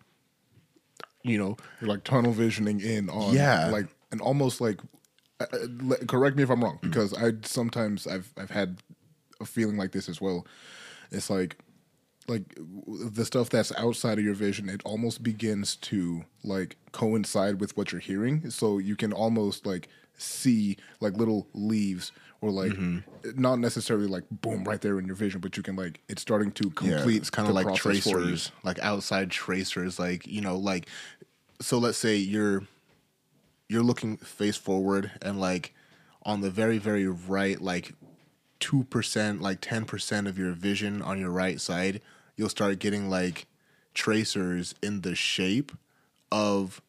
you 1.24 1.38
know, 1.38 1.58
You're 1.82 1.90
like 1.90 2.04
tunnel 2.04 2.32
visioning 2.34 2.80
in 2.82 3.10
on 3.10 3.34
Yeah. 3.34 3.70
like 3.70 3.88
and 4.12 4.22
almost 4.22 4.62
like 4.62 4.80
uh, 5.40 5.46
uh, 5.52 5.96
correct 6.08 6.38
me 6.38 6.44
if 6.44 6.50
I'm 6.50 6.64
wrong 6.64 6.80
because 6.82 7.14
I 7.14 7.32
sometimes 7.44 8.06
I've 8.08 8.32
I've 8.38 8.52
had 8.52 8.82
a 9.42 9.46
feeling 9.46 9.78
like 9.78 9.92
this 9.92 10.08
as 10.08 10.22
well. 10.22 10.46
It's 11.12 11.30
like 11.30 11.58
like 12.28 12.44
the 13.12 13.26
stuff 13.26 13.50
that's 13.50 13.74
outside 13.78 14.18
of 14.18 14.24
your 14.24 14.34
vision 14.34 14.70
it 14.70 14.82
almost 14.86 15.24
begins 15.24 15.76
to 15.76 16.24
like 16.44 16.78
coincide 16.94 17.60
with 17.60 17.76
what 17.76 17.92
you're 17.92 18.00
hearing 18.00 18.50
so 18.50 18.78
you 18.78 18.96
can 18.96 19.12
almost 19.12 19.66
like 19.66 19.90
see 20.18 20.78
like 21.02 21.18
little 21.18 21.50
leaves 21.54 22.14
or 22.44 22.52
like 22.52 22.74
mm-hmm. 22.74 23.42
not 23.42 23.58
necessarily 23.58 24.06
like 24.06 24.26
boom 24.30 24.66
right 24.66 24.82
there 24.82 25.00
in 25.00 25.06
your 25.06 25.16
vision 25.16 25.40
but 25.40 25.56
you 25.56 25.64
can 25.64 25.78
like 25.78 26.02
it's 26.10 26.22
starting 26.22 26.52
to 26.52 26.70
complete 26.72 27.24
it's 27.24 27.30
kind 27.30 27.48
of 27.48 27.56
like 27.56 27.66
process 27.66 28.04
for 28.04 28.20
you. 28.20 28.26
tracers, 28.26 28.52
like 28.64 28.80
outside 28.80 29.32
tracers, 29.32 29.98
like 29.98 30.28
you 30.28 30.42
know, 30.42 30.58
like 30.58 30.88
so. 31.62 31.78
Let's 31.78 31.98
say 31.98 32.18
you're 32.18 32.64
you're 33.70 33.82
looking 33.82 34.18
face 34.18 34.58
forward, 34.58 35.12
and 35.22 35.40
like 35.40 35.74
on 36.24 36.42
the 36.42 36.50
very 36.50 36.78
very 36.78 37.08
right, 37.08 37.62
like 37.62 37.94
two 38.60 38.84
percent, 38.84 39.42
like 39.42 39.60
ten 39.62 39.86
percent 39.86 40.28
of 40.28 40.38
your 40.38 40.52
vision 40.52 41.02
on 41.02 41.18
your 41.18 41.32
right 41.32 41.62
side, 41.62 42.02
you'll 42.36 42.50
start 42.50 42.80
getting 42.80 43.10
like 43.10 43.48
tracers 43.94 44.76
in 44.84 45.00
the 45.02 45.16
shape 45.16 45.72
of 46.30 46.82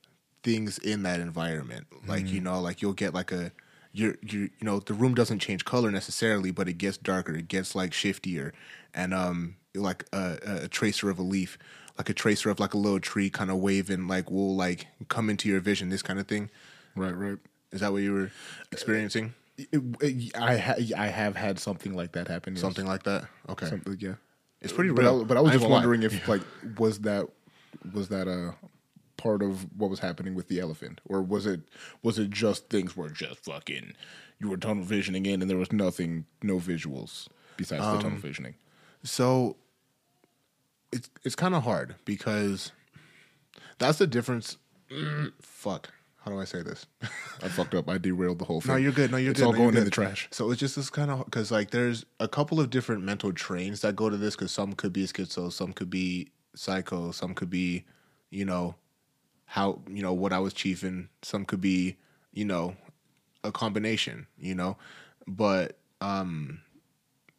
things 0.43 0.79
in 0.79 1.05
that 1.05 1.21
environment. 1.21 1.87
Like 2.09 2.27
you 2.27 2.37
mm-hmm. 2.37 2.45
know, 2.45 2.61
like 2.61 2.83
you'll 2.83 2.93
get 2.93 3.15
like 3.15 3.31
a 3.31 3.53
you're 3.95 4.17
you 4.21 4.41
you 4.59 4.65
know 4.69 4.81
the 4.81 4.93
room 4.93 5.15
doesn't 5.15 5.39
change 5.39 5.65
color 5.65 5.91
necessarily, 5.91 6.51
but 6.51 6.69
it 6.69 6.75
gets 6.79 6.99
darker. 6.99 7.35
It 7.35 7.49
gets 7.49 7.75
like 7.75 7.93
shiftier, 7.93 8.53
and 8.93 9.15
um 9.15 9.57
like 9.75 10.05
a, 10.13 10.39
a 10.65 10.69
tracer 10.69 11.09
of 11.11 11.19
a 11.19 11.23
leaf, 11.23 11.57
like 11.97 12.09
a 12.11 12.15
tracer 12.15 12.51
of 12.51 12.61
like 12.61 12.75
a 12.75 12.79
little 12.79 13.01
tree, 13.01 13.31
kind 13.31 13.51
of 13.51 13.57
waving, 13.59 14.07
like 14.09 14.31
will 14.31 14.55
like 14.55 14.87
come 15.09 15.31
into 15.31 15.49
your 15.49 15.61
vision. 15.61 15.89
This 15.89 16.03
kind 16.03 16.19
of 16.21 16.27
thing. 16.27 16.51
right 16.97 17.17
right 17.17 17.39
Is 17.73 17.81
that 17.81 17.93
what 17.93 18.03
you 18.03 18.13
were 18.13 18.31
experiencing? 18.73 19.33
It- 19.57 19.69
it- 20.01 20.37
I 20.37 20.57
ha- 20.59 20.75
I 20.99 21.07
have 21.07 21.37
had 21.37 21.59
something 21.61 21.95
like 21.95 22.13
that 22.13 22.27
happen. 22.29 22.55
yes. 22.55 22.61
Something 22.61 22.87
like 22.87 23.05
that. 23.05 23.25
Okay. 23.49 23.67
Something, 23.67 23.97
yeah. 24.01 24.15
It's 24.61 24.73
pretty 24.73 24.91
But 24.91 25.03
real. 25.03 25.21
I, 25.21 25.25
but 25.25 25.37
I 25.37 25.41
was 25.41 25.51
I 25.51 25.53
just 25.55 25.63
gonna 25.63 25.75
lie. 25.75 25.79
wondering 25.81 26.03
if 26.03 26.27
like 26.29 26.43
was 26.79 26.99
that 27.01 27.29
was 27.93 28.09
that 28.09 28.27
a 28.27 28.55
part 29.17 29.43
of 29.43 29.67
what 29.79 29.91
was 29.91 30.01
happening 30.01 30.35
with 30.35 30.49
the 30.49 30.61
elephant, 30.61 31.01
or 31.09 31.23
was 31.23 31.47
it 31.47 31.61
was 32.03 32.19
it 32.19 32.31
just 32.31 32.69
things 32.71 32.97
were 32.97 33.09
just 33.11 33.45
fucking 33.45 33.95
you 34.41 34.49
were 34.49 34.57
tunnel 34.57 34.83
visioning 34.85 35.27
in 35.27 35.41
and 35.41 35.49
there 35.51 35.57
was 35.57 35.73
nothing, 35.73 36.27
no 36.43 36.57
visuals 36.59 37.29
besides 37.57 37.83
the 37.83 37.89
Um, 37.91 38.01
tunnel 38.01 38.19
visioning. 38.19 38.55
So 39.03 39.57
it's 40.93 41.09
it's 41.23 41.37
kind 41.37 41.55
of 41.55 41.63
hard 41.63 41.95
because 42.05 42.73
that's 43.79 43.99
the 43.99 44.07
difference. 44.07 44.57
Fuck. 45.41 45.91
How 46.25 46.31
do 46.31 46.41
I 46.41 46.45
say 46.45 46.63
this? 46.63 46.87
I 47.43 47.49
fucked 47.49 47.75
up. 47.75 47.87
I 47.87 47.99
derailed 47.99 48.39
the 48.39 48.47
whole 48.47 48.63
thing. 48.63 48.73
No, 48.73 48.77
you're 48.79 48.93
good. 48.93 49.11
No, 49.11 49.19
you're 49.19 49.33
it's 49.33 49.41
good. 49.41 49.43
It's 49.43 49.47
all 49.47 49.53
No, 49.53 49.59
going 49.71 49.77
in 49.77 49.85
the 49.85 49.91
trash. 49.91 50.27
So 50.31 50.51
it's 50.51 50.59
just 50.59 50.75
this 50.75 50.89
kind 50.89 51.11
of 51.11 51.27
because 51.27 51.51
like 51.53 51.71
there's 51.71 52.07
a 52.19 52.27
couple 52.29 52.61
of 52.61 52.71
different 52.71 53.03
mental 53.03 53.31
trains 53.31 53.83
that 53.83 53.95
go 53.95 54.09
to 54.09 54.17
this 54.17 54.35
because 54.35 54.51
some 54.51 54.73
could 54.73 54.91
be 54.95 55.05
schizo, 55.07 55.53
some 55.53 55.75
could 55.75 55.91
be 55.91 56.31
psycho, 56.55 57.11
some 57.11 57.35
could 57.35 57.51
be, 57.51 57.85
you 58.31 58.47
know, 58.47 58.75
how 59.47 59.81
you 59.89 60.03
know 60.03 60.13
what 60.13 60.33
I 60.33 60.39
was 60.39 60.55
chiefing, 60.55 61.09
some 61.23 61.45
could 61.45 61.61
be, 61.61 61.97
you 62.33 62.45
know, 62.45 62.77
a 63.43 63.53
combination, 63.53 64.27
you 64.39 64.55
know, 64.55 64.77
but 65.27 65.79
um, 66.01 66.61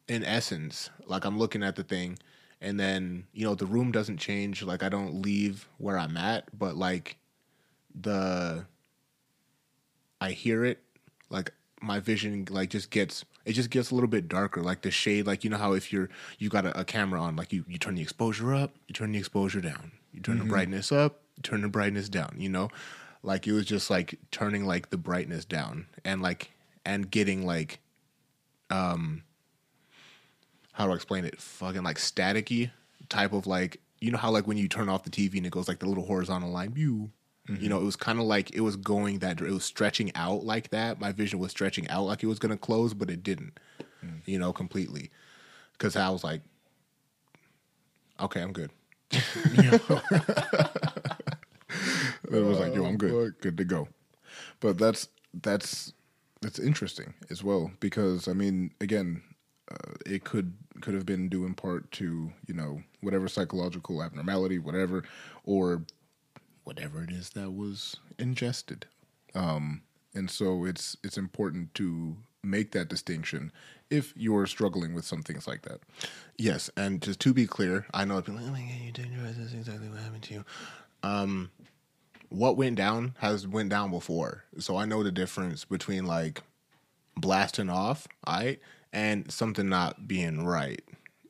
in 0.08 0.24
essence, 0.24 0.90
like 1.06 1.24
I'm 1.24 1.38
looking 1.38 1.62
at 1.62 1.76
the 1.76 1.82
thing, 1.82 2.18
and 2.60 2.78
then 2.78 3.26
you 3.32 3.44
know 3.44 3.54
the 3.54 3.66
room 3.66 3.92
doesn't 3.92 4.18
change. 4.18 4.62
Like 4.62 4.82
I 4.82 4.88
don't 4.88 5.22
leave 5.22 5.68
where 5.78 5.98
I'm 5.98 6.16
at, 6.16 6.56
but 6.56 6.76
like 6.76 7.18
the 7.94 8.66
I 10.20 10.30
hear 10.30 10.64
it, 10.64 10.80
like 11.30 11.52
my 11.80 12.00
vision 12.00 12.46
like 12.50 12.70
just 12.70 12.90
gets 12.90 13.24
it 13.44 13.52
just 13.52 13.70
gets 13.70 13.90
a 13.90 13.94
little 13.94 14.08
bit 14.08 14.28
darker. 14.28 14.62
Like 14.62 14.82
the 14.82 14.90
shade, 14.90 15.26
like 15.26 15.44
you 15.44 15.50
know 15.50 15.58
how 15.58 15.72
if 15.72 15.92
you're 15.92 16.08
you 16.38 16.48
got 16.48 16.66
a, 16.66 16.80
a 16.80 16.84
camera 16.84 17.20
on, 17.20 17.36
like 17.36 17.52
you 17.52 17.64
you 17.68 17.78
turn 17.78 17.94
the 17.94 18.02
exposure 18.02 18.54
up, 18.54 18.74
you 18.88 18.94
turn 18.94 19.12
the 19.12 19.18
exposure 19.18 19.60
down, 19.60 19.92
you 20.12 20.20
turn 20.20 20.38
the 20.38 20.44
brightness 20.44 20.90
up, 20.92 21.20
turn 21.42 21.62
the 21.62 21.68
brightness 21.68 22.08
down. 22.08 22.36
You 22.38 22.48
know, 22.48 22.68
like 23.22 23.46
it 23.46 23.52
was 23.52 23.66
just 23.66 23.90
like 23.90 24.18
turning 24.30 24.64
like 24.64 24.90
the 24.90 24.96
brightness 24.96 25.44
down 25.44 25.86
and 26.04 26.22
like 26.22 26.50
and 26.84 27.10
getting 27.10 27.46
like 27.46 27.80
um 28.70 29.22
how 30.72 30.86
do 30.86 30.92
I 30.92 30.94
explain 30.94 31.24
it? 31.24 31.40
Fucking 31.40 31.82
like 31.82 31.96
staticky 31.96 32.70
type 33.08 33.32
of 33.32 33.46
like 33.46 33.80
you 34.00 34.10
know 34.10 34.18
how 34.18 34.30
like 34.30 34.46
when 34.46 34.58
you 34.58 34.68
turn 34.68 34.88
off 34.88 35.04
the 35.04 35.10
TV 35.10 35.36
and 35.36 35.46
it 35.46 35.50
goes 35.50 35.68
like 35.68 35.78
the 35.78 35.86
little 35.86 36.04
horizontal 36.06 36.50
line, 36.50 36.72
you 36.76 37.10
you 37.48 37.68
know, 37.68 37.80
it 37.80 37.84
was 37.84 37.94
kind 37.94 38.18
of 38.18 38.24
like 38.24 38.54
it 38.56 38.60
was 38.60 38.74
going 38.74 39.20
that 39.20 39.40
it 39.40 39.50
was 39.50 39.64
stretching 39.64 40.10
out 40.16 40.44
like 40.44 40.70
that. 40.70 41.00
My 41.00 41.12
vision 41.12 41.38
was 41.38 41.52
stretching 41.52 41.88
out 41.88 42.02
like 42.02 42.22
it 42.22 42.26
was 42.26 42.38
gonna 42.38 42.56
close, 42.56 42.92
but 42.92 43.08
it 43.08 43.22
didn't. 43.22 43.58
You 44.24 44.38
know, 44.38 44.52
completely. 44.52 45.10
Because 45.72 45.96
I 45.96 46.08
was 46.10 46.24
like, 46.24 46.42
okay, 48.20 48.40
I'm 48.40 48.52
good. 48.52 48.70
It 52.30 52.44
was 52.44 52.58
like, 52.58 52.74
yo, 52.74 52.84
I'm 52.84 52.96
good, 52.96 53.34
good 53.40 53.56
to 53.58 53.64
go. 53.64 53.88
But 54.60 54.78
that's 54.78 55.08
that's 55.34 55.92
that's 56.40 56.58
interesting 56.58 57.14
as 57.30 57.42
well 57.42 57.70
because 57.80 58.28
I 58.28 58.32
mean, 58.32 58.72
again, 58.80 59.22
uh, 59.70 59.94
it 60.04 60.24
could 60.24 60.54
could 60.80 60.94
have 60.94 61.06
been 61.06 61.28
due 61.28 61.44
in 61.44 61.54
part 61.54 61.90
to 61.92 62.32
you 62.46 62.54
know 62.54 62.82
whatever 63.00 63.28
psychological 63.28 64.02
abnormality, 64.02 64.58
whatever, 64.58 65.04
or 65.44 65.82
whatever 66.64 67.02
it 67.02 67.10
is 67.10 67.30
that 67.30 67.52
was 67.52 67.96
ingested. 68.18 68.86
Um, 69.34 69.82
and 70.14 70.30
so 70.30 70.64
it's 70.64 70.96
it's 71.04 71.18
important 71.18 71.74
to 71.74 72.16
make 72.42 72.72
that 72.72 72.88
distinction 72.88 73.52
if 73.90 74.12
you're 74.16 74.46
struggling 74.46 74.94
with 74.94 75.04
some 75.04 75.22
things 75.22 75.46
like 75.46 75.62
that. 75.62 75.80
Yes, 76.38 76.70
and 76.76 77.02
just 77.02 77.20
to 77.20 77.34
be 77.34 77.46
clear, 77.46 77.86
I 77.92 78.04
know 78.04 78.20
people 78.22 78.40
like, 78.40 78.44
oh 78.48 78.52
my 78.52 78.60
god, 78.60 78.80
you 78.82 78.92
did 78.92 79.10
realize 79.10 79.36
that's 79.36 79.52
exactly 79.52 79.88
what 79.88 79.98
happened 80.00 80.22
to 80.24 80.34
you. 80.34 80.44
Um, 81.02 81.50
what 82.28 82.56
went 82.56 82.76
down 82.76 83.14
has 83.18 83.46
went 83.46 83.68
down 83.68 83.90
before, 83.90 84.44
so 84.58 84.76
I 84.76 84.84
know 84.84 85.02
the 85.02 85.12
difference 85.12 85.64
between 85.64 86.06
like 86.06 86.42
blasting 87.16 87.70
off, 87.70 88.06
I 88.26 88.58
and 88.92 89.30
something 89.30 89.68
not 89.68 90.08
being 90.08 90.44
right. 90.44 90.82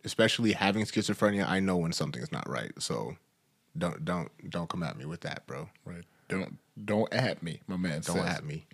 Especially 0.05 0.53
having 0.53 0.85
schizophrenia, 0.85 1.49
I 1.49 1.59
know 1.61 1.77
when 1.77 1.93
something's 1.93 2.31
not 2.31 2.49
right. 2.49 2.71
So 2.79 3.17
don't 3.77 4.05
don't 4.05 4.31
don't 4.51 4.69
come 4.69 4.83
at 4.83 4.97
me 4.97 5.05
with 5.05 5.21
that, 5.23 5.47
bro. 5.47 5.69
Right? 5.85 6.05
Don't 6.29 6.59
don't 6.85 7.13
at 7.13 7.43
me, 7.43 7.61
my 7.67 7.77
man. 7.77 8.03
Don't 8.03 8.17
says. 8.17 8.39
at 8.39 8.45
me. 8.45 8.67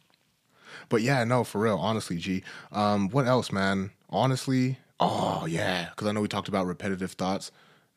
But 0.88 1.02
yeah, 1.02 1.24
no, 1.24 1.44
for 1.44 1.60
real. 1.60 1.78
Honestly, 1.78 2.16
G. 2.16 2.42
Um, 2.70 3.08
what 3.10 3.26
else, 3.26 3.52
man? 3.52 3.90
Honestly, 4.10 4.78
oh 5.00 5.46
yeah, 5.46 5.88
because 5.90 6.06
I 6.08 6.12
know 6.12 6.20
we 6.20 6.28
talked 6.28 6.48
about 6.48 6.66
repetitive 6.66 7.12
thoughts 7.12 7.50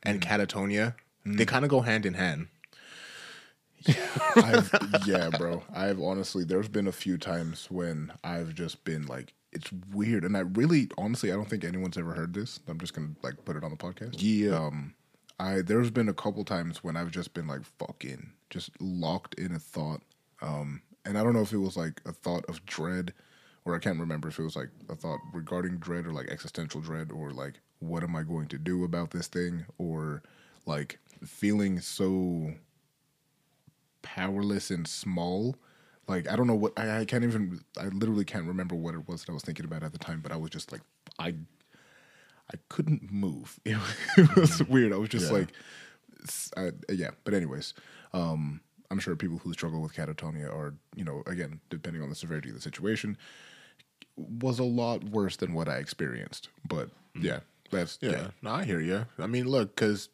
and 0.03 0.21
catatonia. 0.21 0.95
They 1.25 1.45
kind 1.45 1.65
of 1.65 1.71
go 1.71 1.81
hand 1.81 2.05
in 2.05 2.13
hand. 2.13 2.47
I've, 4.35 4.73
yeah, 5.05 5.29
bro. 5.29 5.63
I've 5.73 5.99
honestly, 5.99 6.43
there's 6.43 6.67
been 6.67 6.87
a 6.87 6.91
few 6.91 7.17
times 7.17 7.67
when 7.69 8.11
I've 8.23 8.53
just 8.53 8.83
been 8.83 9.05
like, 9.05 9.33
it's 9.51 9.71
weird, 9.93 10.25
and 10.25 10.35
I 10.35 10.41
really, 10.41 10.89
honestly, 10.97 11.31
I 11.31 11.35
don't 11.35 11.49
think 11.49 11.63
anyone's 11.63 11.97
ever 11.97 12.13
heard 12.13 12.33
this. 12.33 12.59
I'm 12.67 12.79
just 12.79 12.93
gonna 12.93 13.11
like 13.23 13.43
put 13.45 13.55
it 13.55 13.63
on 13.63 13.71
the 13.71 13.77
podcast. 13.77 14.15
Yeah. 14.17 14.57
Um, 14.57 14.93
I 15.39 15.61
there's 15.61 15.91
been 15.91 16.09
a 16.09 16.13
couple 16.13 16.43
times 16.43 16.83
when 16.83 16.97
I've 16.97 17.11
just 17.11 17.33
been 17.33 17.47
like 17.47 17.61
fucking 17.79 18.31
just 18.49 18.69
locked 18.81 19.35
in 19.35 19.53
a 19.53 19.59
thought. 19.59 20.01
Um, 20.41 20.81
and 21.05 21.17
I 21.17 21.23
don't 21.23 21.33
know 21.33 21.41
if 21.41 21.53
it 21.53 21.57
was 21.57 21.77
like 21.77 22.01
a 22.05 22.11
thought 22.11 22.45
of 22.45 22.65
dread, 22.65 23.13
or 23.63 23.75
I 23.75 23.79
can't 23.79 23.99
remember 23.99 24.27
if 24.27 24.39
it 24.39 24.43
was 24.43 24.55
like 24.55 24.69
a 24.89 24.95
thought 24.95 25.19
regarding 25.33 25.77
dread 25.77 26.05
or 26.05 26.11
like 26.11 26.29
existential 26.29 26.81
dread 26.81 27.11
or 27.11 27.31
like 27.31 27.59
what 27.79 28.03
am 28.03 28.15
I 28.15 28.23
going 28.23 28.47
to 28.47 28.57
do 28.57 28.83
about 28.83 29.11
this 29.11 29.27
thing 29.27 29.65
or 29.77 30.23
like 30.65 30.99
feeling 31.23 31.79
so 31.79 32.53
powerless 34.05 34.69
and 34.71 34.87
small. 34.87 35.57
Like 36.07 36.29
I 36.31 36.35
don't 36.35 36.47
know 36.47 36.55
what 36.55 36.71
I, 36.77 36.99
I 36.99 37.05
can't 37.05 37.23
even 37.23 37.59
I 37.77 37.87
literally 37.87 38.23
can't 38.25 38.45
remember 38.45 38.75
what 38.75 38.93
it 38.93 39.07
was 39.07 39.21
that 39.25 39.31
I 39.31 39.33
was 39.33 39.43
thinking 39.43 39.65
about 39.65 39.83
at 39.83 39.91
the 39.91 39.97
time, 39.99 40.21
but 40.21 40.31
I 40.31 40.37
was 40.37 40.51
just 40.51 40.71
like 40.71 40.81
I 41.19 41.29
I 42.53 42.57
couldn't 42.69 43.11
move. 43.11 43.59
It, 43.65 43.77
it 44.17 44.35
was 44.37 44.63
weird. 44.63 44.93
I 44.93 44.97
was 44.97 45.09
just 45.09 45.31
Yeah. 45.31 45.37
like 45.37 45.51
I, 46.57 46.71
yeah, 46.93 47.11
but 47.23 47.33
anyways, 47.33 47.73
um 48.13 48.61
I'm 48.91 48.99
sure 48.99 49.15
people 49.15 49.39
who 49.39 49.51
struggle 49.53 49.81
with 49.81 49.93
catatonia 49.93 50.47
are, 50.53 50.75
you 50.95 51.03
know, 51.03 51.23
again, 51.25 51.59
depending 51.71 52.03
on 52.03 52.09
the 52.09 52.15
severity 52.15 52.49
of 52.49 52.55
the 52.55 52.61
situation, 52.61 53.17
was 54.15 54.59
a 54.59 54.63
lot 54.63 55.03
worse 55.05 55.35
than 55.37 55.53
what 55.53 55.67
I 55.67 55.77
experienced. 55.77 56.49
But 56.67 56.89
yeah, 57.19 57.39
that's 57.71 57.97
Yeah, 58.01 58.27
no, 58.43 58.51
I 58.51 58.63
hear 58.63 58.79
you. 58.79 59.05
I 59.17 59.25
mean, 59.27 59.47
look, 59.47 59.75
because 59.75 60.09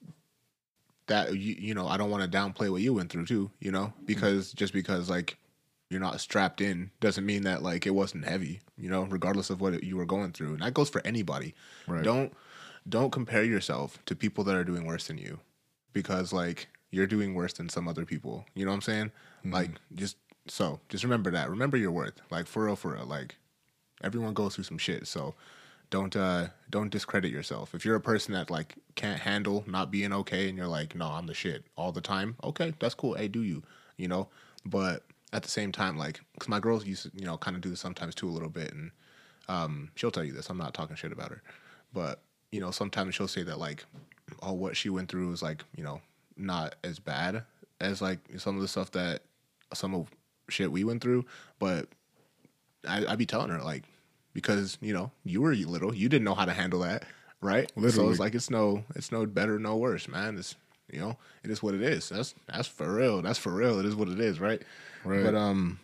that 1.11 1.35
you, 1.35 1.55
you 1.59 1.73
know, 1.73 1.87
I 1.87 1.97
don't 1.97 2.09
want 2.09 2.23
to 2.23 2.37
downplay 2.37 2.71
what 2.71 2.81
you 2.81 2.93
went 2.93 3.11
through 3.11 3.25
too, 3.25 3.51
you 3.59 3.71
know, 3.71 3.87
mm-hmm. 3.87 4.05
because 4.05 4.53
just 4.53 4.73
because 4.73 5.09
like 5.09 5.37
you're 5.89 5.99
not 5.99 6.21
strapped 6.21 6.61
in 6.61 6.89
doesn't 7.01 7.25
mean 7.25 7.43
that 7.43 7.61
like 7.61 7.85
it 7.85 7.91
wasn't 7.91 8.25
heavy, 8.25 8.61
you 8.77 8.89
know, 8.89 9.03
regardless 9.03 9.49
of 9.49 9.59
what 9.59 9.83
you 9.83 9.97
were 9.97 10.05
going 10.05 10.31
through. 10.31 10.53
And 10.53 10.61
that 10.61 10.73
goes 10.73 10.89
for 10.89 11.05
anybody. 11.05 11.53
Right. 11.85 12.03
Don't 12.03 12.33
don't 12.87 13.11
compare 13.11 13.43
yourself 13.43 13.99
to 14.05 14.15
people 14.15 14.43
that 14.45 14.55
are 14.55 14.63
doing 14.63 14.85
worse 14.85 15.07
than 15.07 15.17
you 15.17 15.39
because 15.93 16.31
like 16.31 16.67
you're 16.91 17.07
doing 17.07 17.33
worse 17.35 17.53
than 17.53 17.67
some 17.67 17.87
other 17.87 18.05
people. 18.05 18.45
You 18.55 18.65
know 18.65 18.71
what 18.71 18.75
I'm 18.75 18.81
saying? 18.81 19.11
Mm-hmm. 19.39 19.53
Like 19.53 19.71
just 19.95 20.15
so 20.47 20.79
just 20.87 21.03
remember 21.03 21.31
that. 21.31 21.49
Remember 21.49 21.75
your 21.75 21.91
worth. 21.91 22.21
Like 22.31 22.47
for 22.47 22.65
real, 22.65 22.77
for 22.77 22.93
real. 22.93 23.05
Like 23.05 23.35
everyone 24.01 24.33
goes 24.33 24.55
through 24.55 24.63
some 24.63 24.77
shit. 24.77 25.07
So 25.07 25.35
don't 25.91 26.15
uh 26.15 26.47
don't 26.71 26.89
discredit 26.89 27.31
yourself. 27.31 27.75
If 27.75 27.85
you're 27.85 27.97
a 27.97 28.01
person 28.01 28.33
that 28.33 28.49
like 28.49 28.75
can't 28.95 29.19
handle 29.19 29.63
not 29.67 29.91
being 29.91 30.11
okay 30.13 30.49
and 30.49 30.57
you're 30.57 30.67
like, 30.67 30.95
no, 30.95 31.05
I'm 31.05 31.27
the 31.27 31.33
shit 31.35 31.65
all 31.77 31.91
the 31.91 32.01
time, 32.01 32.35
okay, 32.43 32.73
that's 32.79 32.95
cool. 32.95 33.13
Hey, 33.13 33.27
do 33.27 33.43
you? 33.43 33.61
You 33.97 34.07
know? 34.07 34.29
But 34.65 35.03
at 35.33 35.43
the 35.43 35.49
same 35.49 35.71
time, 35.71 35.97
like, 35.97 36.21
because 36.33 36.49
my 36.49 36.59
girls 36.59 36.85
used 36.85 37.03
to, 37.03 37.11
you 37.13 37.25
know, 37.25 37.37
kind 37.37 37.55
of 37.55 37.61
do 37.61 37.69
this 37.69 37.79
sometimes 37.79 38.15
too 38.15 38.27
a 38.27 38.31
little 38.31 38.49
bit, 38.49 38.73
and 38.73 38.91
um, 39.47 39.91
she'll 39.95 40.11
tell 40.11 40.23
you 40.23 40.33
this. 40.33 40.49
I'm 40.49 40.57
not 40.57 40.73
talking 40.73 40.95
shit 40.95 41.11
about 41.11 41.29
her, 41.29 41.43
but 41.93 42.21
you 42.51 42.61
know, 42.61 42.71
sometimes 42.71 43.13
she'll 43.13 43.27
say 43.27 43.43
that 43.43 43.59
like, 43.59 43.85
oh, 44.41 44.53
what 44.53 44.75
she 44.75 44.89
went 44.89 45.09
through 45.09 45.31
is 45.33 45.41
like, 45.43 45.63
you 45.75 45.83
know, 45.83 46.01
not 46.37 46.75
as 46.83 46.99
bad 46.99 47.43
as 47.81 48.01
like 48.01 48.19
some 48.37 48.55
of 48.55 48.61
the 48.61 48.67
stuff 48.67 48.91
that 48.91 49.23
some 49.73 49.93
of 49.93 50.09
shit 50.49 50.71
we 50.71 50.83
went 50.83 51.01
through, 51.01 51.25
but 51.59 51.87
I, 52.87 53.05
I'd 53.05 53.17
be 53.17 53.25
telling 53.25 53.49
her 53.49 53.61
like, 53.61 53.83
because 54.33 54.77
you 54.81 54.93
know, 54.93 55.11
you 55.23 55.41
were 55.41 55.53
little, 55.53 55.93
you 55.93 56.09
didn't 56.09 56.25
know 56.25 56.35
how 56.35 56.45
to 56.45 56.53
handle 56.53 56.81
that, 56.81 57.05
right? 57.41 57.71
So 57.89 58.09
it's 58.09 58.19
like 58.19 58.35
it's 58.35 58.49
no, 58.49 58.83
it's 58.95 59.11
no 59.11 59.25
better, 59.25 59.59
no 59.59 59.77
worse, 59.77 60.07
man. 60.07 60.37
It's 60.37 60.55
you 60.91 60.99
know, 60.99 61.17
it 61.43 61.49
is 61.49 61.63
what 61.63 61.73
it 61.73 61.81
is. 61.81 62.09
That's 62.09 62.35
that's 62.47 62.67
for 62.67 62.93
real. 62.93 63.21
That's 63.21 63.39
for 63.39 63.51
real. 63.51 63.79
It 63.79 63.85
is 63.85 63.95
what 63.95 64.09
it 64.09 64.19
is, 64.19 64.39
right? 64.39 64.61
Right. 65.03 65.23
But 65.23 65.35
um, 65.35 65.79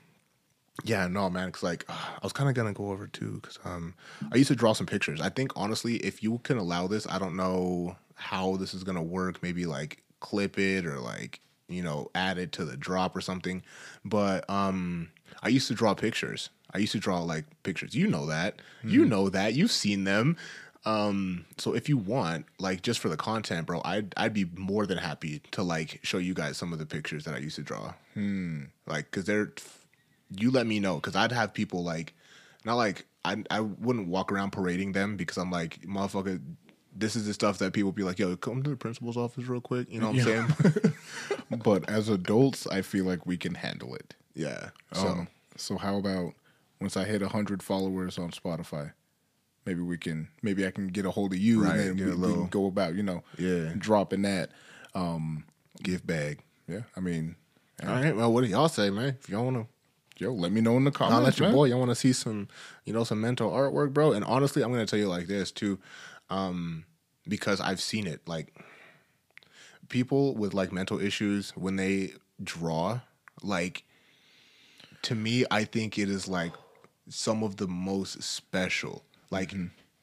yeah, 0.84 1.08
no, 1.08 1.30
man. 1.30 1.52
Cause 1.52 1.64
like 1.64 1.86
uh, 1.90 1.94
I 1.94 2.20
was 2.24 2.34
kind 2.34 2.50
of 2.50 2.56
gonna 2.56 2.74
go 2.74 2.92
over 2.92 3.08
too, 3.08 3.40
cause 3.42 3.60
um, 3.66 3.94
I 4.32 4.36
used 4.36 4.50
to 4.50 4.56
draw 4.56 4.74
some 4.74 4.86
pictures. 4.86 5.22
I 5.22 5.30
think 5.30 5.52
honestly, 5.56 5.96
if 5.98 6.22
you 6.22 6.40
can 6.40 6.58
allow 6.58 6.88
this, 6.88 7.08
I 7.08 7.20
don't 7.20 7.36
know 7.36 7.96
how 8.16 8.58
this 8.58 8.74
is 8.74 8.84
gonna 8.84 9.04
work. 9.04 9.42
Maybe 9.42 9.66
like 9.66 10.04
clip 10.20 10.60
it 10.60 10.86
or 10.86 11.00
like 11.00 11.40
you 11.68 11.84
know 11.84 12.10
add 12.16 12.38
it 12.38 12.52
to 12.54 12.66
the 12.66 12.78
drop 12.78 13.16
or 13.16 13.22
something. 13.22 13.64
But 14.06 14.48
um, 14.50 15.10
I 15.42 15.50
used 15.50 15.68
to 15.70 15.74
draw 15.74 15.94
pictures. 15.94 16.50
I 16.74 16.80
used 16.80 16.92
to 16.94 17.00
draw 17.00 17.22
like 17.22 17.46
pictures. 17.64 17.96
You 17.96 18.08
know 18.08 18.26
that. 18.28 18.56
You 18.84 19.06
know 19.06 19.30
that. 19.30 19.54
You've 19.54 19.72
seen 19.72 20.04
them. 20.04 20.38
Um, 20.86 21.46
so 21.58 21.74
if 21.74 21.90
you 21.90 21.98
want, 21.98 22.46
like 22.60 22.82
just 22.82 23.00
for 23.00 23.10
the 23.10 23.18
content, 23.18 23.66
bro, 23.68 23.82
I'd 23.84 24.14
I'd 24.16 24.34
be 24.34 24.46
more 24.56 24.86
than 24.86 24.98
happy 24.98 25.42
to 25.52 25.64
like 25.64 26.00
show 26.04 26.18
you 26.18 26.34
guys 26.34 26.58
some 26.58 26.72
of 26.72 26.80
the 26.80 26.86
pictures 26.86 27.26
that 27.26 27.34
I 27.34 27.40
used 27.40 27.58
to 27.58 27.62
draw. 27.62 27.94
Hmm. 28.14 28.66
Like, 28.86 29.12
cause 29.12 29.26
they're 29.26 29.52
you 30.36 30.52
let 30.52 30.68
me 30.68 30.80
know 30.80 30.96
because 30.96 31.16
I'd 31.16 31.32
have 31.32 31.54
people 31.54 31.84
like 31.84 32.14
not 32.64 32.76
like 32.76 33.06
I 33.26 33.44
I 33.50 33.62
wouldn't 33.62 34.08
walk 34.08 34.32
around 34.32 34.52
parading 34.52 34.94
them 34.94 35.18
because 35.18 35.38
I'm 35.38 35.52
like 35.52 35.82
motherfucker. 35.82 36.42
This 36.96 37.16
is 37.16 37.28
the 37.28 37.34
stuff 37.34 37.60
that 37.60 37.74
people 37.74 37.92
be 37.92 38.04
like, 38.04 38.18
yo, 38.18 38.36
come 38.36 38.64
to 38.64 38.70
the 38.72 38.76
principal's 38.76 39.18
office 39.18 39.46
real 39.46 39.62
quick. 39.62 39.88
You 39.92 40.00
know 40.00 40.12
what 40.12 40.28
I'm 40.28 40.48
saying? 40.50 40.94
but 41.64 41.88
as 41.90 42.10
adults, 42.10 42.66
I 42.66 42.82
feel 42.82 43.06
like 43.06 43.26
we 43.26 43.38
can 43.38 43.54
handle 43.54 43.94
it. 43.94 44.16
yeah. 44.34 44.70
So 44.94 45.08
Um, 45.08 45.28
so 45.58 45.78
how 45.78 45.98
about 45.98 46.34
once 46.80 46.96
I 46.98 47.06
hit 47.06 47.22
hundred 47.22 47.64
followers 47.64 48.18
on 48.18 48.32
Spotify, 48.32 48.94
maybe 49.66 49.82
we 49.82 49.98
can 49.98 50.30
maybe 50.42 50.66
I 50.66 50.72
can 50.72 50.88
get 50.88 51.06
a 51.06 51.12
hold 51.12 51.34
of 51.34 51.40
you 51.40 51.64
Right, 51.64 51.80
and 51.80 52.00
then 52.00 52.20
we, 52.20 52.28
we 52.28 52.34
can 52.34 52.48
go 52.48 52.66
about 52.68 52.96
you 52.96 53.04
know 53.04 53.24
Yeah. 53.38 53.74
dropping 53.78 54.24
that. 54.24 54.52
gift 55.84 56.08
bag. 56.08 56.40
Yeah, 56.68 56.82
I 56.96 57.00
mean, 57.00 57.36
All 57.84 57.90
right. 57.90 58.16
Well, 58.16 58.34
what 58.34 58.44
do 58.44 58.48
y'all 58.50 58.68
say, 58.68 58.90
man? 58.90 59.18
If 59.22 59.30
y'all 59.30 59.46
wanna, 59.46 59.68
yo, 60.18 60.34
let 60.34 60.52
me 60.52 60.60
know 60.62 60.76
in 60.78 60.84
the 60.84 60.92
comments. 60.92 61.16
I'll 61.18 61.24
let 61.24 61.40
your 61.40 61.52
boy. 61.52 61.66
Y'all 61.66 61.80
want 61.80 61.92
to 61.92 61.96
see 61.96 62.12
some, 62.14 62.48
you 62.84 62.94
know, 62.94 63.04
some 63.04 63.22
mental 63.22 63.52
artwork, 63.52 63.94
bro. 63.94 64.12
And 64.12 64.26
honestly, 64.26 64.64
I'm 64.64 64.72
gonna 64.72 64.86
tell 64.86 65.00
you 65.00 65.08
like 65.08 65.28
this 65.28 65.52
too, 65.52 65.80
um, 66.30 66.86
because 67.28 67.62
I've 67.62 67.80
seen 67.80 68.08
it. 68.08 68.22
Like 68.28 68.54
people 69.90 70.36
with 70.36 70.54
like 70.54 70.72
mental 70.72 71.00
issues 71.00 71.52
when 71.56 71.76
they 71.78 72.14
draw, 72.44 73.00
like 73.42 73.84
to 75.04 75.16
me, 75.16 75.46
I 75.50 75.64
think 75.64 75.98
it 75.98 76.10
is 76.10 76.28
like 76.28 76.52
some 77.10 77.44
of 77.44 77.58
the 77.58 77.68
most 77.68 78.22
special. 78.24 79.04
Like 79.30 79.54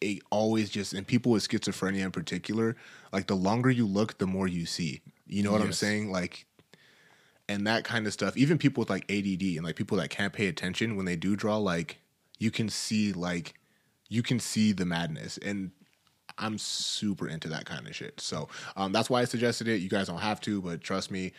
it 0.00 0.22
always 0.30 0.70
just 0.70 0.92
and 0.92 1.06
people 1.06 1.32
with 1.32 1.48
schizophrenia 1.48 2.02
in 2.02 2.10
particular, 2.10 2.76
like 3.12 3.26
the 3.26 3.36
longer 3.36 3.70
you 3.70 3.86
look, 3.86 4.18
the 4.18 4.26
more 4.26 4.46
you 4.46 4.66
see. 4.66 5.02
You 5.26 5.42
know 5.42 5.52
what 5.52 5.62
I'm 5.62 5.72
saying? 5.72 6.10
Like 6.10 6.46
and 7.48 7.66
that 7.66 7.84
kind 7.84 8.06
of 8.06 8.12
stuff. 8.12 8.36
Even 8.36 8.58
people 8.58 8.82
with 8.82 8.90
like 8.90 9.10
ADD 9.10 9.42
and 9.56 9.64
like 9.64 9.76
people 9.76 9.98
that 9.98 10.10
can't 10.10 10.32
pay 10.32 10.46
attention 10.46 10.96
when 10.96 11.06
they 11.06 11.16
do 11.16 11.36
draw, 11.36 11.56
like 11.56 11.98
you 12.38 12.50
can 12.50 12.68
see 12.68 13.12
like 13.12 13.54
you 14.08 14.22
can 14.22 14.38
see 14.38 14.72
the 14.72 14.84
madness 14.84 15.38
and 15.38 15.70
I'm 16.38 16.58
super 16.58 17.28
into 17.28 17.48
that 17.48 17.64
kind 17.64 17.86
of 17.86 17.94
shit. 17.94 18.20
So 18.20 18.48
um, 18.76 18.92
that's 18.92 19.08
why 19.08 19.20
I 19.20 19.24
suggested 19.24 19.68
it. 19.68 19.80
You 19.80 19.88
guys 19.88 20.08
don't 20.08 20.18
have 20.18 20.40
to, 20.42 20.60
but 20.60 20.80
trust 20.80 21.10
me. 21.10 21.32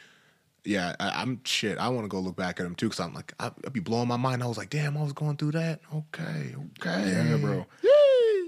Yeah, 0.66 0.95
I, 0.99 1.22
I'm 1.22 1.41
shit. 1.43 1.78
I 1.78 1.89
want 1.89 2.05
to 2.05 2.09
go 2.09 2.20
look 2.20 2.36
back 2.36 2.59
at 2.59 2.63
them 2.63 2.76
too 2.76 2.88
because 2.88 2.99
I'm 2.99 3.13
like, 3.13 3.34
I, 3.39 3.51
I'd 3.66 3.74
be 3.74 3.80
blowing 3.80 4.07
my 4.07 4.18
mind. 4.18 4.41
I 4.41 4.47
was 4.47 4.57
like, 4.57 4.70
damn, 4.70 4.97
I 4.97 5.03
was 5.03 5.13
going 5.13 5.38
through 5.38 5.51
that. 5.51 5.82
Okay, 5.93 6.55
okay, 6.80 7.11
Yeah, 7.11 7.38
bro. 7.38 7.66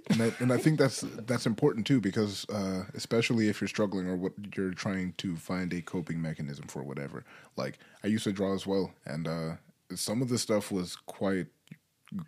And 0.09 0.21
I, 0.21 0.31
and 0.39 0.53
I 0.53 0.57
think 0.57 0.79
that's 0.79 1.01
that's 1.01 1.45
important 1.45 1.85
too 1.85 1.99
because 1.99 2.47
uh, 2.49 2.85
especially 2.93 3.49
if 3.49 3.59
you're 3.59 3.67
struggling 3.67 4.07
or 4.07 4.15
what 4.15 4.31
you're 4.55 4.71
trying 4.71 5.13
to 5.17 5.35
find 5.35 5.73
a 5.73 5.81
coping 5.81 6.21
mechanism 6.21 6.67
for 6.67 6.81
whatever. 6.81 7.25
Like 7.57 7.79
I 8.03 8.07
used 8.07 8.23
to 8.23 8.31
draw 8.31 8.53
as 8.53 8.65
well, 8.65 8.93
and 9.05 9.27
uh, 9.27 9.55
some 9.95 10.21
of 10.21 10.29
the 10.29 10.37
stuff 10.37 10.71
was 10.71 10.95
quite 10.95 11.47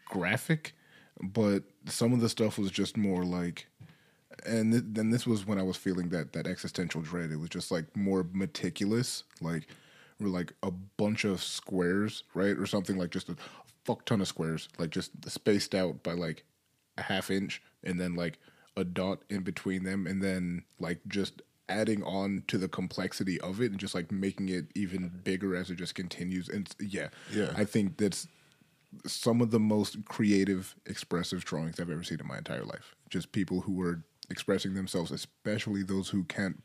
graphic, 0.05 0.73
but 1.21 1.63
some 1.85 2.11
of 2.13 2.19
the 2.19 2.29
stuff 2.29 2.57
was 2.57 2.69
just 2.71 2.97
more 2.97 3.23
like. 3.23 3.67
And 4.45 4.71
th- 4.71 4.83
then 4.87 5.09
this 5.09 5.25
was 5.27 5.45
when 5.45 5.59
I 5.59 5.63
was 5.63 5.77
feeling 5.77 6.09
that 6.09 6.33
that 6.33 6.47
existential 6.47 7.01
dread. 7.01 7.31
It 7.31 7.37
was 7.39 7.49
just 7.49 7.71
like 7.71 7.95
more 7.95 8.25
meticulous, 8.31 9.23
like 9.41 9.67
or 10.21 10.27
like 10.27 10.53
a 10.63 10.71
bunch 10.71 11.23
of 11.25 11.41
squares, 11.41 12.23
right, 12.33 12.57
or 12.57 12.65
something 12.65 12.97
like 12.97 13.09
just 13.11 13.29
a 13.29 13.35
fuck 13.85 14.05
ton 14.05 14.21
of 14.21 14.27
squares, 14.27 14.67
like 14.77 14.89
just 14.89 15.11
spaced 15.29 15.73
out 15.73 16.03
by 16.03 16.13
like 16.13 16.43
a 16.97 17.01
half 17.03 17.31
inch 17.31 17.61
and 17.83 17.99
then 17.99 18.15
like 18.15 18.37
a 18.75 18.83
dot 18.83 19.19
in 19.29 19.41
between 19.41 19.83
them 19.83 20.05
and 20.05 20.21
then 20.21 20.63
like 20.79 20.99
just 21.07 21.41
adding 21.69 22.03
on 22.03 22.43
to 22.47 22.57
the 22.57 22.67
complexity 22.67 23.39
of 23.41 23.61
it 23.61 23.71
and 23.71 23.79
just 23.79 23.93
like 23.95 24.11
making 24.11 24.49
it 24.49 24.65
even 24.75 25.09
bigger 25.23 25.55
as 25.55 25.69
it 25.69 25.75
just 25.75 25.93
continues 25.95 26.49
and 26.49 26.67
yeah 26.79 27.07
Yeah. 27.31 27.53
i 27.55 27.63
think 27.63 27.97
that's 27.97 28.27
some 29.05 29.39
of 29.39 29.51
the 29.51 29.59
most 29.59 30.03
creative 30.05 30.75
expressive 30.87 31.45
drawings 31.45 31.79
i've 31.79 31.89
ever 31.91 32.01
seen 32.03 32.19
in 32.19 32.27
my 32.27 32.39
entire 32.39 32.65
life 32.65 32.95
just 33.09 33.31
people 33.31 33.61
who 33.61 33.79
are 33.81 34.01
expressing 34.29 34.73
themselves 34.73 35.11
especially 35.11 35.83
those 35.83 36.09
who 36.09 36.23
can't 36.23 36.61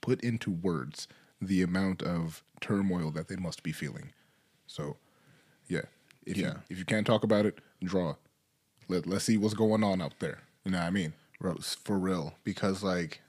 put 0.00 0.20
into 0.22 0.50
words 0.50 1.08
the 1.40 1.62
amount 1.62 2.02
of 2.02 2.42
turmoil 2.60 3.10
that 3.10 3.28
they 3.28 3.36
must 3.36 3.62
be 3.62 3.72
feeling 3.72 4.12
so 4.66 4.96
yeah 5.68 5.82
if 6.26 6.36
Yeah. 6.36 6.46
you 6.48 6.54
if 6.70 6.78
you 6.78 6.84
can't 6.84 7.06
talk 7.06 7.24
about 7.24 7.46
it 7.46 7.58
draw 7.82 8.14
let, 8.88 9.06
let's 9.06 9.24
see 9.24 9.36
what's 9.36 9.52
going 9.54 9.84
on 9.84 10.00
out 10.00 10.14
there. 10.18 10.38
You 10.64 10.70
know 10.70 10.78
what 10.78 10.86
I 10.86 10.90
mean? 10.90 11.12
bro, 11.38 11.56
for 11.56 11.98
real. 11.98 12.34
Because 12.42 12.82
like 12.82 13.20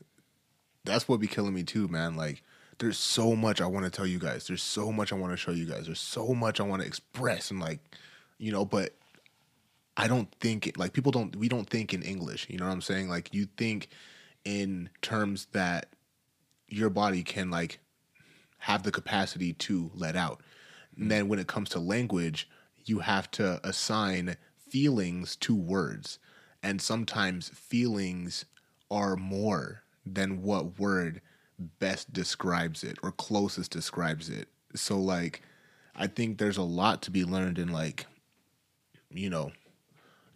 that's 0.86 1.08
what 1.08 1.20
be 1.20 1.28
killing 1.28 1.54
me 1.54 1.64
too, 1.64 1.88
man. 1.90 2.16
Like 2.16 2.44
there's 2.78 2.98
so 2.98 3.36
much 3.36 3.60
I 3.60 3.66
want 3.66 3.84
to 3.86 3.92
tell 3.92 4.08
you 4.08 4.20
guys. 4.20 4.48
There's 4.48 4.64
so 4.64 4.90
much 4.92 5.12
I 5.12 5.16
want 5.16 5.34
to 5.34 5.38
show 5.38 5.52
you 5.52 5.66
guys. 5.66 5.86
There's 5.86 6.00
so 6.00 6.34
much 6.34 6.62
I 6.62 6.64
want 6.64 6.82
to 6.82 6.88
express 6.88 7.52
and 7.52 7.60
like, 7.60 7.80
you 8.38 8.52
know, 8.54 8.64
but 8.64 8.96
I 10.00 10.08
don't 10.08 10.32
think 10.40 10.72
like 10.78 10.94
people 10.94 11.12
don't 11.12 11.36
we 11.36 11.50
don't 11.50 11.70
think 11.70 11.94
in 11.94 12.02
English. 12.02 12.48
You 12.50 12.58
know 12.58 12.66
what 12.66 12.72
I'm 12.72 12.82
saying? 12.82 13.10
Like 13.10 13.34
you 13.34 13.48
think 13.58 13.90
in 14.46 14.90
terms 15.02 15.48
that 15.52 15.88
your 16.70 16.90
body 16.90 17.22
can 17.22 17.52
like 17.52 17.80
have 18.60 18.84
the 18.84 18.94
capacity 18.94 19.52
to 19.54 19.92
let 19.94 20.16
out. 20.16 20.42
And 20.96 21.12
then 21.12 21.28
when 21.28 21.38
it 21.38 21.48
comes 21.48 21.68
to 21.72 21.80
language, 21.80 22.50
you 22.86 23.00
have 23.00 23.30
to 23.32 23.60
assign 23.68 24.38
feelings 24.70 25.36
to 25.38 25.54
words. 25.54 26.18
And 26.64 26.82
sometimes 26.82 27.50
feelings 27.50 28.46
are 28.90 29.18
more 29.18 29.84
than 30.06 30.42
what 30.42 30.80
word 30.80 31.20
best 31.80 32.14
describes 32.14 32.86
it 32.86 32.98
or 33.04 33.12
closest 33.12 33.72
describes 33.72 34.30
it. 34.30 34.48
So 34.76 34.98
like 34.98 35.42
I 35.94 36.08
think 36.08 36.38
there's 36.38 36.56
a 36.56 36.62
lot 36.64 37.02
to 37.02 37.12
be 37.12 37.26
learned 37.26 37.60
in 37.60 37.68
like 37.68 38.06
you 39.12 39.30
know 39.30 39.52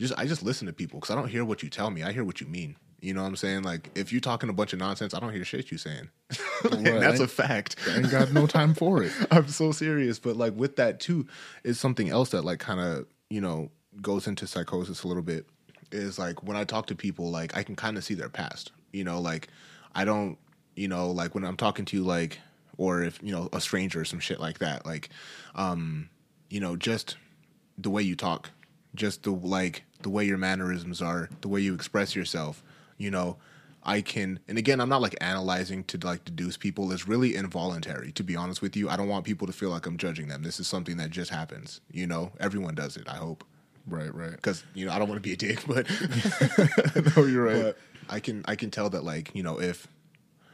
just 0.04 0.14
I 0.18 0.26
just 0.26 0.43
listen 0.43 0.68
to 0.68 0.74
people 0.74 0.99
cuz 0.99 1.10
I 1.10 1.16
don't 1.16 1.28
hear 1.28 1.43
what 1.43 1.64
you 1.64 1.70
tell 1.70 1.89
me. 1.89 2.04
I 2.04 2.12
hear 2.12 2.24
what 2.24 2.39
you 2.39 2.47
mean. 2.47 2.76
You 3.01 3.14
know 3.14 3.22
what 3.22 3.28
I'm 3.28 3.36
saying? 3.36 3.64
Like 3.64 3.89
if 3.95 4.12
you're 4.12 4.22
talking 4.22 4.49
a 4.49 4.54
bunch 4.54 4.74
of 4.74 4.80
nonsense, 4.80 5.14
I 5.14 5.20
don't 5.20 5.34
hear 5.34 5.43
shit 5.43 5.72
you 5.72 5.78
saying. 5.78 6.10
Right. 6.64 6.82
that's 7.01 7.20
a 7.20 7.28
fact. 7.28 7.76
I 7.89 7.97
ain't 7.97 8.10
got 8.10 8.32
no 8.32 8.47
time 8.47 8.74
for 8.74 9.04
it. 9.04 9.12
I'm 9.32 9.49
so 9.49 9.74
serious, 9.74 10.18
but 10.18 10.38
like 10.38 10.56
with 10.56 10.78
that 10.78 11.01
too 11.01 11.28
is 11.66 11.78
something 11.78 12.10
else 12.10 12.30
that 12.30 12.45
like 12.45 12.60
kind 12.60 12.80
of 12.80 13.06
you 13.30 13.41
know 13.41 13.70
goes 14.01 14.28
into 14.28 14.47
psychosis 14.47 15.04
a 15.04 15.08
little 15.08 15.24
bit. 15.24 15.45
Is 15.91 16.18
like 16.18 16.41
when 16.43 16.56
I 16.56 16.64
talk 16.64 16.88
to 16.88 16.95
people, 16.95 17.30
like 17.30 17.56
I 17.58 17.64
can 17.64 17.76
kind 17.76 17.97
of 17.97 18.04
see 18.04 18.14
their 18.14 18.30
past. 18.30 18.72
You 18.93 19.04
know, 19.04 19.20
like 19.20 19.49
I 19.93 20.06
don't 20.06 20.38
you 20.76 20.88
know, 20.88 21.12
like 21.12 21.36
when 21.36 21.43
I'm 21.43 21.58
talking 21.58 21.86
to 21.86 21.97
you, 21.97 22.04
like, 22.04 22.39
or 22.78 23.04
if, 23.04 23.20
you 23.22 23.32
know, 23.32 23.49
a 23.54 23.62
stranger 23.62 24.01
or 24.01 24.06
some 24.06 24.20
shit 24.20 24.39
like 24.39 24.60
that, 24.60 24.86
like, 24.86 25.10
um, 25.56 26.10
you 26.49 26.60
know, 26.60 26.76
just 26.76 27.18
the 27.78 27.89
way 27.89 28.01
you 28.01 28.16
talk, 28.16 28.49
just 28.95 29.24
the, 29.24 29.32
like, 29.32 29.84
the 30.04 30.10
way 30.10 30.26
your 30.26 30.38
mannerisms 30.38 31.01
are, 31.01 31.30
the 31.41 31.47
way 31.47 31.62
you 31.62 31.74
express 31.74 32.16
yourself, 32.16 32.64
you 32.97 33.10
know, 33.12 33.38
I 33.86 34.01
can, 34.01 34.39
and 34.47 34.58
again, 34.58 34.80
I'm 34.80 34.88
not 34.88 35.01
like 35.01 35.16
analyzing 35.20 35.84
to 35.86 35.97
like 35.97 36.24
deduce 36.24 36.56
people. 36.56 36.91
It's 36.91 37.08
really 37.08 37.36
involuntary, 37.36 38.12
to 38.14 38.24
be 38.24 38.36
honest 38.36 38.62
with 38.62 38.78
you. 38.78 38.89
I 38.89 38.95
don't 38.95 39.10
want 39.10 39.26
people 39.26 39.45
to 39.47 39.54
feel 39.54 39.70
like 39.70 39.86
I'm 39.86 39.97
judging 39.97 40.28
them. 40.30 40.41
This 40.43 40.60
is 40.60 40.68
something 40.68 40.97
that 40.97 41.10
just 41.10 41.32
happens. 41.32 41.82
You 41.91 42.08
know, 42.08 42.32
everyone 42.39 42.76
does 42.76 42.95
it. 42.95 43.10
I 43.10 43.16
hope. 43.16 43.43
Right, 43.86 44.14
right. 44.16 44.32
Because 44.32 44.64
you 44.74 44.86
know, 44.86 44.93
I 44.93 44.99
don't 44.99 45.10
want 45.10 45.22
to 45.22 45.28
be 45.28 45.34
a 45.34 45.36
dick, 45.36 45.60
but 45.68 45.86
no, 47.18 47.26
you're 47.26 47.43
right. 47.43 47.64
but 47.64 47.78
I 48.10 48.20
can 48.20 48.43
I 48.45 48.56
can 48.56 48.72
tell 48.72 48.89
that 48.91 49.04
like 49.04 49.32
you 49.34 49.43
know 49.43 49.60
if 49.60 49.88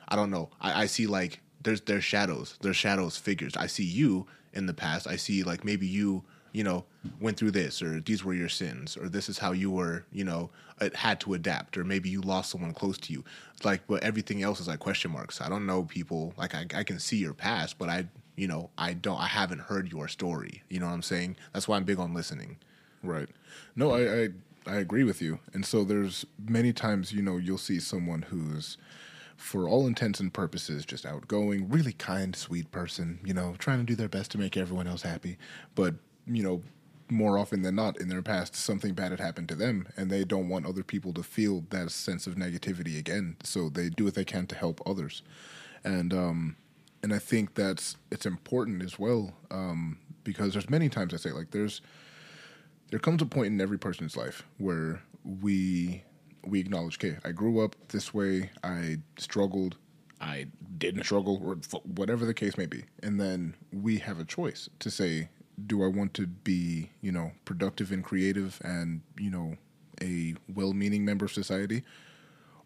I 0.08 0.16
don't 0.16 0.32
know 0.32 0.50
I, 0.60 0.84
I 0.84 0.86
see 0.86 1.08
like 1.08 1.40
there's 1.62 1.82
there's 1.82 2.04
shadows 2.04 2.58
there's 2.62 2.78
shadows 2.78 3.18
figures 3.18 3.56
I 3.58 3.68
see 3.68 3.84
you 3.84 4.28
in 4.54 4.66
the 4.66 4.74
past 4.74 5.08
I 5.08 5.16
see 5.16 5.44
like 5.44 5.64
maybe 5.64 5.88
you 5.88 6.24
you 6.52 6.64
know 6.64 6.86
went 7.20 7.38
through 7.38 7.52
this 7.52 7.82
or 7.82 8.00
these 8.02 8.24
were 8.24 8.34
your 8.34 8.50
sins 8.50 8.98
or 8.98 9.10
this 9.10 9.30
is 9.30 9.38
how 9.38 9.52
you 9.52 9.72
were 9.72 10.06
you 10.12 10.24
know 10.24 10.50
uh, 10.82 10.90
had 10.96 11.20
to 11.20 11.34
adapt 11.34 11.78
or 11.78 11.84
maybe 11.84 12.10
you 12.10 12.22
lost 12.22 12.52
someone 12.52 12.74
close 12.74 12.98
to 12.98 13.14
you 13.14 13.24
it's 13.56 13.66
like 13.66 13.82
but 13.88 14.04
everything 14.04 14.44
else 14.44 14.60
is 14.60 14.68
like 14.68 14.80
question 14.80 15.12
marks 15.12 15.42
I 15.42 15.50
don't 15.50 15.66
know 15.66 15.84
people 15.84 16.34
like 16.38 16.56
I, 16.56 16.66
I 16.74 16.84
can 16.84 17.00
see 17.00 17.18
your 17.18 17.34
past 17.34 17.78
but 17.78 17.90
I 17.90 18.08
you 18.36 18.48
know 18.48 18.70
I 18.78 18.94
don't 18.94 19.20
I 19.20 19.28
haven't 19.28 19.60
heard 19.60 19.92
your 19.92 20.08
story 20.08 20.64
you 20.70 20.80
know 20.80 20.88
what 20.88 20.94
I'm 20.94 21.02
saying 21.02 21.38
that's 21.54 21.68
why 21.68 21.78
I'm 21.78 21.84
big 21.84 22.00
on 22.00 22.14
listening 22.14 22.58
Right. 23.04 23.30
No, 23.76 23.92
I, 23.92 24.24
I 24.24 24.30
I 24.68 24.76
agree 24.76 25.04
with 25.04 25.22
you. 25.22 25.40
And 25.54 25.66
so 25.66 25.84
there's 25.84 26.26
many 26.48 26.74
times, 26.74 27.12
you 27.12 27.22
know, 27.22 27.38
you'll 27.38 27.58
see 27.58 27.80
someone 27.80 28.24
who's 28.24 28.78
for 29.36 29.68
all 29.68 29.88
intents 29.88 30.20
and 30.20 30.34
purposes 30.34 30.86
just 30.86 31.06
outgoing, 31.06 31.70
really 31.70 31.94
kind, 31.94 32.36
sweet 32.36 32.70
person, 32.72 33.20
you 33.24 33.34
know, 33.34 33.56
trying 33.58 33.80
to 33.80 33.86
do 33.86 33.96
their 33.96 34.10
best 34.10 34.32
to 34.32 34.38
make 34.38 34.58
everyone 34.58 34.86
else 34.86 35.02
happy. 35.02 35.38
But, 35.76 35.96
you 36.30 36.44
know, 36.44 36.62
more 37.12 37.38
often 37.38 37.64
than 37.64 37.76
not 37.76 38.00
in 38.00 38.08
their 38.08 38.22
past 38.22 38.56
something 38.56 38.94
bad 38.94 39.12
had 39.12 39.20
happened 39.20 39.50
to 39.50 39.56
them 39.56 39.88
and 39.98 40.12
they 40.12 40.24
don't 40.24 40.48
want 40.48 40.66
other 40.68 40.84
people 40.84 41.12
to 41.14 41.24
feel 41.24 41.64
that 41.72 41.90
sense 41.90 42.28
of 42.28 42.36
negativity 42.36 43.00
again. 43.00 43.36
So 43.44 43.70
they 43.70 43.90
do 43.90 44.06
what 44.06 44.14
they 44.14 44.26
can 44.26 44.46
to 44.48 44.56
help 44.56 44.80
others. 44.86 45.24
And 45.84 46.14
um 46.14 46.56
and 47.02 47.12
I 47.14 47.18
think 47.18 47.56
that's 47.56 47.98
it's 48.12 48.28
important 48.28 48.84
as 48.84 49.00
well 49.00 49.34
um 49.50 49.98
because 50.24 50.54
there's 50.54 50.70
many 50.70 50.88
times 50.88 51.14
I 51.14 51.18
say 51.18 51.32
like 51.32 51.50
there's 51.50 51.82
there 52.92 53.00
comes 53.00 53.22
a 53.22 53.26
point 53.26 53.48
in 53.48 53.62
every 53.62 53.78
person's 53.78 54.16
life 54.18 54.44
where 54.58 55.02
we 55.24 56.04
we 56.46 56.60
acknowledge, 56.60 56.98
okay, 56.98 57.18
I 57.26 57.32
grew 57.32 57.64
up 57.64 57.76
this 57.90 58.14
way, 58.14 58.50
I 58.64 58.98
struggled, 59.18 59.76
I 60.22 60.48
didn't 60.78 61.04
struggle, 61.04 61.42
or 61.44 61.58
whatever 61.84 62.26
the 62.26 62.34
case 62.34 62.58
may 62.58 62.66
be, 62.66 62.86
and 63.04 63.20
then 63.20 63.56
we 63.72 63.98
have 64.00 64.20
a 64.20 64.26
choice 64.26 64.70
to 64.80 64.90
say, 64.90 65.30
do 65.66 65.84
I 65.84 65.88
want 65.88 66.14
to 66.16 66.28
be, 66.28 66.90
you 67.02 67.12
know, 67.12 67.32
productive 67.46 67.92
and 67.92 68.04
creative, 68.04 68.60
and 68.64 69.02
you 69.18 69.30
know, 69.30 69.58
a 70.02 70.36
well-meaning 70.54 71.06
member 71.06 71.26
of 71.26 71.32
society, 71.32 71.84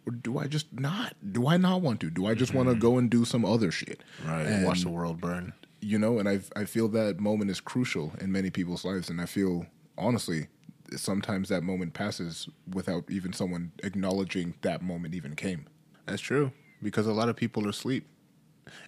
or 0.05 0.13
do 0.13 0.37
I 0.37 0.47
just 0.47 0.71
not? 0.73 1.15
Do 1.31 1.47
I 1.47 1.57
not 1.57 1.81
want 1.81 1.99
to? 2.01 2.09
Do 2.09 2.25
I 2.25 2.33
just 2.33 2.53
want 2.53 2.67
to 2.67 2.73
mm-hmm. 2.73 2.81
go 2.81 2.97
and 2.97 3.09
do 3.09 3.25
some 3.25 3.45
other 3.45 3.71
shit? 3.71 4.03
Right. 4.25 4.45
And- 4.45 4.65
watch 4.65 4.81
the 4.81 4.89
world 4.89 5.21
burn 5.21 5.53
you 5.81 5.99
know 5.99 6.17
and 6.17 6.29
i 6.29 6.39
i 6.55 6.63
feel 6.63 6.87
that 6.87 7.19
moment 7.19 7.51
is 7.51 7.59
crucial 7.59 8.13
in 8.21 8.31
many 8.31 8.49
people's 8.49 8.85
lives 8.85 9.09
and 9.09 9.19
i 9.19 9.25
feel 9.25 9.65
honestly 9.97 10.47
sometimes 10.95 11.49
that 11.49 11.63
moment 11.63 11.93
passes 11.93 12.47
without 12.73 13.03
even 13.09 13.33
someone 13.33 13.71
acknowledging 13.83 14.53
that 14.61 14.81
moment 14.81 15.13
even 15.13 15.35
came 15.35 15.65
That's 16.05 16.21
true 16.21 16.51
because 16.81 17.07
a 17.07 17.13
lot 17.13 17.29
of 17.29 17.35
people 17.35 17.65
are 17.65 17.69
asleep. 17.69 18.07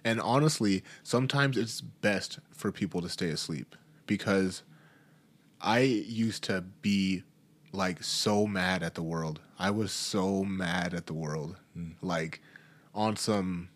And 0.04 0.20
honestly, 0.20 0.82
sometimes 1.02 1.56
it's 1.56 1.80
best 1.80 2.38
for 2.52 2.72
people 2.72 3.00
to 3.02 3.08
stay 3.08 3.28
asleep 3.28 3.74
because 4.06 4.62
I 5.60 5.80
used 5.80 6.44
to 6.44 6.60
be 6.60 7.22
like 7.72 8.02
so 8.02 8.46
mad 8.46 8.82
at 8.82 8.94
the 8.94 9.02
world. 9.02 9.40
I 9.58 9.70
was 9.70 9.92
so 9.92 10.44
mad 10.44 10.94
at 10.94 11.06
the 11.06 11.14
world. 11.14 11.56
Like 12.00 12.40
on 12.94 13.16
some 13.16 13.68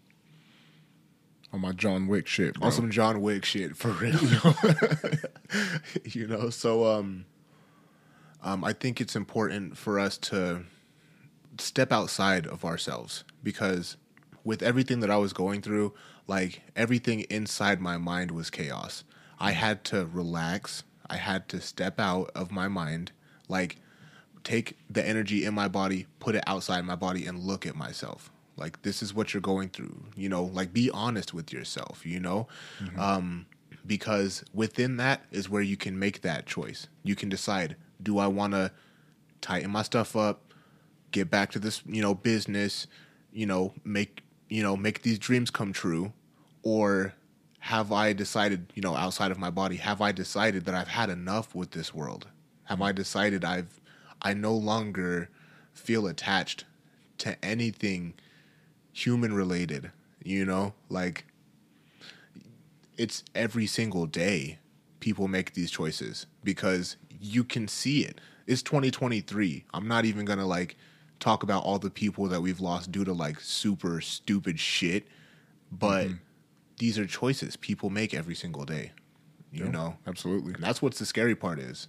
on 1.52 1.60
my 1.60 1.72
john 1.72 2.06
wick 2.06 2.26
shit 2.26 2.54
bro. 2.54 2.66
on 2.66 2.72
some 2.72 2.90
John 2.90 3.20
Wick 3.20 3.44
shit 3.44 3.76
for 3.76 3.90
real. 3.90 4.18
you 6.04 6.26
know, 6.26 6.50
so 6.50 6.86
um 6.86 7.26
um 8.42 8.64
I 8.64 8.72
think 8.72 9.00
it's 9.00 9.16
important 9.16 9.76
for 9.76 9.98
us 9.98 10.16
to 10.18 10.64
step 11.58 11.92
outside 11.92 12.46
of 12.46 12.64
ourselves 12.64 13.24
because 13.42 13.96
with 14.44 14.62
everything 14.62 15.00
that 15.00 15.10
I 15.10 15.18
was 15.18 15.32
going 15.32 15.60
through, 15.60 15.92
like 16.26 16.62
everything 16.74 17.20
inside 17.22 17.80
my 17.80 17.98
mind 17.98 18.30
was 18.30 18.48
chaos. 18.48 19.04
I 19.40 19.52
had 19.52 19.84
to 19.84 20.06
relax. 20.06 20.84
I 21.08 21.16
had 21.16 21.48
to 21.48 21.60
step 21.60 21.98
out 21.98 22.30
of 22.34 22.52
my 22.52 22.68
mind, 22.68 23.12
like 23.48 23.78
take 24.44 24.76
the 24.88 25.06
energy 25.06 25.44
in 25.44 25.54
my 25.54 25.68
body, 25.68 26.06
put 26.18 26.34
it 26.34 26.44
outside 26.46 26.84
my 26.84 26.94
body 26.94 27.26
and 27.26 27.38
look 27.38 27.66
at 27.66 27.74
myself. 27.74 28.30
Like 28.56 28.82
this 28.82 29.02
is 29.02 29.14
what 29.14 29.32
you're 29.32 29.40
going 29.40 29.70
through, 29.70 29.96
you 30.14 30.28
know, 30.28 30.44
like 30.44 30.72
be 30.72 30.90
honest 30.90 31.32
with 31.34 31.52
yourself, 31.52 32.04
you 32.04 32.20
know? 32.20 32.46
Um 32.96 33.46
because 33.86 34.44
within 34.52 34.98
that 34.98 35.24
is 35.30 35.48
where 35.48 35.62
you 35.62 35.76
can 35.76 35.98
make 35.98 36.20
that 36.20 36.46
choice. 36.46 36.86
You 37.02 37.16
can 37.16 37.28
decide, 37.30 37.76
do 38.02 38.18
I 38.18 38.26
want 38.26 38.52
to 38.52 38.70
tighten 39.40 39.70
my 39.70 39.82
stuff 39.82 40.14
up, 40.14 40.52
get 41.12 41.30
back 41.30 41.50
to 41.52 41.58
this, 41.58 41.82
you 41.86 42.02
know, 42.02 42.14
business, 42.14 42.86
you 43.32 43.46
know, 43.46 43.72
make, 43.82 44.22
you 44.48 44.62
know, 44.62 44.76
make 44.76 45.02
these 45.02 45.18
dreams 45.18 45.50
come 45.50 45.72
true 45.72 46.12
or 46.62 47.14
have 47.60 47.92
I 47.92 48.12
decided, 48.12 48.72
you 48.74 48.82
know, 48.82 48.96
outside 48.96 49.30
of 49.30 49.38
my 49.38 49.50
body, 49.50 49.76
have 49.76 50.00
I 50.00 50.12
decided 50.12 50.64
that 50.64 50.74
I've 50.74 50.88
had 50.88 51.10
enough 51.10 51.54
with 51.54 51.70
this 51.70 51.94
world? 51.94 52.26
Have 52.64 52.82
I 52.82 52.92
decided 52.92 53.44
I've 53.44 53.80
I 54.22 54.34
no 54.34 54.54
longer 54.54 55.30
feel 55.72 56.06
attached 56.06 56.64
to 57.18 57.42
anything 57.44 58.14
human 58.92 59.34
related, 59.34 59.92
you 60.22 60.44
know? 60.44 60.74
Like 60.88 61.26
it's 62.96 63.24
every 63.34 63.66
single 63.66 64.06
day 64.06 64.58
people 65.00 65.28
make 65.28 65.52
these 65.54 65.70
choices 65.70 66.26
because 66.42 66.96
you 67.20 67.44
can 67.44 67.68
see 67.68 68.04
it. 68.04 68.20
It's 68.46 68.62
2023. 68.62 69.64
I'm 69.74 69.86
not 69.86 70.06
even 70.06 70.24
going 70.24 70.38
to 70.38 70.46
like 70.46 70.76
talk 71.18 71.42
about 71.42 71.64
all 71.64 71.78
the 71.78 71.90
people 71.90 72.26
that 72.28 72.40
we've 72.40 72.60
lost 72.60 72.90
due 72.90 73.04
to 73.04 73.12
like 73.12 73.38
super 73.38 74.00
stupid 74.00 74.58
shit, 74.58 75.06
but 75.70 76.06
mm-hmm. 76.06 76.14
These 76.80 76.98
are 76.98 77.06
choices 77.06 77.56
people 77.56 77.90
make 77.90 78.14
every 78.14 78.34
single 78.34 78.64
day. 78.64 78.92
You 79.52 79.68
know? 79.68 79.96
absolutely 80.06 80.54
And 80.54 80.62
that's 80.62 80.80
what's 80.80 80.98
the 80.98 81.04
scary 81.04 81.34
part 81.34 81.58
is. 81.58 81.88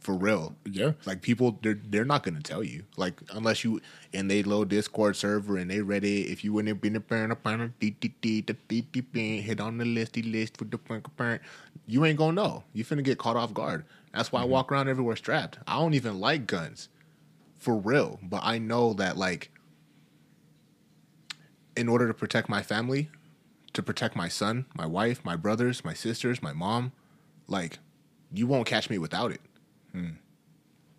For 0.00 0.14
real. 0.14 0.56
yeah 0.64 0.92
Like 1.06 1.22
people, 1.22 1.58
they're 1.62 1.78
they're 1.88 2.04
not 2.04 2.24
gonna 2.24 2.40
tell 2.40 2.64
you. 2.64 2.84
Like 2.96 3.20
unless 3.30 3.62
you 3.62 3.80
and 4.12 4.28
they 4.28 4.42
low 4.42 4.64
Discord 4.64 5.14
server 5.16 5.56
and 5.56 5.70
they 5.70 5.82
ready. 5.82 6.22
If 6.22 6.42
you 6.42 6.52
wouldn't 6.52 6.68
have 6.68 6.80
been 6.80 6.96
a 6.96 7.00
burn 7.00 7.30
up 7.30 7.46
on 7.46 7.74
hit 7.80 9.60
on 9.60 9.78
the 9.78 9.84
listy 9.84 10.32
list 10.32 10.56
for 10.56 10.64
the 10.64 10.78
parent, 10.78 11.42
you 11.86 12.04
ain't 12.04 12.18
gonna 12.18 12.32
know. 12.32 12.64
You 12.72 12.84
finna 12.84 13.04
get 13.04 13.18
caught 13.18 13.36
off 13.36 13.54
guard. 13.54 13.84
That's 14.12 14.32
why 14.32 14.40
I 14.40 14.42
mm-hmm. 14.42 14.52
walk 14.52 14.72
around 14.72 14.88
everywhere 14.88 15.16
strapped. 15.16 15.58
I 15.66 15.78
don't 15.78 15.94
even 15.94 16.18
like 16.18 16.46
guns, 16.46 16.88
for 17.58 17.76
real. 17.76 18.18
But 18.22 18.40
I 18.42 18.58
know 18.58 18.94
that 18.94 19.16
like, 19.16 19.50
in 21.76 21.88
order 21.88 22.08
to 22.08 22.14
protect 22.14 22.48
my 22.48 22.62
family, 22.62 23.10
to 23.78 23.82
protect 23.84 24.16
my 24.16 24.26
son, 24.26 24.66
my 24.74 24.86
wife, 24.86 25.24
my 25.24 25.36
brothers, 25.36 25.84
my 25.84 25.94
sisters, 25.94 26.42
my 26.42 26.52
mom, 26.52 26.90
like, 27.46 27.78
you 28.32 28.44
won't 28.44 28.66
catch 28.66 28.90
me 28.90 28.98
without 28.98 29.30
it. 29.30 29.40
Hmm. 29.92 30.10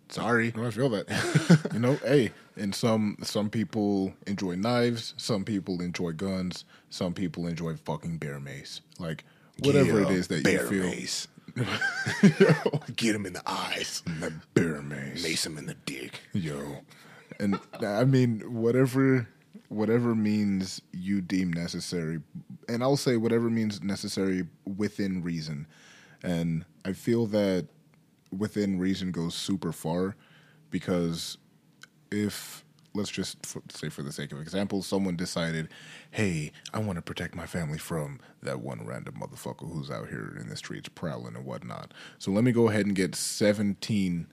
Sorry. 0.08 0.50
No, 0.56 0.66
I 0.66 0.70
feel 0.70 0.88
that. 0.88 1.68
you 1.74 1.78
know, 1.78 1.96
hey, 1.96 2.32
and 2.56 2.74
some 2.74 3.18
some 3.22 3.50
people 3.50 4.14
enjoy 4.26 4.54
knives, 4.54 5.12
some 5.18 5.44
people 5.44 5.82
enjoy 5.82 6.12
guns, 6.12 6.64
some 6.88 7.12
people 7.12 7.46
enjoy 7.46 7.76
fucking 7.76 8.16
bear 8.16 8.40
mace. 8.40 8.80
Like 8.98 9.24
whatever 9.58 10.00
it 10.00 10.10
is 10.10 10.28
that 10.28 10.38
you 10.38 10.42
bear 10.42 10.66
feel. 10.66 10.84
mace. 10.84 11.28
Get 12.96 13.14
him 13.14 13.26
in 13.26 13.34
the 13.34 13.42
eyes. 13.46 14.02
That 14.20 14.32
bear 14.54 14.80
mace. 14.80 15.22
Mace 15.22 15.44
him 15.44 15.58
in 15.58 15.66
the 15.66 15.76
dick. 15.84 16.18
Yo. 16.32 16.78
And 17.38 17.60
I 17.82 18.04
mean 18.04 18.40
whatever 18.54 19.28
whatever 19.70 20.16
means 20.16 20.82
you 20.92 21.20
deem 21.20 21.52
necessary. 21.52 22.20
And 22.68 22.82
I'll 22.82 22.96
say 22.96 23.16
whatever 23.16 23.48
means 23.48 23.80
necessary 23.82 24.46
within 24.76 25.22
reason. 25.22 25.66
And 26.24 26.64
I 26.84 26.92
feel 26.92 27.26
that 27.26 27.68
within 28.36 28.78
reason 28.78 29.12
goes 29.12 29.34
super 29.34 29.72
far 29.72 30.16
because 30.70 31.38
if 32.10 32.64
let's 32.94 33.10
just 33.10 33.38
say 33.72 33.88
for 33.88 34.02
the 34.02 34.12
sake 34.12 34.32
of 34.32 34.40
example 34.40 34.82
someone 34.82 35.16
decided 35.16 35.68
hey 36.12 36.50
i 36.72 36.78
want 36.78 36.96
to 36.96 37.02
protect 37.02 37.34
my 37.34 37.46
family 37.46 37.78
from 37.78 38.20
that 38.42 38.60
one 38.60 38.84
random 38.84 39.14
motherfucker 39.14 39.70
who's 39.72 39.90
out 39.90 40.08
here 40.08 40.36
in 40.40 40.48
the 40.48 40.56
streets 40.56 40.88
prowling 40.88 41.36
and 41.36 41.44
whatnot 41.44 41.92
so 42.18 42.30
let 42.30 42.44
me 42.44 42.52
go 42.52 42.68
ahead 42.68 42.86
and 42.86 42.94
get 42.94 43.14
17 43.14 44.26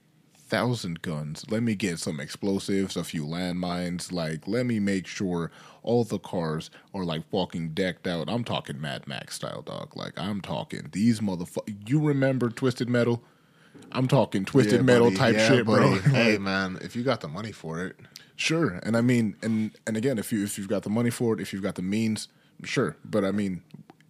thousand 0.48 1.02
guns. 1.02 1.44
Let 1.48 1.62
me 1.62 1.74
get 1.74 1.98
some 1.98 2.20
explosives, 2.20 2.96
a 2.96 3.04
few 3.04 3.24
landmines. 3.24 4.12
Like, 4.12 4.48
let 4.48 4.66
me 4.66 4.80
make 4.80 5.06
sure 5.06 5.50
all 5.82 6.04
the 6.04 6.18
cars 6.18 6.70
are 6.94 7.04
like 7.04 7.28
fucking 7.30 7.70
decked 7.70 8.06
out. 8.06 8.28
I'm 8.28 8.44
talking 8.44 8.80
Mad 8.80 9.06
Max 9.06 9.36
style, 9.36 9.62
dog. 9.62 9.96
Like, 9.96 10.18
I'm 10.18 10.40
talking 10.40 10.88
these 10.92 11.20
motherfuckers. 11.20 11.88
You 11.88 12.00
remember 12.00 12.50
Twisted 12.50 12.88
Metal? 12.88 13.22
I'm 13.92 14.08
talking 14.08 14.44
Twisted 14.44 14.80
Yeah, 14.80 14.82
Metal 14.82 15.06
buddy. 15.06 15.16
type 15.16 15.36
Yeah, 15.36 15.48
shit, 15.48 15.64
bro. 15.66 15.94
hey, 15.98 16.38
man, 16.38 16.78
if 16.82 16.96
you 16.96 17.02
got 17.02 17.20
the 17.20 17.28
money 17.28 17.52
for 17.52 17.84
it, 17.84 17.96
Sure, 18.38 18.78
and 18.84 18.96
I 18.96 19.00
mean, 19.00 19.34
and 19.42 19.72
and 19.84 19.96
again, 19.96 20.16
if 20.16 20.32
you 20.32 20.44
if 20.44 20.58
you've 20.58 20.68
got 20.68 20.84
the 20.84 20.90
money 20.90 21.10
for 21.10 21.34
it, 21.34 21.40
if 21.40 21.52
you've 21.52 21.62
got 21.62 21.74
the 21.74 21.82
means, 21.82 22.28
sure. 22.62 22.96
But 23.04 23.24
I 23.24 23.32
mean, 23.32 23.62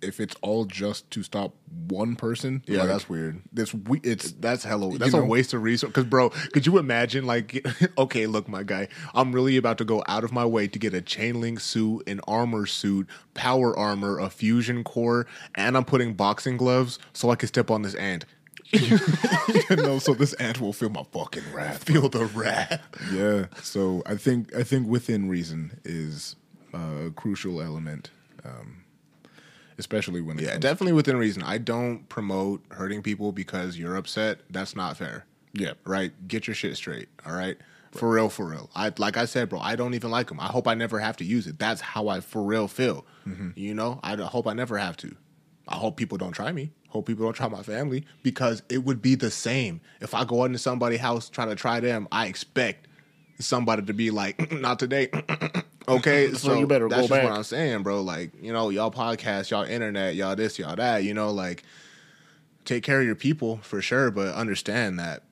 if 0.03 0.21
it's 0.21 0.37
all 0.43 0.65
just 0.65 1.11
to 1.13 1.23
stop 1.23 1.55
one 1.89 2.17
person, 2.17 2.63
Yeah, 2.67 2.81
like, 2.81 2.89
that's 2.89 3.09
weird. 3.09 3.43
This 3.53 3.75
we 3.75 4.01
it's 4.03 4.33
that's 4.33 4.65
hello. 4.65 4.97
That's 4.97 5.13
know? 5.13 5.21
a 5.21 5.25
waste 5.25 5.55
of 5.55 5.63
resource. 5.63 5.91
Because, 5.91 6.05
bro, 6.05 6.31
could 6.31 6.67
you 6.67 6.79
imagine? 6.79 7.27
Like, 7.27 7.67
okay, 7.99 8.27
look, 8.27 8.49
my 8.49 8.63
guy, 8.63 8.89
I'm 9.15 9.33
really 9.33 9.57
about 9.57 9.79
to 9.79 9.85
go 9.85 10.03
out 10.07 10.25
of 10.25 10.33
my 10.33 10.45
way 10.45 10.69
to 10.69 10.79
get 10.79 10.95
a 10.95 11.01
chain 11.01 11.41
link 11.41 11.61
suit, 11.61 12.09
an 12.09 12.21
armor 12.27 12.67
suit, 12.67 13.09
power 13.35 13.77
armor, 13.79 14.19
a 14.19 14.31
fusion 14.31 14.85
core, 14.85 15.27
and 15.55 15.77
I'm 15.77 15.85
putting 15.85 16.15
boxing 16.15 16.57
gloves 16.57 16.99
so 17.13 17.31
I 17.31 17.37
can 17.37 17.49
step 17.49 17.71
on 17.71 17.83
this 17.83 17.95
ant. 17.95 18.25
you 18.73 19.77
know, 19.77 19.99
so 19.99 20.13
this 20.13 20.35
ant 20.35 20.61
will 20.61 20.75
feel 20.75 20.91
my 20.91 21.03
fucking 21.13 21.43
wrath. 21.55 21.85
Feel 21.85 22.11
the 22.11 22.27
wrath. 22.27 22.83
Yeah. 23.13 23.47
So 23.63 24.03
I 24.05 24.17
think 24.17 24.55
I 24.55 24.63
think 24.63 24.87
within 24.89 25.29
reason 25.29 25.81
is 25.85 26.37
a 26.75 27.11
crucial 27.17 27.63
element, 27.63 28.11
um, 28.45 28.85
especially 29.79 30.21
when 30.21 30.39
it 30.39 30.45
Yeah, 30.45 30.59
definitely 30.59 30.93
within 30.93 31.17
reason. 31.17 31.43
I 31.43 31.59
don't 31.59 32.09
promote 32.09 32.63
hurting 32.71 33.03
people 33.03 33.33
because 33.33 33.79
you're 33.79 33.97
upset. 33.97 34.41
That's 34.51 34.77
not 34.77 34.97
fair. 34.97 35.25
Yeah. 35.53 35.73
Right. 35.85 36.13
Get 36.29 36.47
your 36.47 36.55
shit 36.55 36.77
straight. 36.77 37.09
All 37.25 37.33
right. 37.33 37.57
For 37.93 38.11
real, 38.11 38.29
for 38.29 38.45
real. 38.45 38.69
I 38.75 38.93
like 38.99 39.17
I 39.17 39.25
said, 39.25 39.49
bro. 39.49 39.61
I 39.61 39.75
don't 39.77 39.95
even 39.95 40.11
like 40.11 40.29
them. 40.29 40.41
I 40.41 40.47
hope 40.47 40.69
I 40.69 40.75
never 40.75 40.99
have 40.99 41.17
to 41.19 41.25
use 41.25 41.47
it. 41.47 41.59
That's 41.59 41.81
how 41.81 42.09
I 42.09 42.21
for 42.21 42.43
real 42.43 42.69
feel. 42.69 43.07
Mm-hmm. 43.27 43.51
You 43.57 43.75
know. 43.75 44.01
I 44.03 44.15
hope 44.17 44.47
I 44.47 44.53
never 44.53 44.77
have 44.77 44.97
to. 44.99 45.17
I 45.67 45.77
hope 45.77 45.97
people 45.97 46.19
don't 46.19 46.33
try 46.33 46.53
me. 46.53 46.73
Hope 46.89 47.07
people 47.07 47.25
don't 47.25 47.35
try 47.35 47.49
my 47.49 47.63
family 47.63 48.07
because 48.23 48.63
it 48.71 48.79
would 48.79 49.03
be 49.03 49.15
the 49.15 49.31
same 49.31 49.81
if 50.01 50.15
I 50.15 50.25
go 50.25 50.45
into 50.45 50.59
somebody's 50.59 51.01
house 51.01 51.29
trying 51.29 51.51
to 51.51 51.55
try 51.55 51.81
them. 51.81 52.09
I 52.11 52.27
expect 52.27 52.88
somebody 53.39 53.83
to 53.83 53.95
be 53.95 54.11
like, 54.11 54.53
"Not 54.61 54.79
today." 54.79 55.09
okay, 55.89 56.33
So 56.35 56.59
you 56.59 56.67
better 56.67 56.89
that's 56.89 57.03
go 57.03 57.09
just 57.09 57.11
back. 57.11 57.25
what 57.25 57.33
I'm 57.33 57.43
saying, 57.45 57.83
bro. 57.83 58.03
Like, 58.03 58.33
you 58.41 58.53
know, 58.53 58.71
y'all 58.71 58.91
podcast, 58.91 59.51
y'all 59.51 59.65
internet, 59.65 60.15
y'all 60.15 60.37
this, 60.37 60.59
y'all 60.59 60.77
that. 60.77 61.05
You 61.05 61.15
know, 61.15 61.31
like, 61.31 61.63
take 62.65 62.83
care 62.83 63.01
of 63.01 63.07
your 63.07 63.15
people 63.15 63.59
for 63.63 63.81
sure, 63.81 64.11
but 64.11 64.35
understand 64.35 64.99
that 64.99 65.23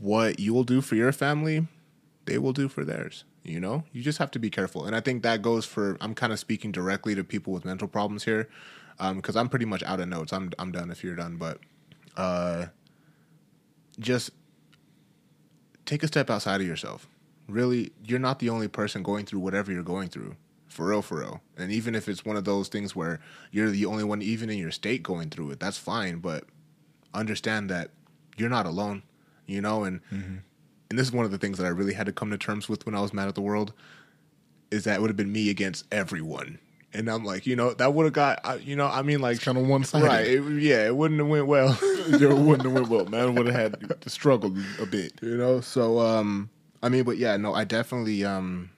what 0.00 0.40
you 0.40 0.52
will 0.52 0.64
do 0.64 0.80
for 0.80 0.96
your 0.96 1.12
family, 1.12 1.66
they 2.24 2.38
will 2.38 2.52
do 2.52 2.68
for 2.68 2.84
theirs. 2.84 3.24
You 3.44 3.60
know, 3.60 3.84
you 3.92 4.02
just 4.02 4.18
have 4.18 4.32
to 4.32 4.40
be 4.40 4.50
careful, 4.50 4.84
and 4.86 4.96
I 4.96 5.00
think 5.00 5.22
that 5.22 5.40
goes 5.40 5.64
for. 5.64 5.96
I'm 6.00 6.14
kind 6.14 6.32
of 6.32 6.40
speaking 6.40 6.72
directly 6.72 7.14
to 7.14 7.22
people 7.22 7.52
with 7.52 7.64
mental 7.64 7.86
problems 7.86 8.24
here, 8.24 8.48
because 8.98 9.36
I'm 9.36 9.48
pretty 9.48 9.66
much 9.66 9.84
out 9.84 10.00
of 10.00 10.08
notes. 10.08 10.32
I'm 10.32 10.50
I'm 10.58 10.72
done 10.72 10.90
if 10.90 11.04
you're 11.04 11.14
done, 11.14 11.36
but 11.36 11.60
uh, 12.16 12.66
just 14.00 14.30
take 15.86 16.02
a 16.02 16.08
step 16.08 16.28
outside 16.28 16.60
of 16.60 16.66
yourself. 16.66 17.08
Really, 17.48 17.92
you're 18.04 18.18
not 18.18 18.40
the 18.40 18.50
only 18.50 18.68
person 18.68 19.02
going 19.02 19.24
through 19.24 19.40
whatever 19.40 19.72
you're 19.72 19.82
going 19.82 20.08
through. 20.08 20.36
For 20.68 20.88
real, 20.88 21.00
for 21.00 21.20
real. 21.20 21.40
And 21.56 21.72
even 21.72 21.94
if 21.94 22.08
it's 22.08 22.24
one 22.24 22.36
of 22.36 22.44
those 22.44 22.68
things 22.68 22.94
where 22.94 23.20
you're 23.50 23.70
the 23.70 23.86
only 23.86 24.04
one, 24.04 24.20
even 24.20 24.50
in 24.50 24.58
your 24.58 24.72
state, 24.72 25.02
going 25.02 25.30
through 25.30 25.52
it, 25.52 25.60
that's 25.60 25.78
fine. 25.78 26.18
But 26.18 26.44
understand 27.14 27.70
that 27.70 27.90
you're 28.36 28.50
not 28.50 28.66
alone, 28.66 29.02
you 29.46 29.62
know? 29.62 29.84
And 29.84 30.02
mm-hmm. 30.12 30.36
and 30.90 30.98
this 30.98 31.06
is 31.06 31.12
one 31.12 31.24
of 31.24 31.30
the 31.30 31.38
things 31.38 31.56
that 31.58 31.64
I 31.64 31.70
really 31.70 31.94
had 31.94 32.06
to 32.06 32.12
come 32.12 32.30
to 32.30 32.36
terms 32.36 32.68
with 32.68 32.84
when 32.84 32.94
I 32.94 33.00
was 33.00 33.14
mad 33.14 33.28
at 33.28 33.36
the 33.36 33.40
world 33.40 33.72
is 34.70 34.84
that 34.84 34.96
it 34.96 35.00
would 35.00 35.10
have 35.10 35.16
been 35.16 35.32
me 35.32 35.48
against 35.48 35.86
everyone. 35.92 36.58
And 36.96 37.08
I'm 37.10 37.24
like, 37.24 37.46
you 37.46 37.56
know, 37.56 37.74
that 37.74 37.92
would 37.94 38.04
have 38.04 38.12
got, 38.12 38.40
I- 38.44 38.56
you 38.56 38.74
know, 38.76 38.86
I 38.86 39.02
mean, 39.02 39.20
like, 39.20 39.40
kind 39.40 39.58
of 39.58 39.66
one 39.66 39.84
sided. 39.84 40.06
right? 40.06 40.26
It, 40.26 40.42
yeah, 40.62 40.86
it 40.86 40.96
wouldn't 40.96 41.20
have 41.20 41.28
went 41.28 41.46
well. 41.46 41.78
it 41.82 42.20
wouldn't 42.20 42.62
have 42.62 42.72
went 42.72 42.88
well, 42.88 43.04
man. 43.06 43.34
Would 43.34 43.46
have 43.46 43.54
had 43.54 44.00
to 44.00 44.10
struggle 44.10 44.54
a 44.80 44.86
bit. 44.86 45.12
you 45.22 45.36
know 45.36 45.60
so 45.60 45.98
um 46.00 46.48
i 46.82 46.88
mean 46.88 47.02
but 47.04 47.16
yeah 47.16 47.36
no 47.36 47.54
i 47.54 47.64
definitely 47.64 48.24
um 48.24 48.70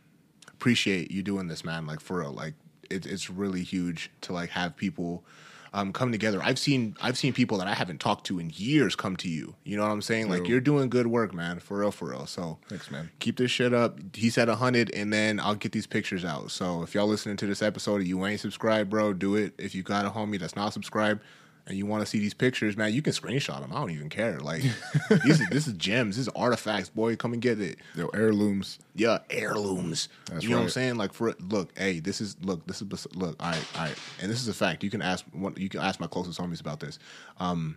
appreciate 0.53 1.11
you 1.11 1.23
doing 1.23 1.49
this 1.49 1.65
man 1.65 1.87
like 1.87 2.01
for 2.01 2.19
real 2.21 2.33
like 2.33 2.55
it, 2.91 3.05
it's 3.07 3.29
really 3.29 3.63
huge 3.63 4.11
to 4.23 4.33
like 4.33 4.51
have 4.51 4.77
people 4.77 5.25
um 5.73 5.93
come 5.93 6.13
together. 6.13 6.41
I've 6.43 6.59
seen 6.59 6.97
i've 7.01 7.19
seen 7.19 7.33
people 7.33 7.59
that 7.59 7.67
i 7.67 7.75
haven't 7.75 8.01
talked 8.01 8.27
to 8.27 8.39
in 8.39 8.51
years 8.55 8.97
come 8.97 9.17
to 9.17 9.29
you. 9.29 9.55
You 9.65 9.77
know 9.77 9.83
what 9.83 9.93
i'm 9.93 10.03
saying? 10.03 10.29
Like 10.29 10.49
you're 10.49 10.61
doing 10.61 10.89
good 10.89 11.07
work 11.07 11.35
man. 11.35 11.59
For 11.61 11.79
real 11.79 11.91
for 11.91 12.11
real. 12.11 12.27
So 12.27 12.59
Thanks, 12.69 12.91
man. 12.91 13.11
keep 13.21 13.37
this 13.37 13.51
shit 13.51 13.73
up. 13.73 13.99
He 14.15 14.31
said 14.31 14.49
100 14.49 14.91
and 14.95 15.13
then 15.13 15.41
i'll 15.41 15.55
get 15.55 15.73
these 15.73 15.87
pictures 15.87 16.25
out. 16.25 16.51
So 16.51 16.83
if 16.83 16.95
y'all 16.95 17.07
listening 17.07 17.37
to 17.39 17.47
this 17.47 17.63
episode 17.63 17.97
and 17.97 18.07
you 18.09 18.25
ain't 18.27 18.41
subscribed 18.41 18.91
bro 18.91 19.13
do 19.13 19.35
it. 19.37 19.55
If 19.59 19.75
you 19.75 19.83
got 19.83 20.05
a 20.05 20.11
homie 20.11 20.39
that's 20.39 20.57
not 20.57 20.73
subscribed 20.73 21.23
and 21.69 21.77
you 21.79 21.87
want 21.87 22.01
to 22.03 22.07
see 22.07 22.19
these 22.19 22.35
pictures, 22.35 22.77
man, 22.77 22.93
you 22.93 23.03
can 23.03 23.13
screenshot 23.13 23.61
them. 23.61 23.71
I 23.73 23.77
don't 23.77 23.91
even 23.91 24.09
care. 24.09 24.41
Like, 24.41 24.63
these, 25.25 25.41
is- 25.41 25.49
this 25.51 25.67
is 25.69 25.75
gems. 25.75 26.17
This 26.17 26.27
is 26.27 26.33
artifacts, 26.35 26.89
boy. 26.89 27.15
Come 27.15 27.35
and 27.35 27.41
get 27.43 27.61
it. 27.61 27.79
Yo, 27.95 28.09
heirlooms. 28.15 28.79
Yeah, 28.95 29.19
heirlooms. 29.31 30.09
That's 30.31 30.43
you 30.43 30.51
know 30.51 30.57
what 30.57 30.63
I'm 30.65 30.69
saying? 30.71 30.97
Like 30.97 31.13
for 31.13 31.35
look, 31.39 31.77
hey, 31.79 32.01
this 32.01 32.21
is 32.21 32.37
look, 32.43 32.67
this 32.67 32.83
is 32.83 33.07
look, 33.15 33.37
all 33.41 33.51
right, 33.51 33.65
all 33.77 33.83
right, 33.85 33.95
and 34.21 34.31
this 34.31 34.41
is 34.41 34.49
a 34.49 34.55
fact. 34.55 34.83
You 34.83 34.91
can 34.91 35.03
ask 35.03 35.25
one, 35.33 35.55
you 35.57 35.69
can 35.69 35.81
ask 35.81 36.01
my 36.01 36.07
closest 36.09 36.41
homies 36.41 36.61
about 36.61 36.81
this. 36.81 36.99
Um, 37.39 37.77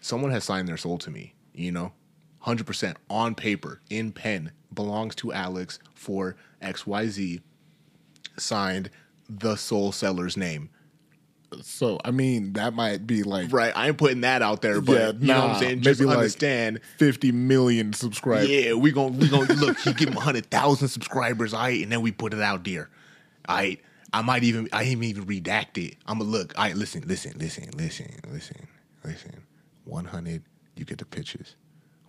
someone 0.00 0.30
has 0.30 0.44
signed 0.44 0.68
their 0.68 0.76
soul 0.78 0.96
to 0.98 1.10
me. 1.10 1.34
You 1.54 1.72
know, 1.72 1.92
hundred 2.38 2.66
percent 2.66 2.96
on 3.10 3.34
paper 3.34 3.80
in 3.90 4.12
pen 4.12 4.52
belongs 4.72 5.14
to 5.16 5.32
Alex 5.32 5.78
for 5.94 6.36
X 6.62 6.86
Y 6.86 7.06
Z. 7.08 7.40
Signed 8.38 8.90
the 9.28 9.56
soul 9.56 9.92
seller's 9.92 10.36
name. 10.36 10.70
So 11.62 11.98
I 12.04 12.10
mean, 12.10 12.54
that 12.54 12.72
might 12.74 13.06
be 13.06 13.22
like 13.22 13.52
Right, 13.52 13.72
I 13.76 13.88
ain't 13.88 13.98
putting 13.98 14.22
that 14.22 14.40
out 14.42 14.62
there, 14.62 14.80
but 14.80 14.92
Yeah, 14.92 15.12
you 15.20 15.26
know 15.28 15.40
what 15.46 15.50
I'm 15.56 15.60
saying. 15.60 15.80
Just 15.82 16.00
like- 16.00 16.16
understand. 16.16 16.80
fifty 16.96 17.30
million 17.32 17.92
subscribers. 17.92 18.48
Yeah, 18.48 18.72
we 18.74 18.90
gon' 18.92 19.16
we 19.18 19.28
gon' 19.28 19.46
look. 19.48 19.78
He 19.78 19.92
give 19.92 20.08
him 20.08 20.16
hundred 20.16 20.50
thousand 20.50 20.88
subscribers, 20.88 21.52
all 21.52 21.60
right, 21.62 21.82
and 21.82 21.92
then 21.92 22.00
we 22.00 22.10
put 22.12 22.32
it 22.32 22.40
out 22.40 22.64
there. 22.64 22.88
All 23.48 23.56
right, 23.56 23.80
I 24.12 24.22
might 24.22 24.44
even 24.44 24.68
I 24.72 24.84
ain't 24.84 25.02
even 25.04 25.26
redact 25.26 25.76
it. 25.84 25.96
I'm 26.06 26.18
gonna 26.18 26.30
look. 26.30 26.56
All 26.58 26.64
right, 26.64 26.76
listen, 26.76 27.02
listen, 27.06 27.34
listen, 27.38 27.68
listen, 27.76 28.08
listen, 28.30 28.68
listen. 29.04 29.42
One 29.84 30.04
hundred, 30.06 30.42
you 30.76 30.84
get 30.84 30.98
the 30.98 31.04
pictures. 31.04 31.56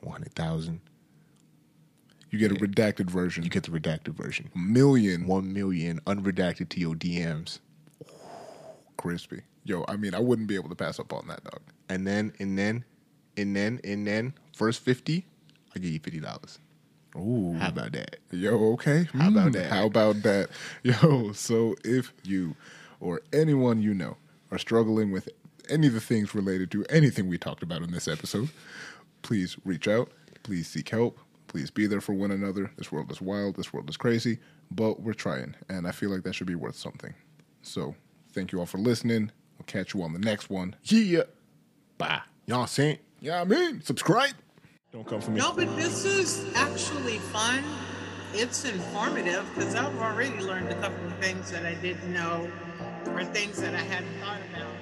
One 0.01 0.13
hundred 0.13 0.33
thousand, 0.35 0.81
You 2.29 2.39
get 2.39 2.51
a 2.51 2.55
redacted 2.55 3.09
version. 3.09 3.43
you 3.43 3.49
get 3.49 3.63
the 3.63 3.71
redacted 3.71 4.13
version. 4.15 4.49
million 4.55 5.25
One 5.27 5.53
million 5.53 5.99
unredacted 6.05 6.69
to 6.69 6.79
your 6.79 6.93
DMs, 6.95 7.59
crispy. 8.97 9.41
Yo, 9.65 9.85
I 9.87 9.95
mean, 9.95 10.13
I 10.13 10.19
wouldn't 10.19 10.47
be 10.47 10.55
able 10.55 10.69
to 10.69 10.75
pass 10.75 10.99
up 10.99 11.13
on 11.13 11.27
that, 11.27 11.43
dog. 11.43 11.61
and 11.89 12.05
then 12.05 12.33
and 12.39 12.57
then 12.57 12.83
and 13.37 13.55
then 13.55 13.79
and 13.83 14.05
then 14.05 14.33
first 14.55 14.81
fifty, 14.81 15.25
I 15.75 15.79
give 15.79 15.91
you 15.91 15.99
fifty 15.99 16.19
dollars. 16.19 16.59
Ooh. 17.15 17.53
How 17.59 17.69
about 17.69 17.91
that? 17.93 18.17
Yo, 18.31 18.73
okay. 18.73 19.07
How 19.13 19.27
about 19.29 19.49
Mm, 19.51 19.53
that? 19.53 19.71
How 19.71 19.85
about 19.85 20.23
that? 20.23 20.49
Yo, 20.83 21.31
so 21.33 21.75
if 21.85 22.11
you 22.23 22.55
or 22.99 23.21
anyone 23.31 23.81
you 23.81 23.93
know 23.93 24.17
are 24.51 24.57
struggling 24.57 25.11
with 25.11 25.29
any 25.69 25.87
of 25.87 25.93
the 25.93 26.01
things 26.01 26.33
related 26.35 26.71
to 26.71 26.83
anything 26.89 27.27
we 27.27 27.37
talked 27.37 27.63
about 27.63 27.81
in 27.83 27.91
this 27.91 28.07
episode, 28.07 28.49
please 29.21 29.55
reach 29.63 29.87
out. 29.87 30.11
Please 30.43 30.67
seek 30.67 30.89
help. 30.89 31.19
Please 31.47 31.69
be 31.69 31.85
there 31.87 32.01
for 32.01 32.13
one 32.13 32.31
another. 32.31 32.71
This 32.77 32.91
world 32.91 33.11
is 33.11 33.21
wild. 33.21 33.55
This 33.55 33.71
world 33.71 33.87
is 33.89 33.95
crazy, 33.95 34.39
but 34.71 35.01
we're 35.01 35.13
trying, 35.13 35.55
and 35.69 35.87
I 35.87 35.91
feel 35.91 36.09
like 36.09 36.23
that 36.23 36.33
should 36.33 36.47
be 36.47 36.55
worth 36.55 36.75
something. 36.75 37.13
So, 37.61 37.95
thank 38.33 38.51
you 38.51 38.59
all 38.59 38.65
for 38.65 38.77
listening. 38.77 39.31
We'll 39.57 39.65
catch 39.65 39.93
you 39.93 40.03
on 40.03 40.13
the 40.13 40.19
next 40.19 40.49
one. 40.49 40.75
Yeah. 40.83 41.23
Bye. 41.97 42.21
Y'all 42.45 42.67
saying? 42.67 42.97
Yeah, 43.21 43.41
I 43.41 43.45
mean, 43.45 43.81
Subscribe. 43.81 44.33
Don't 44.91 45.07
come 45.07 45.21
for 45.21 45.31
me. 45.31 45.39
No, 45.39 45.53
but 45.53 45.75
this 45.75 46.05
is 46.05 46.45
actually 46.55 47.17
fun. 47.17 47.63
It's 48.33 48.65
informative 48.65 49.49
because 49.55 49.75
I've 49.75 49.97
already 49.97 50.37
learned 50.39 50.69
a 50.69 50.75
couple 50.75 51.05
of 51.07 51.13
things 51.19 51.51
that 51.51 51.65
I 51.65 51.75
didn't 51.75 52.11
know 52.11 52.49
or 53.07 53.23
things 53.23 53.61
that 53.61 53.73
I 53.73 53.79
hadn't 53.79 54.13
thought 54.19 54.39
about. 54.51 54.72